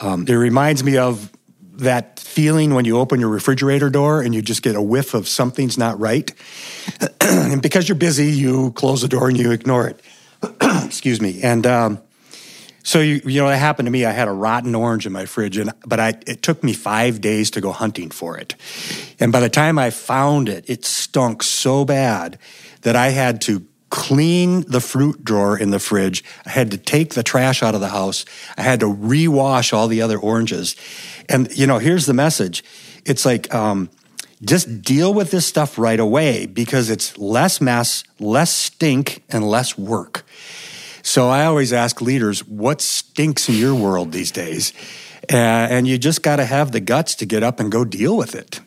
um, 0.00 0.26
it 0.26 0.34
reminds 0.34 0.82
me 0.82 0.96
of 0.98 1.30
that 1.74 2.18
feeling 2.18 2.74
when 2.74 2.84
you 2.84 2.98
open 2.98 3.20
your 3.20 3.28
refrigerator 3.28 3.88
door 3.88 4.20
and 4.20 4.34
you 4.34 4.42
just 4.42 4.62
get 4.62 4.74
a 4.74 4.82
whiff 4.82 5.14
of 5.14 5.28
something's 5.28 5.78
not 5.78 5.98
right. 6.00 6.32
and 7.20 7.62
because 7.62 7.88
you're 7.88 7.96
busy, 7.96 8.26
you 8.26 8.72
close 8.72 9.02
the 9.02 9.08
door 9.08 9.28
and 9.28 9.38
you 9.38 9.52
ignore 9.52 9.88
it. 9.88 10.00
Excuse 10.84 11.20
me. 11.20 11.40
And 11.42 11.66
um, 11.66 12.00
so 12.82 13.00
you, 13.00 13.20
you 13.24 13.40
know 13.40 13.48
that 13.48 13.58
happened 13.58 13.86
to 13.86 13.90
me. 13.90 14.04
I 14.04 14.12
had 14.12 14.28
a 14.28 14.32
rotten 14.32 14.74
orange 14.74 15.06
in 15.06 15.12
my 15.12 15.26
fridge, 15.26 15.56
and 15.56 15.72
but 15.86 16.00
I 16.00 16.14
it 16.26 16.42
took 16.42 16.64
me 16.64 16.72
five 16.72 17.20
days 17.20 17.50
to 17.52 17.60
go 17.60 17.72
hunting 17.72 18.10
for 18.10 18.36
it. 18.36 18.54
And 19.20 19.32
by 19.32 19.40
the 19.40 19.48
time 19.48 19.78
I 19.78 19.90
found 19.90 20.48
it, 20.48 20.68
it 20.68 20.84
stunk 20.84 21.42
so 21.42 21.84
bad 21.84 22.38
that 22.82 22.96
I 22.96 23.08
had 23.08 23.40
to 23.42 23.66
clean 23.92 24.62
the 24.62 24.80
fruit 24.80 25.22
drawer 25.22 25.56
in 25.56 25.70
the 25.70 25.78
fridge. 25.78 26.24
I 26.46 26.50
had 26.50 26.70
to 26.70 26.78
take 26.78 27.12
the 27.12 27.22
trash 27.22 27.62
out 27.62 27.74
of 27.74 27.82
the 27.82 27.90
house. 27.90 28.24
I 28.56 28.62
had 28.62 28.80
to 28.80 28.86
rewash 28.86 29.74
all 29.74 29.86
the 29.86 30.00
other 30.00 30.18
oranges. 30.18 30.76
And, 31.28 31.54
you 31.54 31.66
know, 31.66 31.78
here's 31.78 32.06
the 32.06 32.14
message 32.14 32.64
it's 33.04 33.26
like, 33.26 33.52
um, 33.54 33.90
just 34.42 34.82
deal 34.82 35.12
with 35.12 35.30
this 35.30 35.46
stuff 35.46 35.78
right 35.78 36.00
away 36.00 36.46
because 36.46 36.88
it's 36.88 37.16
less 37.18 37.60
mess, 37.60 38.02
less 38.18 38.50
stink, 38.50 39.22
and 39.28 39.48
less 39.48 39.76
work. 39.76 40.24
So 41.02 41.28
I 41.28 41.44
always 41.44 41.72
ask 41.72 42.00
leaders, 42.00 42.44
what 42.46 42.80
stinks 42.80 43.48
in 43.48 43.56
your 43.56 43.74
world 43.74 44.12
these 44.12 44.30
days? 44.30 44.72
Uh, 45.30 45.36
and 45.36 45.86
you 45.86 45.98
just 45.98 46.22
got 46.22 46.36
to 46.36 46.44
have 46.44 46.72
the 46.72 46.80
guts 46.80 47.16
to 47.16 47.26
get 47.26 47.42
up 47.42 47.60
and 47.60 47.70
go 47.70 47.84
deal 47.84 48.16
with 48.16 48.34
it. 48.34 48.60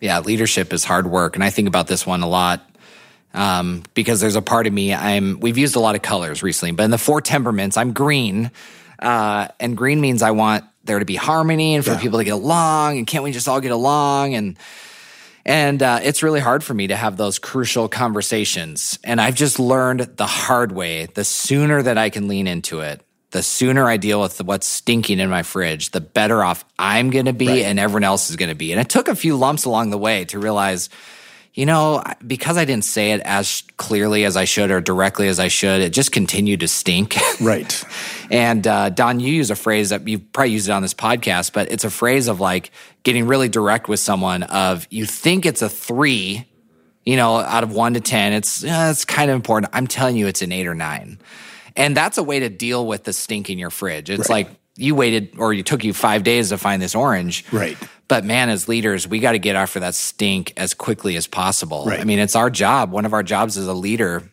Yeah, 0.00 0.20
leadership 0.20 0.72
is 0.72 0.84
hard 0.84 1.08
work. 1.08 1.34
And 1.34 1.44
I 1.44 1.50
think 1.50 1.68
about 1.68 1.88
this 1.88 2.06
one 2.06 2.22
a 2.22 2.28
lot 2.28 2.68
um, 3.34 3.82
because 3.94 4.20
there's 4.20 4.36
a 4.36 4.42
part 4.42 4.66
of 4.66 4.72
me 4.72 4.94
I'm 4.94 5.40
we've 5.40 5.58
used 5.58 5.76
a 5.76 5.80
lot 5.80 5.94
of 5.94 6.02
colors 6.02 6.42
recently, 6.42 6.72
but 6.72 6.84
in 6.84 6.90
the 6.90 6.98
four 6.98 7.20
temperaments, 7.20 7.76
I'm 7.76 7.92
green, 7.92 8.50
uh, 8.98 9.48
and 9.60 9.76
green 9.76 10.00
means 10.00 10.22
I 10.22 10.30
want 10.32 10.64
there 10.84 10.98
to 10.98 11.04
be 11.04 11.16
harmony 11.16 11.74
and 11.74 11.84
for 11.84 11.92
yeah. 11.92 12.00
people 12.00 12.18
to 12.18 12.24
get 12.24 12.34
along, 12.34 12.98
and 12.98 13.06
can't 13.06 13.24
we 13.24 13.32
just 13.32 13.48
all 13.48 13.60
get 13.60 13.72
along 13.72 14.34
and 14.34 14.56
and 15.48 15.82
uh, 15.82 16.00
it's 16.02 16.22
really 16.22 16.40
hard 16.40 16.62
for 16.62 16.74
me 16.74 16.88
to 16.88 16.94
have 16.94 17.16
those 17.16 17.38
crucial 17.38 17.88
conversations. 17.88 18.98
And 19.02 19.18
I've 19.18 19.34
just 19.34 19.58
learned 19.58 20.00
the 20.00 20.26
hard 20.26 20.72
way. 20.72 21.06
The 21.06 21.24
sooner 21.24 21.82
that 21.82 21.96
I 21.96 22.10
can 22.10 22.28
lean 22.28 22.46
into 22.46 22.80
it, 22.80 23.00
the 23.30 23.42
sooner 23.42 23.86
I 23.86 23.96
deal 23.96 24.20
with 24.20 24.42
what's 24.42 24.66
stinking 24.66 25.20
in 25.20 25.30
my 25.30 25.42
fridge, 25.42 25.90
the 25.90 26.02
better 26.02 26.44
off 26.44 26.66
I'm 26.78 27.08
going 27.08 27.24
to 27.24 27.32
be 27.32 27.48
right. 27.48 27.62
and 27.62 27.78
everyone 27.78 28.04
else 28.04 28.28
is 28.28 28.36
going 28.36 28.50
to 28.50 28.54
be. 28.54 28.72
And 28.72 28.80
it 28.80 28.90
took 28.90 29.08
a 29.08 29.14
few 29.14 29.36
lumps 29.36 29.64
along 29.64 29.88
the 29.88 29.96
way 29.96 30.26
to 30.26 30.38
realize 30.38 30.90
you 31.58 31.66
know, 31.66 32.04
because 32.24 32.56
I 32.56 32.64
didn't 32.64 32.84
say 32.84 33.10
it 33.10 33.20
as 33.22 33.64
clearly 33.78 34.24
as 34.24 34.36
I 34.36 34.44
should 34.44 34.70
or 34.70 34.80
directly 34.80 35.26
as 35.26 35.40
I 35.40 35.48
should, 35.48 35.80
it 35.80 35.92
just 35.92 36.12
continued 36.12 36.60
to 36.60 36.68
stink. 36.68 37.16
Right. 37.40 37.84
and 38.30 38.66
uh, 38.66 38.90
Don, 38.90 39.18
you 39.18 39.32
use 39.32 39.50
a 39.50 39.56
phrase 39.56 39.90
that 39.90 40.06
you 40.06 40.20
probably 40.20 40.52
used 40.52 40.68
it 40.68 40.72
on 40.72 40.82
this 40.82 40.94
podcast, 40.94 41.52
but 41.52 41.70
it's 41.72 41.82
a 41.82 41.90
phrase 41.90 42.28
of 42.28 42.38
like 42.38 42.70
getting 43.02 43.26
really 43.26 43.48
direct 43.48 43.88
with 43.88 43.98
someone. 43.98 44.44
Of 44.44 44.86
you 44.90 45.04
think 45.04 45.46
it's 45.46 45.62
a 45.62 45.68
three, 45.68 46.46
you 47.04 47.16
know, 47.16 47.38
out 47.38 47.64
of 47.64 47.72
one 47.72 47.94
to 47.94 48.00
ten, 48.00 48.32
it's 48.32 48.62
uh, 48.62 48.88
it's 48.90 49.04
kind 49.04 49.30
of 49.30 49.34
important. 49.34 49.72
I'm 49.74 49.88
telling 49.88 50.16
you, 50.16 50.28
it's 50.28 50.42
an 50.42 50.52
eight 50.52 50.66
or 50.66 50.74
nine, 50.74 51.18
and 51.74 51.96
that's 51.96 52.18
a 52.18 52.22
way 52.22 52.40
to 52.40 52.48
deal 52.48 52.86
with 52.86 53.04
the 53.04 53.12
stink 53.12 53.50
in 53.50 53.58
your 53.58 53.70
fridge. 53.70 54.10
It's 54.10 54.28
right. 54.28 54.46
like 54.46 54.56
you 54.76 54.94
waited 54.94 55.34
or 55.38 55.52
you 55.52 55.62
took 55.64 55.84
you 55.84 55.92
five 55.92 56.22
days 56.22 56.50
to 56.50 56.58
find 56.58 56.80
this 56.80 56.94
orange. 56.94 57.44
Right. 57.52 57.76
But 58.08 58.24
man, 58.24 58.48
as 58.48 58.68
leaders, 58.68 59.06
we 59.06 59.18
got 59.20 59.32
to 59.32 59.38
get 59.38 59.54
after 59.54 59.80
that 59.80 59.94
stink 59.94 60.54
as 60.56 60.72
quickly 60.74 61.16
as 61.16 61.26
possible. 61.26 61.84
Right. 61.86 62.00
I 62.00 62.04
mean, 62.04 62.18
it's 62.18 62.34
our 62.34 62.48
job. 62.48 62.90
One 62.90 63.04
of 63.04 63.12
our 63.12 63.22
jobs 63.22 63.58
as 63.58 63.66
a 63.66 63.74
leader 63.74 64.30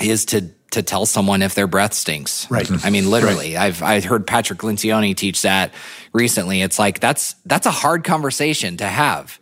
is 0.00 0.24
to 0.26 0.50
to 0.70 0.82
tell 0.82 1.06
someone 1.06 1.40
if 1.42 1.54
their 1.54 1.68
breath 1.68 1.94
stinks. 1.94 2.50
Right. 2.50 2.68
I 2.84 2.90
mean, 2.90 3.08
literally. 3.08 3.54
Right. 3.54 3.62
I've 3.66 3.82
I 3.82 4.00
heard 4.00 4.26
Patrick 4.26 4.60
Lencioni 4.60 5.16
teach 5.16 5.42
that 5.42 5.72
recently. 6.12 6.62
It's 6.62 6.78
like 6.78 6.98
that's 6.98 7.34
that's 7.44 7.66
a 7.66 7.70
hard 7.70 8.04
conversation 8.04 8.78
to 8.78 8.86
have. 8.86 9.38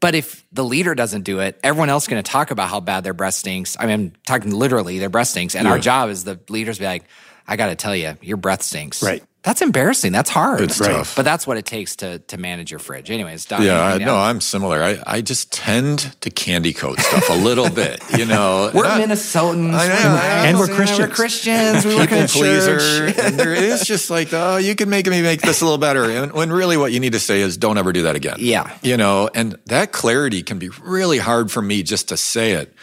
But 0.00 0.14
if 0.14 0.44
the 0.52 0.64
leader 0.64 0.94
doesn't 0.94 1.22
do 1.22 1.40
it, 1.40 1.58
everyone 1.62 1.88
else 1.88 2.04
is 2.04 2.08
going 2.08 2.22
to 2.22 2.30
talk 2.30 2.50
about 2.50 2.68
how 2.68 2.80
bad 2.80 3.02
their 3.04 3.14
breath 3.14 3.34
stinks. 3.34 3.76
I 3.80 3.86
mean, 3.86 3.92
I'm 3.92 4.12
talking 4.26 4.52
literally, 4.52 4.98
their 4.98 5.08
breath 5.08 5.28
stinks. 5.28 5.54
And 5.54 5.64
yeah. 5.64 5.72
our 5.72 5.78
job 5.78 6.10
is 6.10 6.24
the 6.24 6.38
leaders 6.50 6.78
be 6.78 6.84
like, 6.84 7.04
I 7.48 7.56
got 7.56 7.68
to 7.68 7.76
tell 7.76 7.96
you, 7.96 8.16
your 8.20 8.36
breath 8.36 8.62
stinks. 8.62 9.02
Right. 9.02 9.22
That's 9.46 9.62
embarrassing. 9.62 10.10
That's 10.10 10.28
hard. 10.28 10.60
It's 10.60 10.80
right. 10.80 10.90
tough. 10.90 11.14
But 11.14 11.24
that's 11.24 11.46
what 11.46 11.56
it 11.56 11.64
takes 11.64 11.94
to 11.96 12.18
to 12.18 12.36
manage 12.36 12.72
your 12.72 12.80
fridge. 12.80 13.12
Anyways, 13.12 13.44
Don, 13.44 13.62
yeah, 13.62 13.80
I, 13.80 13.98
no, 13.98 14.16
I'm 14.16 14.40
similar. 14.40 14.82
I, 14.82 14.98
I 15.06 15.20
just 15.20 15.52
tend 15.52 16.20
to 16.22 16.30
candy 16.30 16.72
coat 16.72 16.98
stuff 16.98 17.30
a 17.30 17.36
little 17.36 17.70
bit. 17.70 18.02
You 18.18 18.24
know, 18.24 18.72
we're 18.74 18.82
not, 18.82 19.00
Minnesotans, 19.00 19.72
I 19.72 19.86
know, 19.86 20.18
I 20.20 20.46
and 20.48 20.58
we're 20.58 20.66
Christians. 20.66 20.98
We're 20.98 21.14
Christians. 21.14 21.84
We 21.86 21.94
work 21.94 22.10
in 22.10 22.26
pleaser. 22.26 23.04
and 23.22 23.38
there 23.38 23.54
is 23.54 23.84
just 23.84 24.10
like, 24.10 24.30
oh, 24.32 24.56
you 24.56 24.74
can 24.74 24.90
make 24.90 25.06
me 25.06 25.22
make 25.22 25.42
this 25.42 25.60
a 25.60 25.64
little 25.64 25.78
better. 25.78 26.10
And 26.10 26.32
when 26.32 26.50
really 26.50 26.76
what 26.76 26.90
you 26.90 26.98
need 26.98 27.12
to 27.12 27.20
say 27.20 27.40
is, 27.40 27.56
don't 27.56 27.78
ever 27.78 27.92
do 27.92 28.02
that 28.02 28.16
again. 28.16 28.38
Yeah, 28.40 28.76
you 28.82 28.96
know, 28.96 29.30
and 29.32 29.56
that 29.66 29.92
clarity 29.92 30.42
can 30.42 30.58
be 30.58 30.70
really 30.82 31.18
hard 31.18 31.52
for 31.52 31.62
me 31.62 31.84
just 31.84 32.08
to 32.08 32.16
say 32.16 32.54
it. 32.54 32.74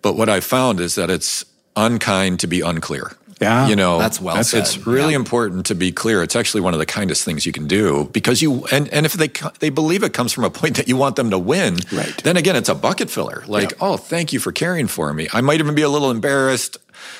But 0.00 0.14
what 0.16 0.30
I 0.30 0.40
found 0.40 0.80
is 0.80 0.94
that 0.94 1.10
it's 1.10 1.44
unkind 1.76 2.40
to 2.40 2.46
be 2.46 2.62
unclear. 2.62 3.12
Yeah, 3.40 3.68
you 3.68 3.76
know 3.76 3.98
that's 3.98 4.20
well. 4.20 4.36
That's, 4.36 4.50
said. 4.50 4.60
It's 4.60 4.86
really 4.86 5.12
yeah. 5.12 5.16
important 5.16 5.66
to 5.66 5.74
be 5.74 5.92
clear. 5.92 6.22
It's 6.22 6.34
actually 6.34 6.62
one 6.62 6.72
of 6.72 6.78
the 6.78 6.86
kindest 6.86 7.24
things 7.24 7.44
you 7.44 7.52
can 7.52 7.66
do 7.66 8.08
because 8.12 8.40
you 8.40 8.64
and 8.72 8.88
and 8.88 9.04
if 9.04 9.12
they 9.12 9.28
they 9.58 9.68
believe 9.68 10.02
it 10.02 10.14
comes 10.14 10.32
from 10.32 10.44
a 10.44 10.50
point 10.50 10.76
that 10.76 10.88
you 10.88 10.96
want 10.96 11.16
them 11.16 11.30
to 11.30 11.38
win, 11.38 11.76
right? 11.92 12.16
Then 12.22 12.36
again, 12.36 12.56
it's 12.56 12.70
a 12.70 12.74
bucket 12.74 13.10
filler. 13.10 13.44
Like, 13.46 13.72
yeah. 13.72 13.78
oh, 13.80 13.96
thank 13.98 14.32
you 14.32 14.40
for 14.40 14.52
caring 14.52 14.86
for 14.86 15.12
me. 15.12 15.28
I 15.32 15.42
might 15.42 15.60
even 15.60 15.74
be 15.74 15.82
a 15.82 15.88
little 15.88 16.10
embarrassed, 16.10 16.78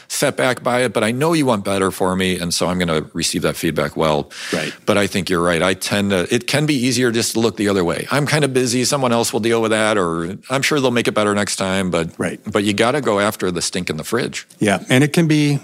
set 0.08 0.36
back 0.36 0.62
by 0.62 0.84
it, 0.84 0.92
but 0.92 1.04
I 1.04 1.10
know 1.10 1.34
you 1.34 1.44
want 1.44 1.64
better 1.64 1.90
for 1.90 2.16
me, 2.16 2.38
and 2.38 2.52
so 2.52 2.66
I'm 2.66 2.78
going 2.78 2.88
to 2.88 3.10
receive 3.12 3.42
that 3.42 3.56
feedback 3.56 3.96
well. 3.96 4.30
Right. 4.52 4.74
But 4.86 4.96
I 4.96 5.06
think 5.06 5.28
you're 5.28 5.42
right. 5.42 5.62
I 5.62 5.74
tend 5.74 6.10
to. 6.10 6.32
It 6.34 6.46
can 6.46 6.64
be 6.64 6.74
easier 6.74 7.10
just 7.10 7.32
to 7.32 7.40
look 7.40 7.56
the 7.56 7.68
other 7.68 7.84
way. 7.84 8.06
I'm 8.10 8.26
kind 8.26 8.44
of 8.44 8.54
busy. 8.54 8.84
Someone 8.84 9.12
else 9.12 9.34
will 9.34 9.40
deal 9.40 9.60
with 9.60 9.72
that, 9.72 9.98
or 9.98 10.38
I'm 10.48 10.62
sure 10.62 10.80
they'll 10.80 10.90
make 10.90 11.08
it 11.08 11.12
better 11.12 11.34
next 11.34 11.56
time. 11.56 11.90
But 11.90 12.18
right. 12.18 12.40
But 12.50 12.64
you 12.64 12.72
got 12.72 12.92
to 12.92 13.02
go 13.02 13.20
after 13.20 13.50
the 13.50 13.60
stink 13.60 13.90
in 13.90 13.98
the 13.98 14.04
fridge. 14.04 14.46
Yeah, 14.58 14.82
and 14.88 15.04
it 15.04 15.12
can 15.12 15.28
be 15.28 15.60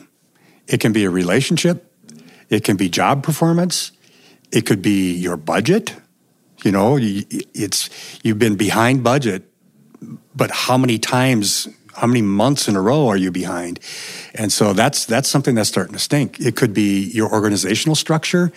it 0.68 0.80
can 0.80 0.92
be 0.92 1.04
a 1.04 1.10
relationship, 1.10 1.92
it 2.48 2.64
can 2.64 2.76
be 2.76 2.88
job 2.88 3.22
performance, 3.22 3.92
it 4.50 4.66
could 4.66 4.82
be 4.82 5.12
your 5.12 5.36
budget. 5.36 5.94
You 6.64 6.70
know, 6.70 6.96
it's 7.00 7.90
you've 8.22 8.38
been 8.38 8.56
behind 8.56 9.02
budget, 9.02 9.42
but 10.34 10.50
how 10.52 10.78
many 10.78 10.98
times, 10.98 11.66
how 11.96 12.06
many 12.06 12.22
months 12.22 12.68
in 12.68 12.76
a 12.76 12.80
row 12.80 13.08
are 13.08 13.16
you 13.16 13.32
behind? 13.32 13.80
And 14.34 14.52
so 14.52 14.72
that's 14.72 15.04
that's 15.04 15.28
something 15.28 15.56
that's 15.56 15.68
starting 15.68 15.94
to 15.94 15.98
stink. 15.98 16.38
It 16.38 16.54
could 16.54 16.72
be 16.72 17.10
your 17.10 17.32
organizational 17.32 17.96
structure. 17.96 18.52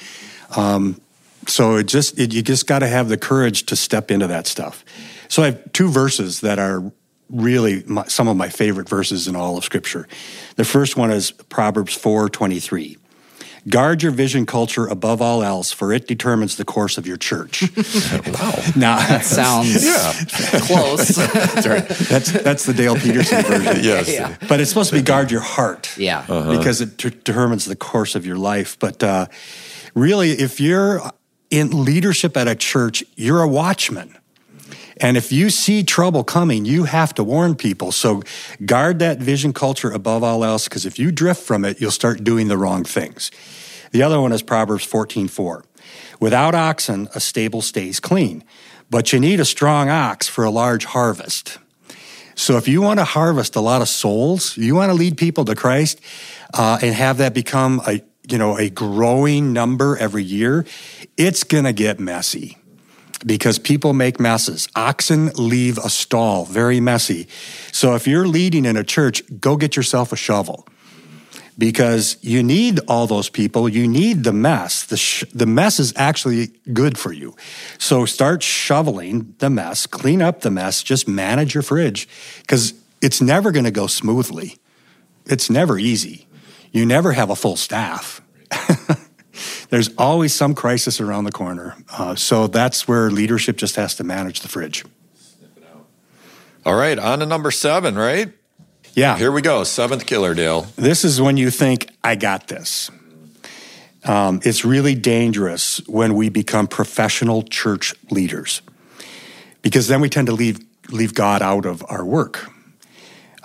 Um, 0.56 1.02
so 1.48 1.78
it 1.78 1.88
just 1.88 2.20
it, 2.20 2.34
you 2.34 2.44
just 2.44 2.68
got 2.68 2.80
to 2.80 2.88
have 2.88 3.10
the 3.10 3.18
courage 3.18 3.66
to 3.68 3.76
step 3.76 4.12
into 4.12 4.28
that 4.28 4.46
stuff. 4.48 4.86
So 5.28 5.42
I 5.42 5.48
have 5.48 5.74
two 5.74 5.90
verses 5.90 6.42
that 6.42 6.60
are 6.60 6.92
really 7.30 7.84
my, 7.86 8.06
some 8.06 8.28
of 8.28 8.38
my 8.38 8.50
favorite 8.50 8.88
verses 8.90 9.28
in 9.28 9.36
all 9.36 9.58
of 9.58 9.64
Scripture. 9.64 10.08
The 10.56 10.66
first 10.66 10.96
one 10.98 11.12
is 11.12 11.32
Proverbs 11.32 11.98
4:23. 11.98 12.98
Guard 13.68 14.04
your 14.04 14.12
vision 14.12 14.46
culture 14.46 14.86
above 14.86 15.24
all 15.24 15.42
else, 15.42 15.72
for 15.72 15.92
it 15.92 16.08
determines 16.08 16.56
the 16.56 16.64
course 16.66 17.00
of 17.00 17.08
your 17.08 17.18
church. 17.18 17.64
wow. 18.28 18.54
Now, 18.76 18.98
that 19.08 19.26
sounds 19.26 19.84
Yeah. 19.84 20.14
close. 20.60 21.08
that's, 21.16 22.32
that's 22.32 22.66
the 22.68 22.76
Dale 22.76 22.96
Peterson 22.96 23.42
version. 23.42 23.84
Yes. 23.84 24.08
Yeah. 24.08 24.38
But 24.48 24.60
it's 24.62 24.70
supposed 24.70 24.92
to 24.92 24.96
be 24.96 25.02
guard 25.02 25.32
your 25.32 25.42
heart. 25.42 25.98
Yeah. 25.98 26.26
Because 26.28 26.80
it 26.80 26.98
de- 26.98 27.10
determines 27.10 27.66
the 27.66 27.76
course 27.76 28.14
of 28.14 28.24
your 28.24 28.38
life. 28.38 28.78
But 28.78 29.02
uh, 29.02 29.26
really, 29.96 30.34
if 30.34 30.62
you're 30.62 31.02
in 31.50 31.84
leadership 31.86 32.38
at 32.38 32.48
a 32.48 32.54
church, 32.56 33.04
you're 33.16 33.42
a 33.42 33.48
watchman. 33.48 34.16
And 34.98 35.18
if 35.18 35.32
you 35.32 35.50
see 35.50 35.84
trouble 35.84 36.24
coming, 36.24 36.66
you 36.66 36.86
have 36.86 37.14
to 37.16 37.24
warn 37.24 37.56
people. 37.56 37.92
So 37.92 38.24
guard 38.66 39.00
that 39.00 39.20
vision 39.20 39.52
culture 39.52 39.92
above 39.92 40.24
all 40.24 40.44
else, 40.46 40.66
because 40.66 40.86
if 40.86 40.98
you 40.98 41.12
drift 41.12 41.44
from 41.44 41.66
it, 41.66 41.82
you'll 41.82 41.92
start 41.92 42.24
doing 42.24 42.48
the 42.48 42.58
wrong 42.58 42.84
things. 42.84 43.32
The 43.92 44.04
other 44.04 44.20
one 44.20 44.32
is 44.32 44.42
Proverbs 44.42 44.86
14:4. 44.86 45.64
Without 46.20 46.56
oxen, 46.56 47.10
a 47.14 47.20
stable 47.20 47.62
stays 47.62 48.00
clean, 48.00 48.44
but 48.90 49.12
you 49.12 49.20
need 49.20 49.40
a 49.40 49.46
strong 49.46 49.90
ox 49.90 50.28
for 50.28 50.44
a 50.44 50.50
large 50.50 50.86
harvest. 50.86 51.58
So 52.36 52.58
if 52.58 52.68
you 52.68 52.82
want 52.82 53.00
to 53.00 53.06
harvest 53.06 53.56
a 53.56 53.62
lot 53.62 53.82
of 53.82 53.88
souls, 53.88 54.58
you 54.58 54.76
want 54.76 54.90
to 54.90 54.94
lead 54.94 55.18
people 55.18 55.46
to 55.46 55.56
Christ, 55.56 56.02
uh, 56.54 56.80
and 56.82 56.94
have 56.94 57.18
that 57.18 57.34
become 57.34 57.82
a 57.88 58.02
you 58.28 58.38
know 58.38 58.58
a 58.58 58.70
growing 58.70 59.54
number 59.54 59.98
every 59.98 60.24
year, 60.24 60.66
it's 61.18 61.44
gonna 61.44 61.74
get 61.74 62.00
messy 62.00 62.58
because 63.26 63.58
people 63.58 63.94
make 63.94 64.20
messes. 64.20 64.68
Oxen 64.76 65.32
leave 65.36 65.78
a 65.78 65.90
stall 65.90 66.46
very 66.46 66.80
messy. 66.80 67.28
So 67.72 67.96
if 67.96 68.08
you're 68.08 68.28
leading 68.28 68.66
in 68.66 68.78
a 68.78 68.84
church, 68.84 69.24
go 69.40 69.58
get 69.58 69.76
yourself 69.76 70.12
a 70.12 70.16
shovel 70.16 70.68
because 71.58 72.18
you 72.22 72.44
need 72.44 72.80
all 72.88 73.08
those 73.08 73.30
people. 73.30 73.70
You 73.70 73.88
need 73.88 74.24
the 74.24 74.34
mess. 74.34 74.84
The, 74.84 74.98
sh- 74.98 75.24
the 75.34 75.46
mess 75.46 75.80
is 75.80 75.94
actually 75.96 76.48
good 76.74 76.98
for 76.98 77.14
you. 77.14 77.36
So 77.78 78.06
start 78.06 78.44
shoveling 78.44 79.36
the 79.40 79.50
mess, 79.50 79.88
clean 79.88 80.22
up 80.22 80.42
the 80.42 80.52
mess, 80.52 80.84
just 80.84 81.08
manage 81.08 81.54
your 81.54 81.64
fridge 81.64 82.08
because 82.42 82.74
it's 83.02 83.22
never 83.22 83.52
going 83.52 83.66
to 83.66 83.72
go 83.72 83.88
smoothly. 83.88 84.58
It's 85.26 85.50
never 85.50 85.78
easy. 85.78 86.28
You 86.72 86.86
never 86.86 87.14
have 87.14 87.30
a 87.30 87.36
full 87.36 87.56
staff. 87.56 88.22
There's 89.76 89.94
always 89.98 90.34
some 90.34 90.56
crisis 90.56 91.02
around 91.02 91.26
the 91.26 91.34
corner. 91.34 91.76
Uh, 91.92 92.16
so 92.16 92.48
that's 92.48 92.88
where 92.88 93.12
leadership 93.12 93.58
just 93.58 93.76
has 93.76 93.94
to 93.96 94.06
manage 94.06 94.40
the 94.40 94.48
fridge. 94.48 94.86
All 96.66 96.76
right, 96.76 96.98
on 96.98 97.20
to 97.20 97.26
number 97.26 97.52
seven, 97.52 97.98
right? 97.98 98.32
Yeah. 98.94 99.18
Here 99.18 99.34
we 99.34 99.42
go. 99.42 99.66
Seventh 99.66 100.06
killer, 100.06 100.34
Dale. 100.34 100.62
This 100.78 101.04
is 101.04 101.20
when 101.20 101.36
you 101.36 101.50
think, 101.50 101.90
I 102.06 102.16
got 102.16 102.48
this. 102.48 102.90
Um, 104.06 104.40
it's 104.46 104.64
really 104.64 104.96
dangerous 104.96 105.86
when 105.88 106.14
we 106.14 106.30
become 106.30 106.68
professional 106.68 107.44
church 107.44 107.94
leaders 108.10 108.62
because 109.62 109.90
then 109.90 110.00
we 110.00 110.08
tend 110.08 110.28
to 110.28 110.34
leave, 110.34 110.62
leave 110.90 111.14
God 111.14 111.42
out 111.42 111.66
of 111.66 111.84
our 111.90 112.06
work. 112.06 112.50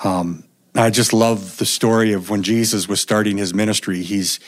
Um, 0.04 0.44
I 0.76 0.90
just 0.90 1.12
love 1.12 1.56
the 1.56 1.66
story 1.66 2.12
of 2.12 2.30
when 2.30 2.44
Jesus 2.44 2.86
was 2.86 3.00
starting 3.00 3.36
his 3.36 3.52
ministry. 3.52 4.04
He's 4.04 4.38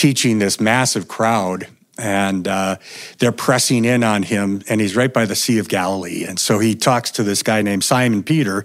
teaching 0.00 0.38
this 0.38 0.58
massive 0.58 1.08
crowd 1.08 1.66
and 1.98 2.48
uh, 2.48 2.76
they're 3.18 3.32
pressing 3.32 3.84
in 3.84 4.02
on 4.02 4.22
him 4.22 4.62
and 4.66 4.80
he's 4.80 4.96
right 4.96 5.12
by 5.12 5.26
the 5.26 5.36
sea 5.36 5.58
of 5.58 5.68
galilee. 5.68 6.24
And 6.24 6.38
so 6.38 6.58
he 6.58 6.74
talks 6.74 7.10
to 7.10 7.22
this 7.22 7.42
guy 7.42 7.60
named 7.60 7.84
simon 7.84 8.22
peter. 8.22 8.64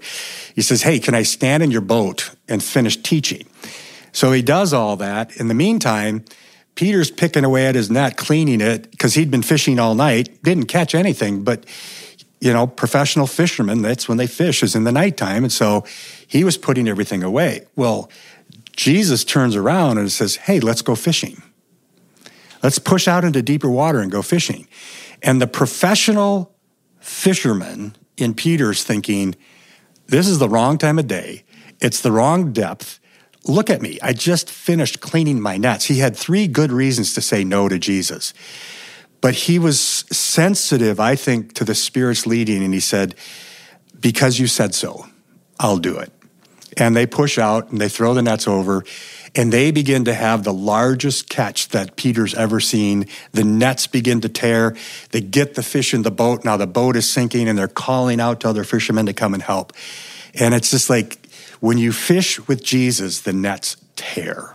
He 0.54 0.62
says 0.62 0.80
hey 0.80 0.98
can 0.98 1.14
i 1.14 1.22
stand 1.24 1.62
in 1.62 1.70
your 1.70 1.82
boat 1.82 2.34
and 2.48 2.64
finish 2.64 2.96
teaching? 2.96 3.44
So 4.12 4.32
he 4.32 4.40
does 4.40 4.72
all 4.72 4.96
that. 4.96 5.36
In 5.36 5.48
the 5.48 5.54
meantime 5.54 6.24
peter's 6.74 7.10
picking 7.10 7.44
away 7.44 7.66
at 7.66 7.74
his 7.74 7.90
net 7.90 8.16
cleaning 8.16 8.62
it 8.62 8.90
because 8.90 9.12
he'd 9.12 9.30
been 9.30 9.42
fishing 9.42 9.78
all 9.78 9.94
night 9.94 10.42
didn't 10.42 10.68
catch 10.68 10.94
anything. 10.94 11.44
But 11.44 11.66
you 12.40 12.50
know 12.50 12.66
professional 12.66 13.26
fishermen 13.26 13.82
that's 13.82 14.08
when 14.08 14.16
they 14.16 14.26
fish 14.26 14.62
is 14.62 14.74
in 14.74 14.84
the 14.84 14.92
nighttime. 14.92 15.44
And 15.44 15.52
so 15.52 15.84
he 16.26 16.44
was 16.44 16.56
putting 16.56 16.88
everything 16.88 17.22
away. 17.22 17.66
Well 17.76 18.08
jesus 18.76 19.24
turns 19.24 19.56
around 19.56 19.98
and 19.98 20.12
says 20.12 20.36
hey 20.36 20.60
let's 20.60 20.82
go 20.82 20.94
fishing 20.94 21.42
Let's 22.66 22.80
push 22.80 23.06
out 23.06 23.24
into 23.24 23.42
deeper 23.42 23.70
water 23.70 24.00
and 24.00 24.10
go 24.10 24.22
fishing. 24.22 24.66
And 25.22 25.40
the 25.40 25.46
professional 25.46 26.52
fisherman 26.98 27.94
in 28.16 28.34
Peter's 28.34 28.82
thinking, 28.82 29.36
this 30.08 30.26
is 30.26 30.40
the 30.40 30.48
wrong 30.48 30.76
time 30.76 30.98
of 30.98 31.06
day. 31.06 31.44
It's 31.80 32.00
the 32.00 32.10
wrong 32.10 32.52
depth. 32.52 32.98
Look 33.44 33.70
at 33.70 33.82
me. 33.82 34.00
I 34.02 34.12
just 34.12 34.50
finished 34.50 35.00
cleaning 35.00 35.40
my 35.40 35.56
nets. 35.56 35.84
He 35.84 36.00
had 36.00 36.16
three 36.16 36.48
good 36.48 36.72
reasons 36.72 37.14
to 37.14 37.20
say 37.20 37.44
no 37.44 37.68
to 37.68 37.78
Jesus. 37.78 38.34
But 39.20 39.34
he 39.34 39.60
was 39.60 39.78
sensitive, 39.78 40.98
I 40.98 41.14
think, 41.14 41.52
to 41.54 41.64
the 41.64 41.74
Spirit's 41.74 42.26
leading, 42.26 42.64
and 42.64 42.74
he 42.74 42.80
said, 42.80 43.14
Because 44.00 44.40
you 44.40 44.46
said 44.46 44.74
so, 44.74 45.06
I'll 45.60 45.78
do 45.78 45.98
it. 45.98 46.12
And 46.76 46.94
they 46.94 47.06
push 47.06 47.38
out 47.38 47.70
and 47.70 47.80
they 47.80 47.88
throw 47.88 48.12
the 48.12 48.22
nets 48.22 48.46
over 48.46 48.84
and 49.34 49.52
they 49.52 49.70
begin 49.70 50.04
to 50.06 50.14
have 50.14 50.44
the 50.44 50.52
largest 50.52 51.28
catch 51.28 51.68
that 51.68 51.96
Peter's 51.96 52.34
ever 52.34 52.58
seen. 52.58 53.06
The 53.32 53.44
nets 53.44 53.86
begin 53.86 54.22
to 54.22 54.28
tear. 54.28 54.74
They 55.10 55.20
get 55.20 55.54
the 55.54 55.62
fish 55.62 55.92
in 55.92 56.02
the 56.02 56.10
boat. 56.10 56.44
Now 56.44 56.56
the 56.56 56.66
boat 56.66 56.96
is 56.96 57.10
sinking 57.10 57.48
and 57.48 57.58
they're 57.58 57.68
calling 57.68 58.20
out 58.20 58.40
to 58.40 58.48
other 58.48 58.64
fishermen 58.64 59.06
to 59.06 59.12
come 59.12 59.34
and 59.34 59.42
help. 59.42 59.72
And 60.34 60.54
it's 60.54 60.70
just 60.70 60.88
like 60.88 61.18
when 61.60 61.78
you 61.78 61.92
fish 61.92 62.46
with 62.48 62.62
Jesus, 62.62 63.20
the 63.20 63.32
nets 63.32 63.76
tear. 63.94 64.54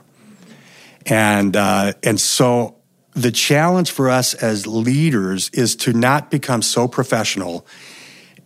And, 1.05 1.55
uh, 1.55 1.93
and 2.03 2.19
so 2.19 2.77
the 3.13 3.31
challenge 3.31 3.91
for 3.91 4.09
us 4.09 4.33
as 4.33 4.65
leaders 4.65 5.49
is 5.49 5.75
to 5.77 5.93
not 5.93 6.31
become 6.31 6.61
so 6.61 6.87
professional 6.87 7.65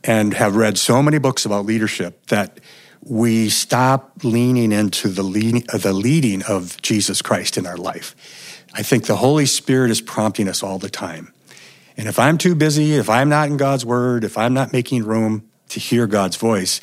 and 0.04 0.34
have 0.34 0.56
read 0.56 0.78
so 0.78 1.02
many 1.02 1.18
books 1.18 1.46
about 1.46 1.66
leadership 1.66 2.26
that 2.28 2.60
we 3.06 3.50
stop 3.50 4.12
leaning 4.24 4.72
into 4.72 5.08
the 5.10 5.24
leading, 5.24 5.64
uh, 5.72 5.78
the 5.78 5.94
leading 5.94 6.42
of 6.44 6.82
Jesus 6.82 7.22
Christ 7.22 7.56
in 7.58 7.66
our 7.68 7.78
life. 7.78 8.16
I 8.74 8.82
think 8.82 9.06
the 9.06 9.18
Holy 9.18 9.46
Spirit 9.46 9.92
is 9.92 10.02
prompting 10.02 10.50
us 10.50 10.64
all 10.64 10.80
the 10.80 10.90
time. 10.90 11.32
And 11.98 12.08
if 12.08 12.20
I'm 12.20 12.38
too 12.38 12.56
busy, 12.56 12.96
if 12.96 13.10
I'm 13.10 13.30
not 13.30 13.48
in 13.48 13.58
God's 13.58 13.86
word, 13.86 14.24
if 14.24 14.38
I'm 14.38 14.54
not 14.54 14.74
making 14.74 15.04
room 15.06 15.48
to 15.70 15.80
hear 15.80 16.08
God's 16.08 16.36
voice, 16.36 16.82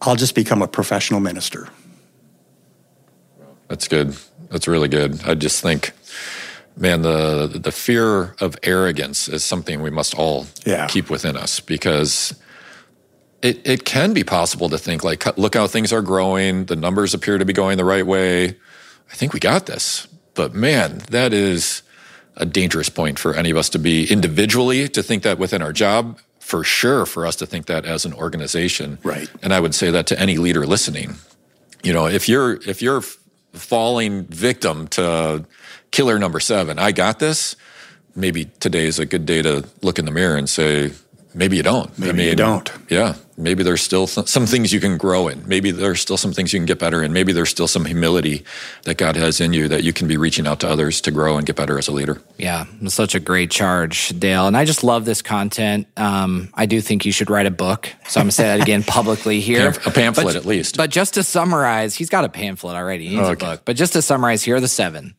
I'll 0.00 0.16
just 0.16 0.34
become 0.34 0.62
a 0.62 0.66
professional 0.68 1.20
minister. 1.20 1.68
That's 3.68 3.86
good. 3.86 4.16
That's 4.50 4.66
really 4.66 4.88
good. 4.88 5.22
I 5.24 5.34
just 5.34 5.62
think, 5.62 5.92
man, 6.76 7.02
the 7.02 7.46
the 7.46 7.70
fear 7.70 8.34
of 8.40 8.56
arrogance 8.64 9.28
is 9.28 9.44
something 9.44 9.80
we 9.82 9.90
must 9.90 10.14
all 10.14 10.46
Yeah. 10.64 10.86
keep 10.88 11.10
within 11.10 11.36
us 11.36 11.60
because 11.60 12.34
it, 13.42 13.66
it 13.66 13.84
can 13.84 14.12
be 14.12 14.24
possible 14.24 14.68
to 14.68 14.78
think 14.78 15.02
like, 15.04 15.36
look 15.38 15.54
how 15.54 15.66
things 15.66 15.92
are 15.92 16.02
growing. 16.02 16.66
The 16.66 16.76
numbers 16.76 17.14
appear 17.14 17.38
to 17.38 17.44
be 17.44 17.52
going 17.52 17.76
the 17.78 17.84
right 17.84 18.06
way. 18.06 18.48
I 18.48 19.14
think 19.14 19.32
we 19.32 19.40
got 19.40 19.66
this. 19.66 20.06
But 20.34 20.54
man, 20.54 20.98
that 21.10 21.32
is 21.32 21.82
a 22.36 22.46
dangerous 22.46 22.88
point 22.88 23.18
for 23.18 23.34
any 23.34 23.50
of 23.50 23.56
us 23.56 23.68
to 23.70 23.78
be 23.78 24.10
individually 24.10 24.88
to 24.88 25.02
think 25.02 25.22
that 25.24 25.38
within 25.38 25.62
our 25.62 25.72
job. 25.72 26.18
For 26.38 26.64
sure, 26.64 27.06
for 27.06 27.26
us 27.26 27.36
to 27.36 27.46
think 27.46 27.66
that 27.66 27.84
as 27.84 28.04
an 28.04 28.12
organization. 28.12 28.98
Right. 29.04 29.30
And 29.40 29.54
I 29.54 29.60
would 29.60 29.72
say 29.72 29.92
that 29.92 30.08
to 30.08 30.18
any 30.18 30.36
leader 30.36 30.66
listening. 30.66 31.14
You 31.84 31.92
know, 31.92 32.08
if 32.08 32.28
you're 32.28 32.54
if 32.68 32.82
you're 32.82 33.02
falling 33.52 34.24
victim 34.24 34.88
to 34.88 35.44
killer 35.92 36.18
number 36.18 36.40
seven, 36.40 36.78
I 36.78 36.90
got 36.90 37.20
this. 37.20 37.54
Maybe 38.16 38.46
today 38.58 38.86
is 38.86 38.98
a 38.98 39.06
good 39.06 39.26
day 39.26 39.42
to 39.42 39.64
look 39.82 40.00
in 40.00 40.06
the 40.06 40.10
mirror 40.10 40.36
and 40.36 40.48
say, 40.48 40.92
maybe 41.34 41.56
you 41.56 41.62
don't. 41.62 41.96
Maybe 41.98 42.24
you 42.24 42.34
don't. 42.34 42.68
Yeah. 42.88 43.14
Maybe 43.42 43.62
there's 43.62 43.80
still 43.80 44.06
th- 44.06 44.28
some 44.28 44.46
things 44.46 44.72
you 44.72 44.80
can 44.80 44.96
grow 44.96 45.28
in. 45.28 45.42
Maybe 45.48 45.70
there's 45.70 46.00
still 46.00 46.16
some 46.16 46.32
things 46.32 46.52
you 46.52 46.58
can 46.60 46.66
get 46.66 46.78
better 46.78 47.02
in. 47.02 47.12
Maybe 47.12 47.32
there's 47.32 47.48
still 47.50 47.66
some 47.66 47.84
humility 47.84 48.44
that 48.84 48.96
God 48.98 49.16
has 49.16 49.40
in 49.40 49.52
you 49.52 49.66
that 49.68 49.82
you 49.82 49.92
can 49.92 50.06
be 50.08 50.16
reaching 50.16 50.46
out 50.46 50.60
to 50.60 50.68
others 50.68 51.00
to 51.02 51.10
grow 51.10 51.36
and 51.36 51.46
get 51.46 51.56
better 51.56 51.78
as 51.78 51.88
a 51.88 51.92
leader. 51.92 52.20
Yeah, 52.38 52.66
it's 52.82 52.94
such 52.94 53.14
a 53.14 53.20
great 53.20 53.50
charge, 53.50 54.08
Dale. 54.18 54.46
And 54.46 54.56
I 54.56 54.64
just 54.64 54.84
love 54.84 55.04
this 55.04 55.22
content. 55.22 55.86
Um, 55.96 56.50
I 56.54 56.66
do 56.66 56.80
think 56.80 57.04
you 57.06 57.12
should 57.12 57.30
write 57.30 57.46
a 57.46 57.50
book. 57.50 57.88
So 58.08 58.20
I'm 58.20 58.24
going 58.24 58.28
to 58.30 58.32
say 58.36 58.44
that 58.44 58.60
again 58.60 58.82
publicly 58.82 59.40
here. 59.50 59.72
Pamf- 59.72 59.86
a 59.86 59.90
pamphlet 59.90 60.26
But- 60.26 60.36
at 60.36 60.44
least. 60.44 60.76
But 60.76 60.90
just 60.90 61.14
to 61.14 61.22
summarize, 61.22 61.94
he's 61.94 62.10
got 62.10 62.24
a 62.24 62.28
pamphlet 62.28 62.76
already. 62.76 63.08
He 63.08 63.16
needs 63.16 63.28
Okay. 63.28 63.46
a 63.46 63.50
book. 63.50 63.62
But 63.64 63.76
just 63.76 63.94
to 63.94 64.02
summarize, 64.02 64.42
here 64.42 64.56
are 64.56 64.60
the 64.60 64.68
seven. 64.68 65.14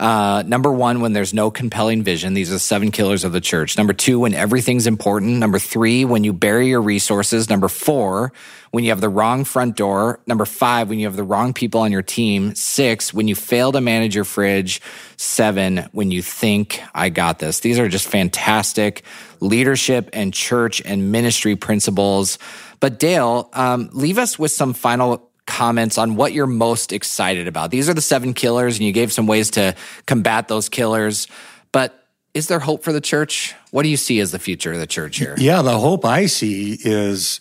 Uh, 0.00 0.42
number 0.46 0.72
one, 0.72 1.02
when 1.02 1.12
there's 1.12 1.34
no 1.34 1.50
compelling 1.50 2.02
vision. 2.02 2.32
These 2.32 2.48
are 2.48 2.54
the 2.54 2.58
seven 2.58 2.90
killers 2.90 3.22
of 3.22 3.32
the 3.32 3.40
church. 3.40 3.76
Number 3.76 3.92
two, 3.92 4.20
when 4.20 4.32
everything's 4.32 4.86
important. 4.86 5.38
Number 5.38 5.58
three, 5.58 6.06
when 6.06 6.24
you 6.24 6.32
bury 6.32 6.68
your 6.68 6.80
resources. 6.80 7.50
Number 7.50 7.68
four, 7.68 8.32
when 8.70 8.82
you 8.82 8.90
have 8.90 9.02
the 9.02 9.10
wrong 9.10 9.44
front 9.44 9.76
door. 9.76 10.20
Number 10.26 10.46
five, 10.46 10.88
when 10.88 10.98
you 10.98 11.06
have 11.06 11.16
the 11.16 11.22
wrong 11.22 11.52
people 11.52 11.82
on 11.82 11.92
your 11.92 12.00
team. 12.00 12.54
Six, 12.54 13.12
when 13.12 13.28
you 13.28 13.34
fail 13.34 13.72
to 13.72 13.82
manage 13.82 14.14
your 14.14 14.24
fridge. 14.24 14.80
Seven, 15.18 15.86
when 15.92 16.10
you 16.10 16.22
think 16.22 16.80
I 16.94 17.10
got 17.10 17.38
this. 17.38 17.60
These 17.60 17.78
are 17.78 17.86
just 17.86 18.08
fantastic 18.08 19.04
leadership 19.40 20.08
and 20.14 20.32
church 20.32 20.80
and 20.82 21.12
ministry 21.12 21.56
principles. 21.56 22.38
But 22.80 22.98
Dale, 22.98 23.50
um, 23.52 23.90
leave 23.92 24.16
us 24.16 24.38
with 24.38 24.50
some 24.50 24.72
final 24.72 25.29
comments 25.50 25.98
on 25.98 26.14
what 26.14 26.32
you're 26.32 26.46
most 26.46 26.92
excited 26.92 27.48
about. 27.48 27.72
These 27.72 27.88
are 27.88 27.94
the 27.94 28.00
seven 28.00 28.32
killers, 28.32 28.78
and 28.78 28.86
you 28.86 28.92
gave 28.92 29.12
some 29.12 29.26
ways 29.26 29.50
to 29.52 29.74
combat 30.06 30.46
those 30.46 30.68
killers. 30.68 31.26
But 31.72 32.06
is 32.32 32.46
there 32.46 32.60
hope 32.60 32.84
for 32.84 32.92
the 32.92 33.00
church? 33.00 33.54
What 33.72 33.82
do 33.82 33.88
you 33.88 33.96
see 33.96 34.20
as 34.20 34.30
the 34.30 34.38
future 34.38 34.72
of 34.72 34.78
the 34.78 34.86
church 34.86 35.18
here? 35.18 35.34
Yeah, 35.36 35.62
the 35.62 35.78
hope 35.78 36.04
I 36.04 36.26
see 36.26 36.78
is 36.80 37.40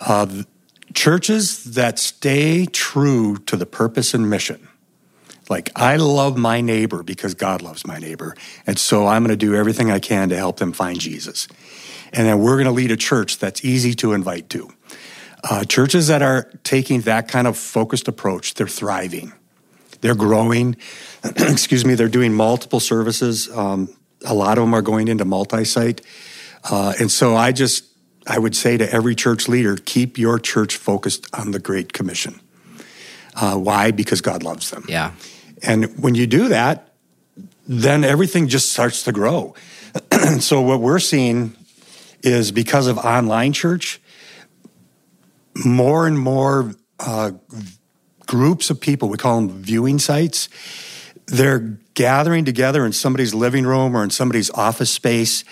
uh, 0.00 0.44
churches 0.94 1.64
that 1.74 1.98
stay 1.98 2.66
true 2.66 3.38
to 3.46 3.56
the 3.56 3.66
purpose 3.66 4.14
and 4.14 4.30
mission. 4.30 4.68
Like, 5.50 5.70
I 5.74 5.96
love 5.96 6.38
my 6.38 6.60
neighbor 6.60 7.02
because 7.02 7.34
God 7.34 7.60
loves 7.60 7.84
my 7.84 7.98
neighbor. 7.98 8.36
And 8.66 8.78
so 8.78 9.08
I'm 9.08 9.24
going 9.24 9.36
to 9.36 9.46
do 9.46 9.56
everything 9.56 9.90
I 9.90 9.98
can 9.98 10.28
to 10.28 10.36
help 10.36 10.58
them 10.58 10.72
find 10.72 11.00
Jesus. 11.00 11.48
And 12.12 12.26
then 12.26 12.38
we're 12.38 12.54
going 12.54 12.66
to 12.66 12.72
lead 12.72 12.92
a 12.92 12.96
church 12.96 13.38
that's 13.38 13.64
easy 13.64 13.94
to 13.94 14.12
invite 14.12 14.48
to. 14.50 14.70
Uh, 15.44 15.64
churches 15.64 16.06
that 16.06 16.22
are 16.22 16.50
taking 16.62 17.00
that 17.02 17.28
kind 17.28 17.46
of 17.46 17.56
focused 17.58 18.06
approach, 18.08 18.54
they're 18.54 18.68
thriving. 18.68 19.32
They're 20.00 20.14
growing. 20.14 20.76
Excuse 21.24 21.84
me, 21.84 21.94
they're 21.94 22.08
doing 22.08 22.32
multiple 22.32 22.80
services. 22.80 23.50
Um, 23.56 23.88
a 24.24 24.34
lot 24.34 24.58
of 24.58 24.64
them 24.64 24.74
are 24.74 24.82
going 24.82 25.08
into 25.08 25.24
multi 25.24 25.64
site. 25.64 26.00
Uh, 26.70 26.92
and 27.00 27.10
so 27.10 27.34
I 27.34 27.52
just, 27.52 27.84
I 28.26 28.38
would 28.38 28.54
say 28.54 28.76
to 28.76 28.92
every 28.92 29.14
church 29.14 29.48
leader, 29.48 29.76
keep 29.76 30.18
your 30.18 30.38
church 30.38 30.76
focused 30.76 31.26
on 31.34 31.50
the 31.50 31.58
Great 31.58 31.92
Commission. 31.92 32.40
Uh, 33.34 33.56
why? 33.56 33.90
Because 33.90 34.20
God 34.20 34.42
loves 34.42 34.70
them. 34.70 34.84
Yeah. 34.88 35.12
And 35.62 35.98
when 36.02 36.14
you 36.14 36.26
do 36.26 36.48
that, 36.48 36.92
then 37.66 38.04
everything 38.04 38.48
just 38.48 38.72
starts 38.72 39.04
to 39.04 39.12
grow. 39.12 39.54
so 40.40 40.60
what 40.60 40.80
we're 40.80 40.98
seeing 40.98 41.56
is 42.22 42.52
because 42.52 42.86
of 42.86 42.98
online 42.98 43.52
church, 43.52 44.00
more 45.64 46.06
and 46.06 46.18
more 46.18 46.74
uh, 46.98 47.32
groups 48.26 48.70
of 48.70 48.80
people, 48.80 49.08
we 49.08 49.16
call 49.16 49.40
them 49.40 49.62
viewing 49.62 49.98
sites, 49.98 50.48
they're 51.26 51.78
gathering 51.94 52.44
together 52.44 52.84
in 52.86 52.92
somebody's 52.92 53.34
living 53.34 53.66
room 53.66 53.96
or 53.96 54.02
in 54.02 54.10
somebody's 54.10 54.50
office 54.50 54.90
space 54.90 55.44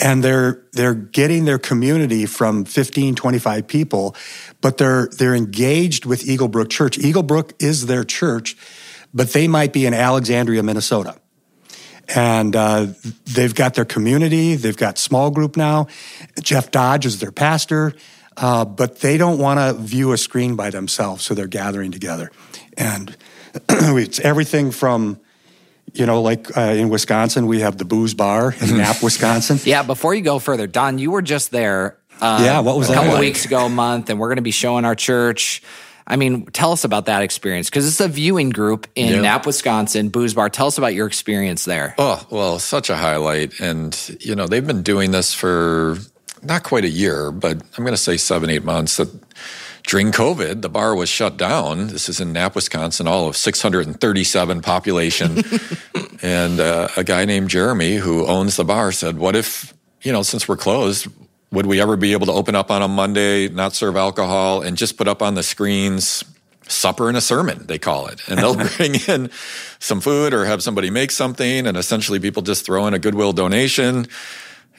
and 0.00 0.22
they're 0.22 0.62
they're 0.72 0.94
getting 0.94 1.44
their 1.44 1.58
community 1.58 2.26
from 2.26 2.64
15 2.64 3.14
25 3.14 3.66
people 3.66 4.14
but 4.60 4.78
they're 4.78 5.08
they're 5.18 5.34
engaged 5.34 6.06
with 6.06 6.22
eaglebrook 6.22 6.70
church. 6.70 6.98
Eaglebrook 6.98 7.52
is 7.60 7.86
their 7.86 8.04
church 8.04 8.56
but 9.12 9.32
they 9.32 9.48
might 9.48 9.72
be 9.72 9.86
in 9.86 9.94
alexandria 9.94 10.62
minnesota. 10.62 11.16
And 12.14 12.56
uh, 12.56 12.88
they've 13.26 13.54
got 13.54 13.74
their 13.74 13.84
community 13.84 14.54
they've 14.54 14.76
got 14.76 14.98
small 14.98 15.30
group 15.30 15.56
now. 15.56 15.88
Jeff 16.40 16.70
dodge 16.70 17.06
is 17.06 17.20
their 17.20 17.32
pastor 17.32 17.92
uh, 18.36 18.64
but 18.64 19.00
they 19.00 19.16
don't 19.16 19.38
want 19.38 19.58
to 19.60 19.80
view 19.82 20.12
a 20.12 20.18
screen 20.18 20.56
by 20.56 20.70
themselves 20.70 21.24
so 21.24 21.34
they're 21.34 21.46
gathering 21.46 21.90
together 21.92 22.30
and 22.76 23.16
it's 23.68 24.18
everything 24.20 24.70
from 24.70 25.18
you 25.94 26.06
know, 26.06 26.22
like 26.22 26.56
uh, 26.56 26.60
in 26.60 26.88
Wisconsin, 26.88 27.46
we 27.46 27.60
have 27.60 27.76
the 27.76 27.84
booze 27.84 28.14
bar 28.14 28.54
in 28.62 28.76
Knapp, 28.78 29.02
Wisconsin. 29.02 29.58
Yeah, 29.62 29.82
before 29.82 30.14
you 30.14 30.22
go 30.22 30.38
further, 30.38 30.66
Don, 30.66 30.96
you 30.98 31.10
were 31.10 31.20
just 31.20 31.50
there. 31.50 31.98
Uh, 32.18 32.40
yeah, 32.42 32.60
what 32.60 32.78
was 32.78 32.88
a 32.88 32.92
that 32.92 32.98
couple 32.98 33.12
like? 33.12 33.20
weeks 33.20 33.44
ago, 33.44 33.66
a 33.66 33.68
month, 33.68 34.08
and 34.08 34.18
we're 34.18 34.28
going 34.28 34.36
to 34.36 34.42
be 34.42 34.52
showing 34.52 34.86
our 34.86 34.94
church. 34.94 35.62
I 36.06 36.16
mean, 36.16 36.46
tell 36.46 36.72
us 36.72 36.84
about 36.84 37.06
that 37.06 37.22
experience 37.22 37.68
because 37.68 37.86
it's 37.86 38.00
a 38.00 38.08
viewing 38.08 38.48
group 38.50 38.86
in 38.94 39.08
Yeah. 39.16 39.20
Knapp, 39.20 39.44
Wisconsin, 39.44 40.08
Booze 40.08 40.32
Bar. 40.32 40.48
Tell 40.48 40.68
us 40.68 40.78
about 40.78 40.94
your 40.94 41.06
experience 41.06 41.66
there. 41.66 41.94
Oh, 41.98 42.26
well, 42.30 42.58
such 42.58 42.88
a 42.88 42.96
highlight. 42.96 43.60
And, 43.60 43.94
you 44.20 44.34
know, 44.34 44.46
they've 44.46 44.66
been 44.66 44.82
doing 44.82 45.10
this 45.10 45.34
for 45.34 45.98
not 46.42 46.62
quite 46.62 46.84
a 46.84 46.90
year, 46.90 47.30
but 47.30 47.62
I'm 47.76 47.84
going 47.84 47.92
to 47.92 47.96
say 47.96 48.16
seven, 48.16 48.50
eight 48.50 48.64
months. 48.64 48.96
That 48.96 49.08
during 49.84 50.12
COVID, 50.12 50.62
the 50.62 50.68
bar 50.68 50.94
was 50.94 51.08
shut 51.08 51.36
down. 51.36 51.88
This 51.88 52.08
is 52.08 52.20
in 52.20 52.32
Knapp, 52.32 52.54
Wisconsin, 52.54 53.06
all 53.08 53.28
of 53.28 53.36
637 53.36 54.60
population. 54.62 55.42
and 56.22 56.60
uh, 56.60 56.88
a 56.96 57.04
guy 57.04 57.24
named 57.24 57.50
Jeremy, 57.50 57.96
who 57.96 58.26
owns 58.26 58.56
the 58.56 58.64
bar, 58.64 58.92
said, 58.92 59.18
What 59.18 59.36
if, 59.36 59.74
you 60.02 60.12
know, 60.12 60.22
since 60.22 60.48
we're 60.48 60.56
closed, 60.56 61.08
would 61.50 61.66
we 61.66 61.80
ever 61.80 61.96
be 61.96 62.12
able 62.12 62.26
to 62.26 62.32
open 62.32 62.54
up 62.54 62.70
on 62.70 62.82
a 62.82 62.88
Monday, 62.88 63.48
not 63.48 63.74
serve 63.74 63.96
alcohol, 63.96 64.62
and 64.62 64.76
just 64.76 64.96
put 64.96 65.08
up 65.08 65.20
on 65.20 65.34
the 65.34 65.42
screens 65.42 66.24
supper 66.68 67.08
and 67.08 67.16
a 67.16 67.20
sermon, 67.20 67.66
they 67.66 67.78
call 67.78 68.06
it. 68.06 68.20
And 68.28 68.38
they'll 68.38 68.56
bring 68.76 68.94
in 69.06 69.30
some 69.78 70.00
food 70.00 70.32
or 70.32 70.44
have 70.44 70.62
somebody 70.62 70.90
make 70.90 71.10
something, 71.10 71.66
and 71.66 71.76
essentially 71.76 72.18
people 72.18 72.42
just 72.42 72.64
throw 72.64 72.86
in 72.86 72.94
a 72.94 72.98
goodwill 72.98 73.32
donation. 73.32 74.06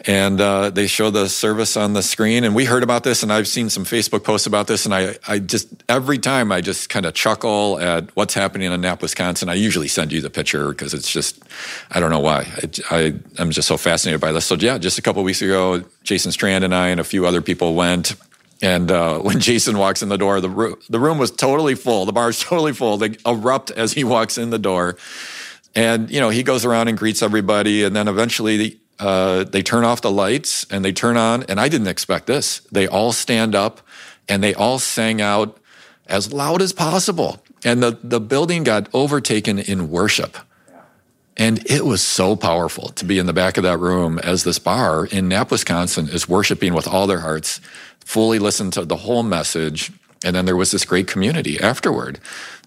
And 0.05 0.41
uh, 0.41 0.69
they 0.69 0.87
show 0.87 1.09
the 1.09 1.29
service 1.29 1.77
on 1.77 1.93
the 1.93 2.03
screen. 2.03 2.43
And 2.43 2.53
we 2.53 2.65
heard 2.65 2.83
about 2.83 3.05
this, 3.05 3.23
and 3.23 3.31
I've 3.31 3.47
seen 3.47 3.69
some 3.69 3.85
Facebook 3.85 4.25
posts 4.25 4.45
about 4.45 4.67
this. 4.67 4.85
And 4.85 4.93
I, 4.93 5.15
I 5.27 5.39
just, 5.39 5.69
every 5.87 6.17
time 6.17 6.51
I 6.51 6.59
just 6.59 6.89
kind 6.89 7.05
of 7.05 7.13
chuckle 7.13 7.79
at 7.79 8.13
what's 8.15 8.33
happening 8.33 8.71
in 8.71 8.81
Knapp, 8.81 9.01
Wisconsin. 9.01 9.47
I 9.47 9.53
usually 9.53 9.87
send 9.87 10.11
you 10.11 10.19
the 10.19 10.29
picture 10.29 10.69
because 10.69 10.93
it's 10.93 11.09
just, 11.09 11.41
I 11.89 12.01
don't 12.01 12.09
know 12.09 12.19
why. 12.19 12.47
I, 12.91 12.95
I, 12.97 13.13
I'm 13.39 13.51
just 13.51 13.67
so 13.67 13.77
fascinated 13.77 14.19
by 14.19 14.33
this. 14.33 14.45
So, 14.45 14.55
yeah, 14.55 14.77
just 14.77 14.97
a 14.97 15.01
couple 15.01 15.23
weeks 15.23 15.41
ago, 15.41 15.83
Jason 16.03 16.33
Strand 16.33 16.65
and 16.65 16.75
I 16.75 16.89
and 16.89 16.99
a 16.99 17.05
few 17.05 17.25
other 17.25 17.41
people 17.41 17.73
went. 17.73 18.15
And 18.61 18.91
uh, 18.91 19.19
when 19.19 19.39
Jason 19.39 19.77
walks 19.77 20.01
in 20.01 20.09
the 20.09 20.17
door, 20.17 20.41
the, 20.41 20.49
ro- 20.49 20.75
the 20.89 20.99
room 20.99 21.17
was 21.17 21.31
totally 21.31 21.75
full. 21.75 22.05
The 22.05 22.13
bar's 22.13 22.39
totally 22.43 22.73
full. 22.73 22.97
They 22.97 23.15
erupt 23.25 23.71
as 23.71 23.93
he 23.93 24.03
walks 24.03 24.37
in 24.37 24.49
the 24.49 24.59
door. 24.59 24.97
And, 25.75 26.11
you 26.11 26.19
know, 26.19 26.29
he 26.29 26.43
goes 26.43 26.65
around 26.65 26.89
and 26.89 26.97
greets 26.97 27.21
everybody. 27.21 27.83
And 27.83 27.95
then 27.95 28.07
eventually 28.07 28.79
uh, 29.03 29.43
they 29.43 29.61
turn 29.61 29.83
off 29.83 30.01
the 30.01 30.11
lights 30.11 30.65
and 30.71 30.83
they 30.85 30.93
turn 30.93 31.17
on. 31.17 31.43
And 31.43 31.59
I 31.59 31.67
didn't 31.67 31.87
expect 31.87 32.25
this. 32.25 32.59
They 32.71 32.87
all 32.87 33.11
stand 33.11 33.53
up 33.53 33.81
and 34.29 34.41
they 34.41 34.53
all 34.53 34.79
sang 34.79 35.21
out 35.21 35.57
as 36.07 36.31
loud 36.31 36.61
as 36.61 36.71
possible. 36.71 37.43
And 37.65 37.83
the, 37.83 37.99
the 38.01 38.21
building 38.21 38.63
got 38.63 38.87
overtaken 38.93 39.59
in 39.59 39.89
worship. 39.89 40.37
And 41.35 41.69
it 41.69 41.85
was 41.85 42.01
so 42.01 42.35
powerful 42.35 42.89
to 42.89 43.03
be 43.03 43.19
in 43.19 43.25
the 43.25 43.33
back 43.33 43.57
of 43.57 43.63
that 43.63 43.79
room 43.79 44.19
as 44.19 44.43
this 44.43 44.59
bar 44.59 45.05
in 45.05 45.27
Knapp, 45.27 45.51
Wisconsin 45.51 46.07
is 46.07 46.29
worshiping 46.29 46.73
with 46.73 46.87
all 46.87 47.07
their 47.07 47.21
hearts, 47.21 47.59
fully 48.05 48.39
listened 48.39 48.71
to 48.73 48.85
the 48.85 48.97
whole 48.97 49.23
message. 49.23 49.91
And 50.23 50.35
then 50.35 50.45
there 50.45 50.55
was 50.55 50.71
this 50.71 50.85
great 50.85 51.07
community 51.07 51.59
afterward. 51.59 52.19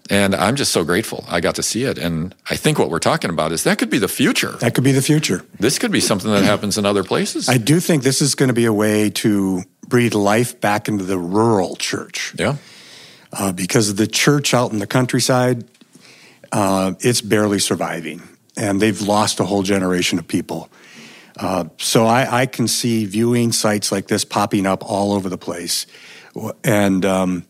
And 0.09 0.35
I'm 0.35 0.55
just 0.55 0.71
so 0.71 0.83
grateful 0.83 1.25
I 1.27 1.41
got 1.41 1.55
to 1.55 1.63
see 1.63 1.83
it. 1.83 1.97
And 1.97 2.33
I 2.49 2.55
think 2.55 2.79
what 2.79 2.89
we're 2.89 2.99
talking 2.99 3.29
about 3.29 3.51
is 3.51 3.63
that 3.63 3.77
could 3.77 3.89
be 3.89 3.97
the 3.97 4.07
future. 4.07 4.51
That 4.51 4.73
could 4.73 4.83
be 4.83 4.91
the 4.91 5.01
future. 5.01 5.43
This 5.59 5.79
could 5.79 5.91
be 5.91 5.99
something 5.99 6.31
that 6.31 6.43
happens 6.43 6.77
in 6.77 6.85
other 6.85 7.03
places. 7.03 7.49
I 7.49 7.57
do 7.57 7.79
think 7.79 8.03
this 8.03 8.21
is 8.21 8.35
going 8.35 8.47
to 8.47 8.53
be 8.53 8.65
a 8.65 8.73
way 8.73 9.09
to 9.09 9.63
breathe 9.87 10.13
life 10.13 10.59
back 10.59 10.87
into 10.87 11.03
the 11.03 11.17
rural 11.17 11.75
church 11.75 12.33
yeah. 12.37 12.57
uh, 13.33 13.51
because 13.51 13.95
the 13.95 14.07
church 14.07 14.53
out 14.53 14.71
in 14.71 14.79
the 14.79 14.87
countryside, 14.87 15.65
uh, 16.51 16.93
it's 16.99 17.21
barely 17.21 17.59
surviving, 17.59 18.21
and 18.55 18.81
they've 18.81 19.01
lost 19.01 19.39
a 19.39 19.45
whole 19.45 19.63
generation 19.63 20.19
of 20.19 20.27
people. 20.27 20.69
Uh, 21.37 21.65
so 21.77 22.05
I, 22.05 22.41
I 22.41 22.45
can 22.47 22.67
see 22.67 23.05
viewing 23.05 23.51
sites 23.51 23.91
like 23.91 24.07
this 24.07 24.25
popping 24.25 24.65
up 24.65 24.83
all 24.83 25.13
over 25.13 25.29
the 25.29 25.37
place, 25.37 25.85
and 26.63 27.05
um, 27.05 27.46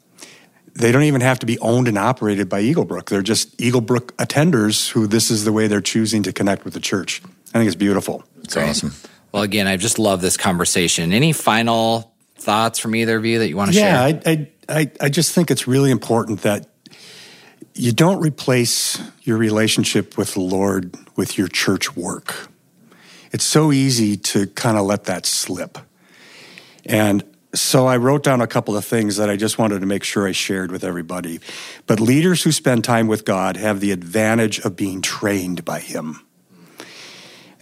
they 0.77 0.91
don't 0.91 1.03
even 1.03 1.21
have 1.21 1.39
to 1.39 1.45
be 1.45 1.57
owned 1.59 1.87
and 1.87 1.97
operated 1.97 2.49
by 2.49 2.61
Eaglebrook. 2.61 3.07
They're 3.07 3.21
just 3.23 3.57
Eaglebrook 3.57 4.11
attenders 4.17 4.89
who 4.91 5.07
this 5.07 5.31
is 5.31 5.43
the 5.43 5.51
way 5.51 5.67
they're 5.67 5.81
choosing 5.81 6.23
to 6.23 6.31
connect 6.31 6.65
with 6.65 6.73
the 6.73 6.79
church. 6.79 7.21
I 7.53 7.57
think 7.57 7.67
it's 7.67 7.75
beautiful. 7.75 8.23
It's 8.43 8.55
awesome. 8.55 8.93
Well, 9.31 9.43
again, 9.43 9.67
I 9.67 9.77
just 9.77 9.97
love 9.97 10.21
this 10.21 10.37
conversation. 10.37 11.13
Any 11.13 11.33
final 11.33 12.13
thoughts 12.35 12.79
from 12.79 12.95
either 12.95 13.17
of 13.17 13.25
you 13.25 13.39
that 13.39 13.49
you 13.49 13.57
want 13.57 13.71
to 13.71 13.77
Yeah, 13.77 14.07
share? 14.07 14.21
I, 14.25 14.31
I, 14.31 14.79
I, 14.79 14.91
I 15.01 15.09
just 15.09 15.33
think 15.33 15.49
it's 15.49 15.67
really 15.67 15.91
important 15.91 16.41
that 16.41 16.67
you 17.73 17.91
don't 17.91 18.19
replace 18.21 19.01
your 19.23 19.37
relationship 19.37 20.17
with 20.17 20.33
the 20.33 20.41
Lord 20.41 20.95
with 21.15 21.37
your 21.37 21.47
church 21.47 21.95
work. 21.95 22.49
It's 23.31 23.43
so 23.43 23.71
easy 23.71 24.15
to 24.17 24.47
kind 24.47 24.77
of 24.77 24.85
let 24.85 25.05
that 25.05 25.25
slip. 25.25 25.77
And 26.85 27.23
so 27.53 27.87
I 27.87 27.97
wrote 27.97 28.23
down 28.23 28.41
a 28.41 28.47
couple 28.47 28.75
of 28.75 28.85
things 28.85 29.17
that 29.17 29.29
I 29.29 29.35
just 29.35 29.57
wanted 29.57 29.79
to 29.79 29.85
make 29.85 30.03
sure 30.03 30.27
I 30.27 30.33
shared 30.33 30.71
with 30.71 30.83
everybody. 30.83 31.39
But 31.85 31.99
leaders 31.99 32.43
who 32.43 32.51
spend 32.51 32.83
time 32.83 33.07
with 33.07 33.25
God 33.25 33.55
have 33.57 33.79
the 33.79 33.91
advantage 33.91 34.59
of 34.59 34.75
being 34.75 35.01
trained 35.01 35.63
by 35.63 35.79
Him. 35.79 36.21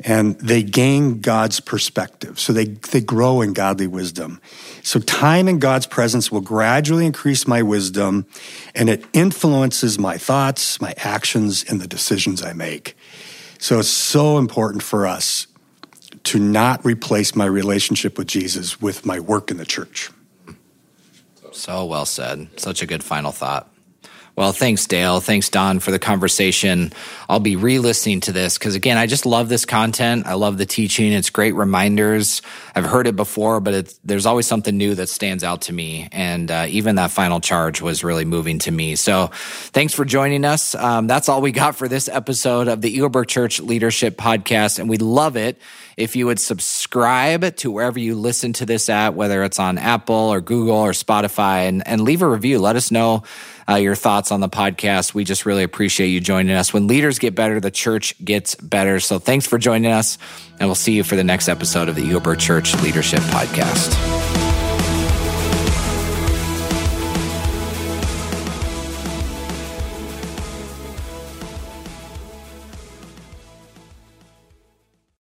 And 0.03 0.38
they 0.39 0.61
gain 0.61 1.21
God's 1.21 1.61
perspective. 1.61 2.39
So 2.39 2.51
they, 2.51 2.65
they 2.65 2.99
grow 2.99 3.41
in 3.41 3.53
godly 3.53 3.88
wisdom. 3.88 4.41
So 4.83 4.99
time 4.99 5.47
in 5.47 5.59
God's 5.59 5.88
presence 5.88 6.31
will 6.31 6.41
gradually 6.41 7.05
increase 7.05 7.47
my 7.47 7.61
wisdom 7.61 8.25
and 8.73 8.89
it 8.89 9.05
influences 9.13 9.97
my 9.97 10.17
thoughts, 10.17 10.81
my 10.81 10.93
actions, 10.97 11.63
and 11.63 11.79
the 11.79 11.88
decisions 11.88 12.43
I 12.43 12.51
make. 12.51 12.97
So 13.57 13.79
it's 13.79 13.88
so 13.88 14.38
important 14.38 14.83
for 14.83 15.07
us 15.07 15.47
to 16.26 16.39
not 16.39 16.84
replace 16.86 17.36
my 17.36 17.45
relationship 17.45 18.17
with 18.17 18.28
Jesus 18.28 18.82
with 18.82 19.05
my 19.05 19.19
work 19.19 19.51
in 19.51 19.57
the 19.57 19.65
church. 19.65 20.11
So 21.51 21.86
well 21.86 22.05
said. 22.05 22.49
Such 22.59 22.82
a 22.82 22.86
good 22.86 23.03
final 23.03 23.32
thought. 23.32 23.71
Well, 24.36 24.51
thanks, 24.51 24.86
Dale. 24.86 25.21
Thanks, 25.21 25.47
Don, 25.47 25.80
for 25.80 25.91
the 25.91 25.99
conversation. 25.99 26.91
I'll 27.30 27.39
be 27.39 27.55
re 27.55 27.80
listening 27.80 28.19
to 28.21 28.34
this 28.34 28.57
because, 28.57 28.76
again, 28.76 28.97
I 28.97 29.05
just 29.05 29.26
love 29.26 29.47
this 29.47 29.63
content. 29.63 30.26
I 30.26 30.34
love 30.34 30.57
the 30.57 30.65
teaching. 30.65 31.13
It's 31.13 31.30
great 31.30 31.55
reminders. 31.55 32.41
I've 32.76 32.84
heard 32.84 33.07
it 33.07 33.15
before, 33.15 33.61
but 33.61 33.93
there's 34.03 34.26
always 34.26 34.45
something 34.45 34.76
new 34.76 34.93
that 34.95 35.07
stands 35.07 35.41
out 35.41 35.61
to 35.61 35.73
me. 35.73 36.09
And 36.11 36.51
uh, 36.51 36.65
even 36.67 36.95
that 36.95 37.11
final 37.11 37.39
charge 37.39 37.82
was 37.82 38.03
really 38.03 38.26
moving 38.26 38.59
to 38.59 38.71
me. 38.71 38.97
So 38.97 39.28
thanks 39.71 39.93
for 39.93 40.03
joining 40.03 40.43
us. 40.43 40.76
Um, 40.76 41.07
that's 41.07 41.30
all 41.30 41.41
we 41.41 41.53
got 41.53 41.78
for 41.78 41.88
this 41.88 42.09
episode 42.09 42.67
of 42.67 42.82
the 42.82 42.93
Eaglebrook 42.97 43.28
Church 43.28 43.61
Leadership 43.61 44.17
Podcast. 44.17 44.80
And 44.80 44.89
we 44.89 44.97
love 44.97 45.38
it 45.38 45.61
if 45.98 46.16
you 46.16 46.26
would 46.26 46.39
subscribe 46.39 47.56
to 47.58 47.72
wherever 47.72 48.00
you 48.00 48.16
listen 48.16 48.54
to 48.54 48.66
this 48.66 48.89
at, 48.89 49.14
whether 49.14 49.43
it's 49.43 49.60
on 49.60 49.78
Apple 49.78 50.16
or 50.16 50.41
Google 50.41 50.76
or 50.76 50.91
Spotify, 50.91 51.68
and, 51.68 51.88
and 51.88 52.02
leave 52.02 52.22
a 52.22 52.28
review. 52.28 52.60
Let 52.60 52.76
us 52.76 52.91
know 52.91 53.24
uh, 53.70 53.76
your 53.76 53.96
thoughts 53.96 54.32
on 54.32 54.41
the 54.41 54.50
podcast. 54.50 55.14
We 55.14 55.24
just 55.24 55.46
really 55.46 55.64
appreciate 55.64 56.08
you 56.08 56.20
joining 56.20 56.56
us. 56.56 56.74
When 56.74 56.88
leaders 56.88 57.20
get 57.20 57.36
better, 57.36 57.60
the 57.60 57.72
church 57.72 58.14
gets 58.24 58.56
better. 58.56 59.00
So 59.00 59.20
thanks 59.20 59.48
for 59.48 59.58
joining 59.58 59.91
us, 59.91 60.18
and 60.60 60.68
we'll 60.68 60.76
see 60.76 60.93
you 60.93 61.04
for 61.04 61.16
the 61.16 61.24
next 61.24 61.48
episode 61.48 61.89
of 61.89 61.96
the 61.96 62.02
Eaglebrook 62.02 62.39
Church 62.39 62.76
Leadership 62.82 63.22
Podcast. 63.22 64.24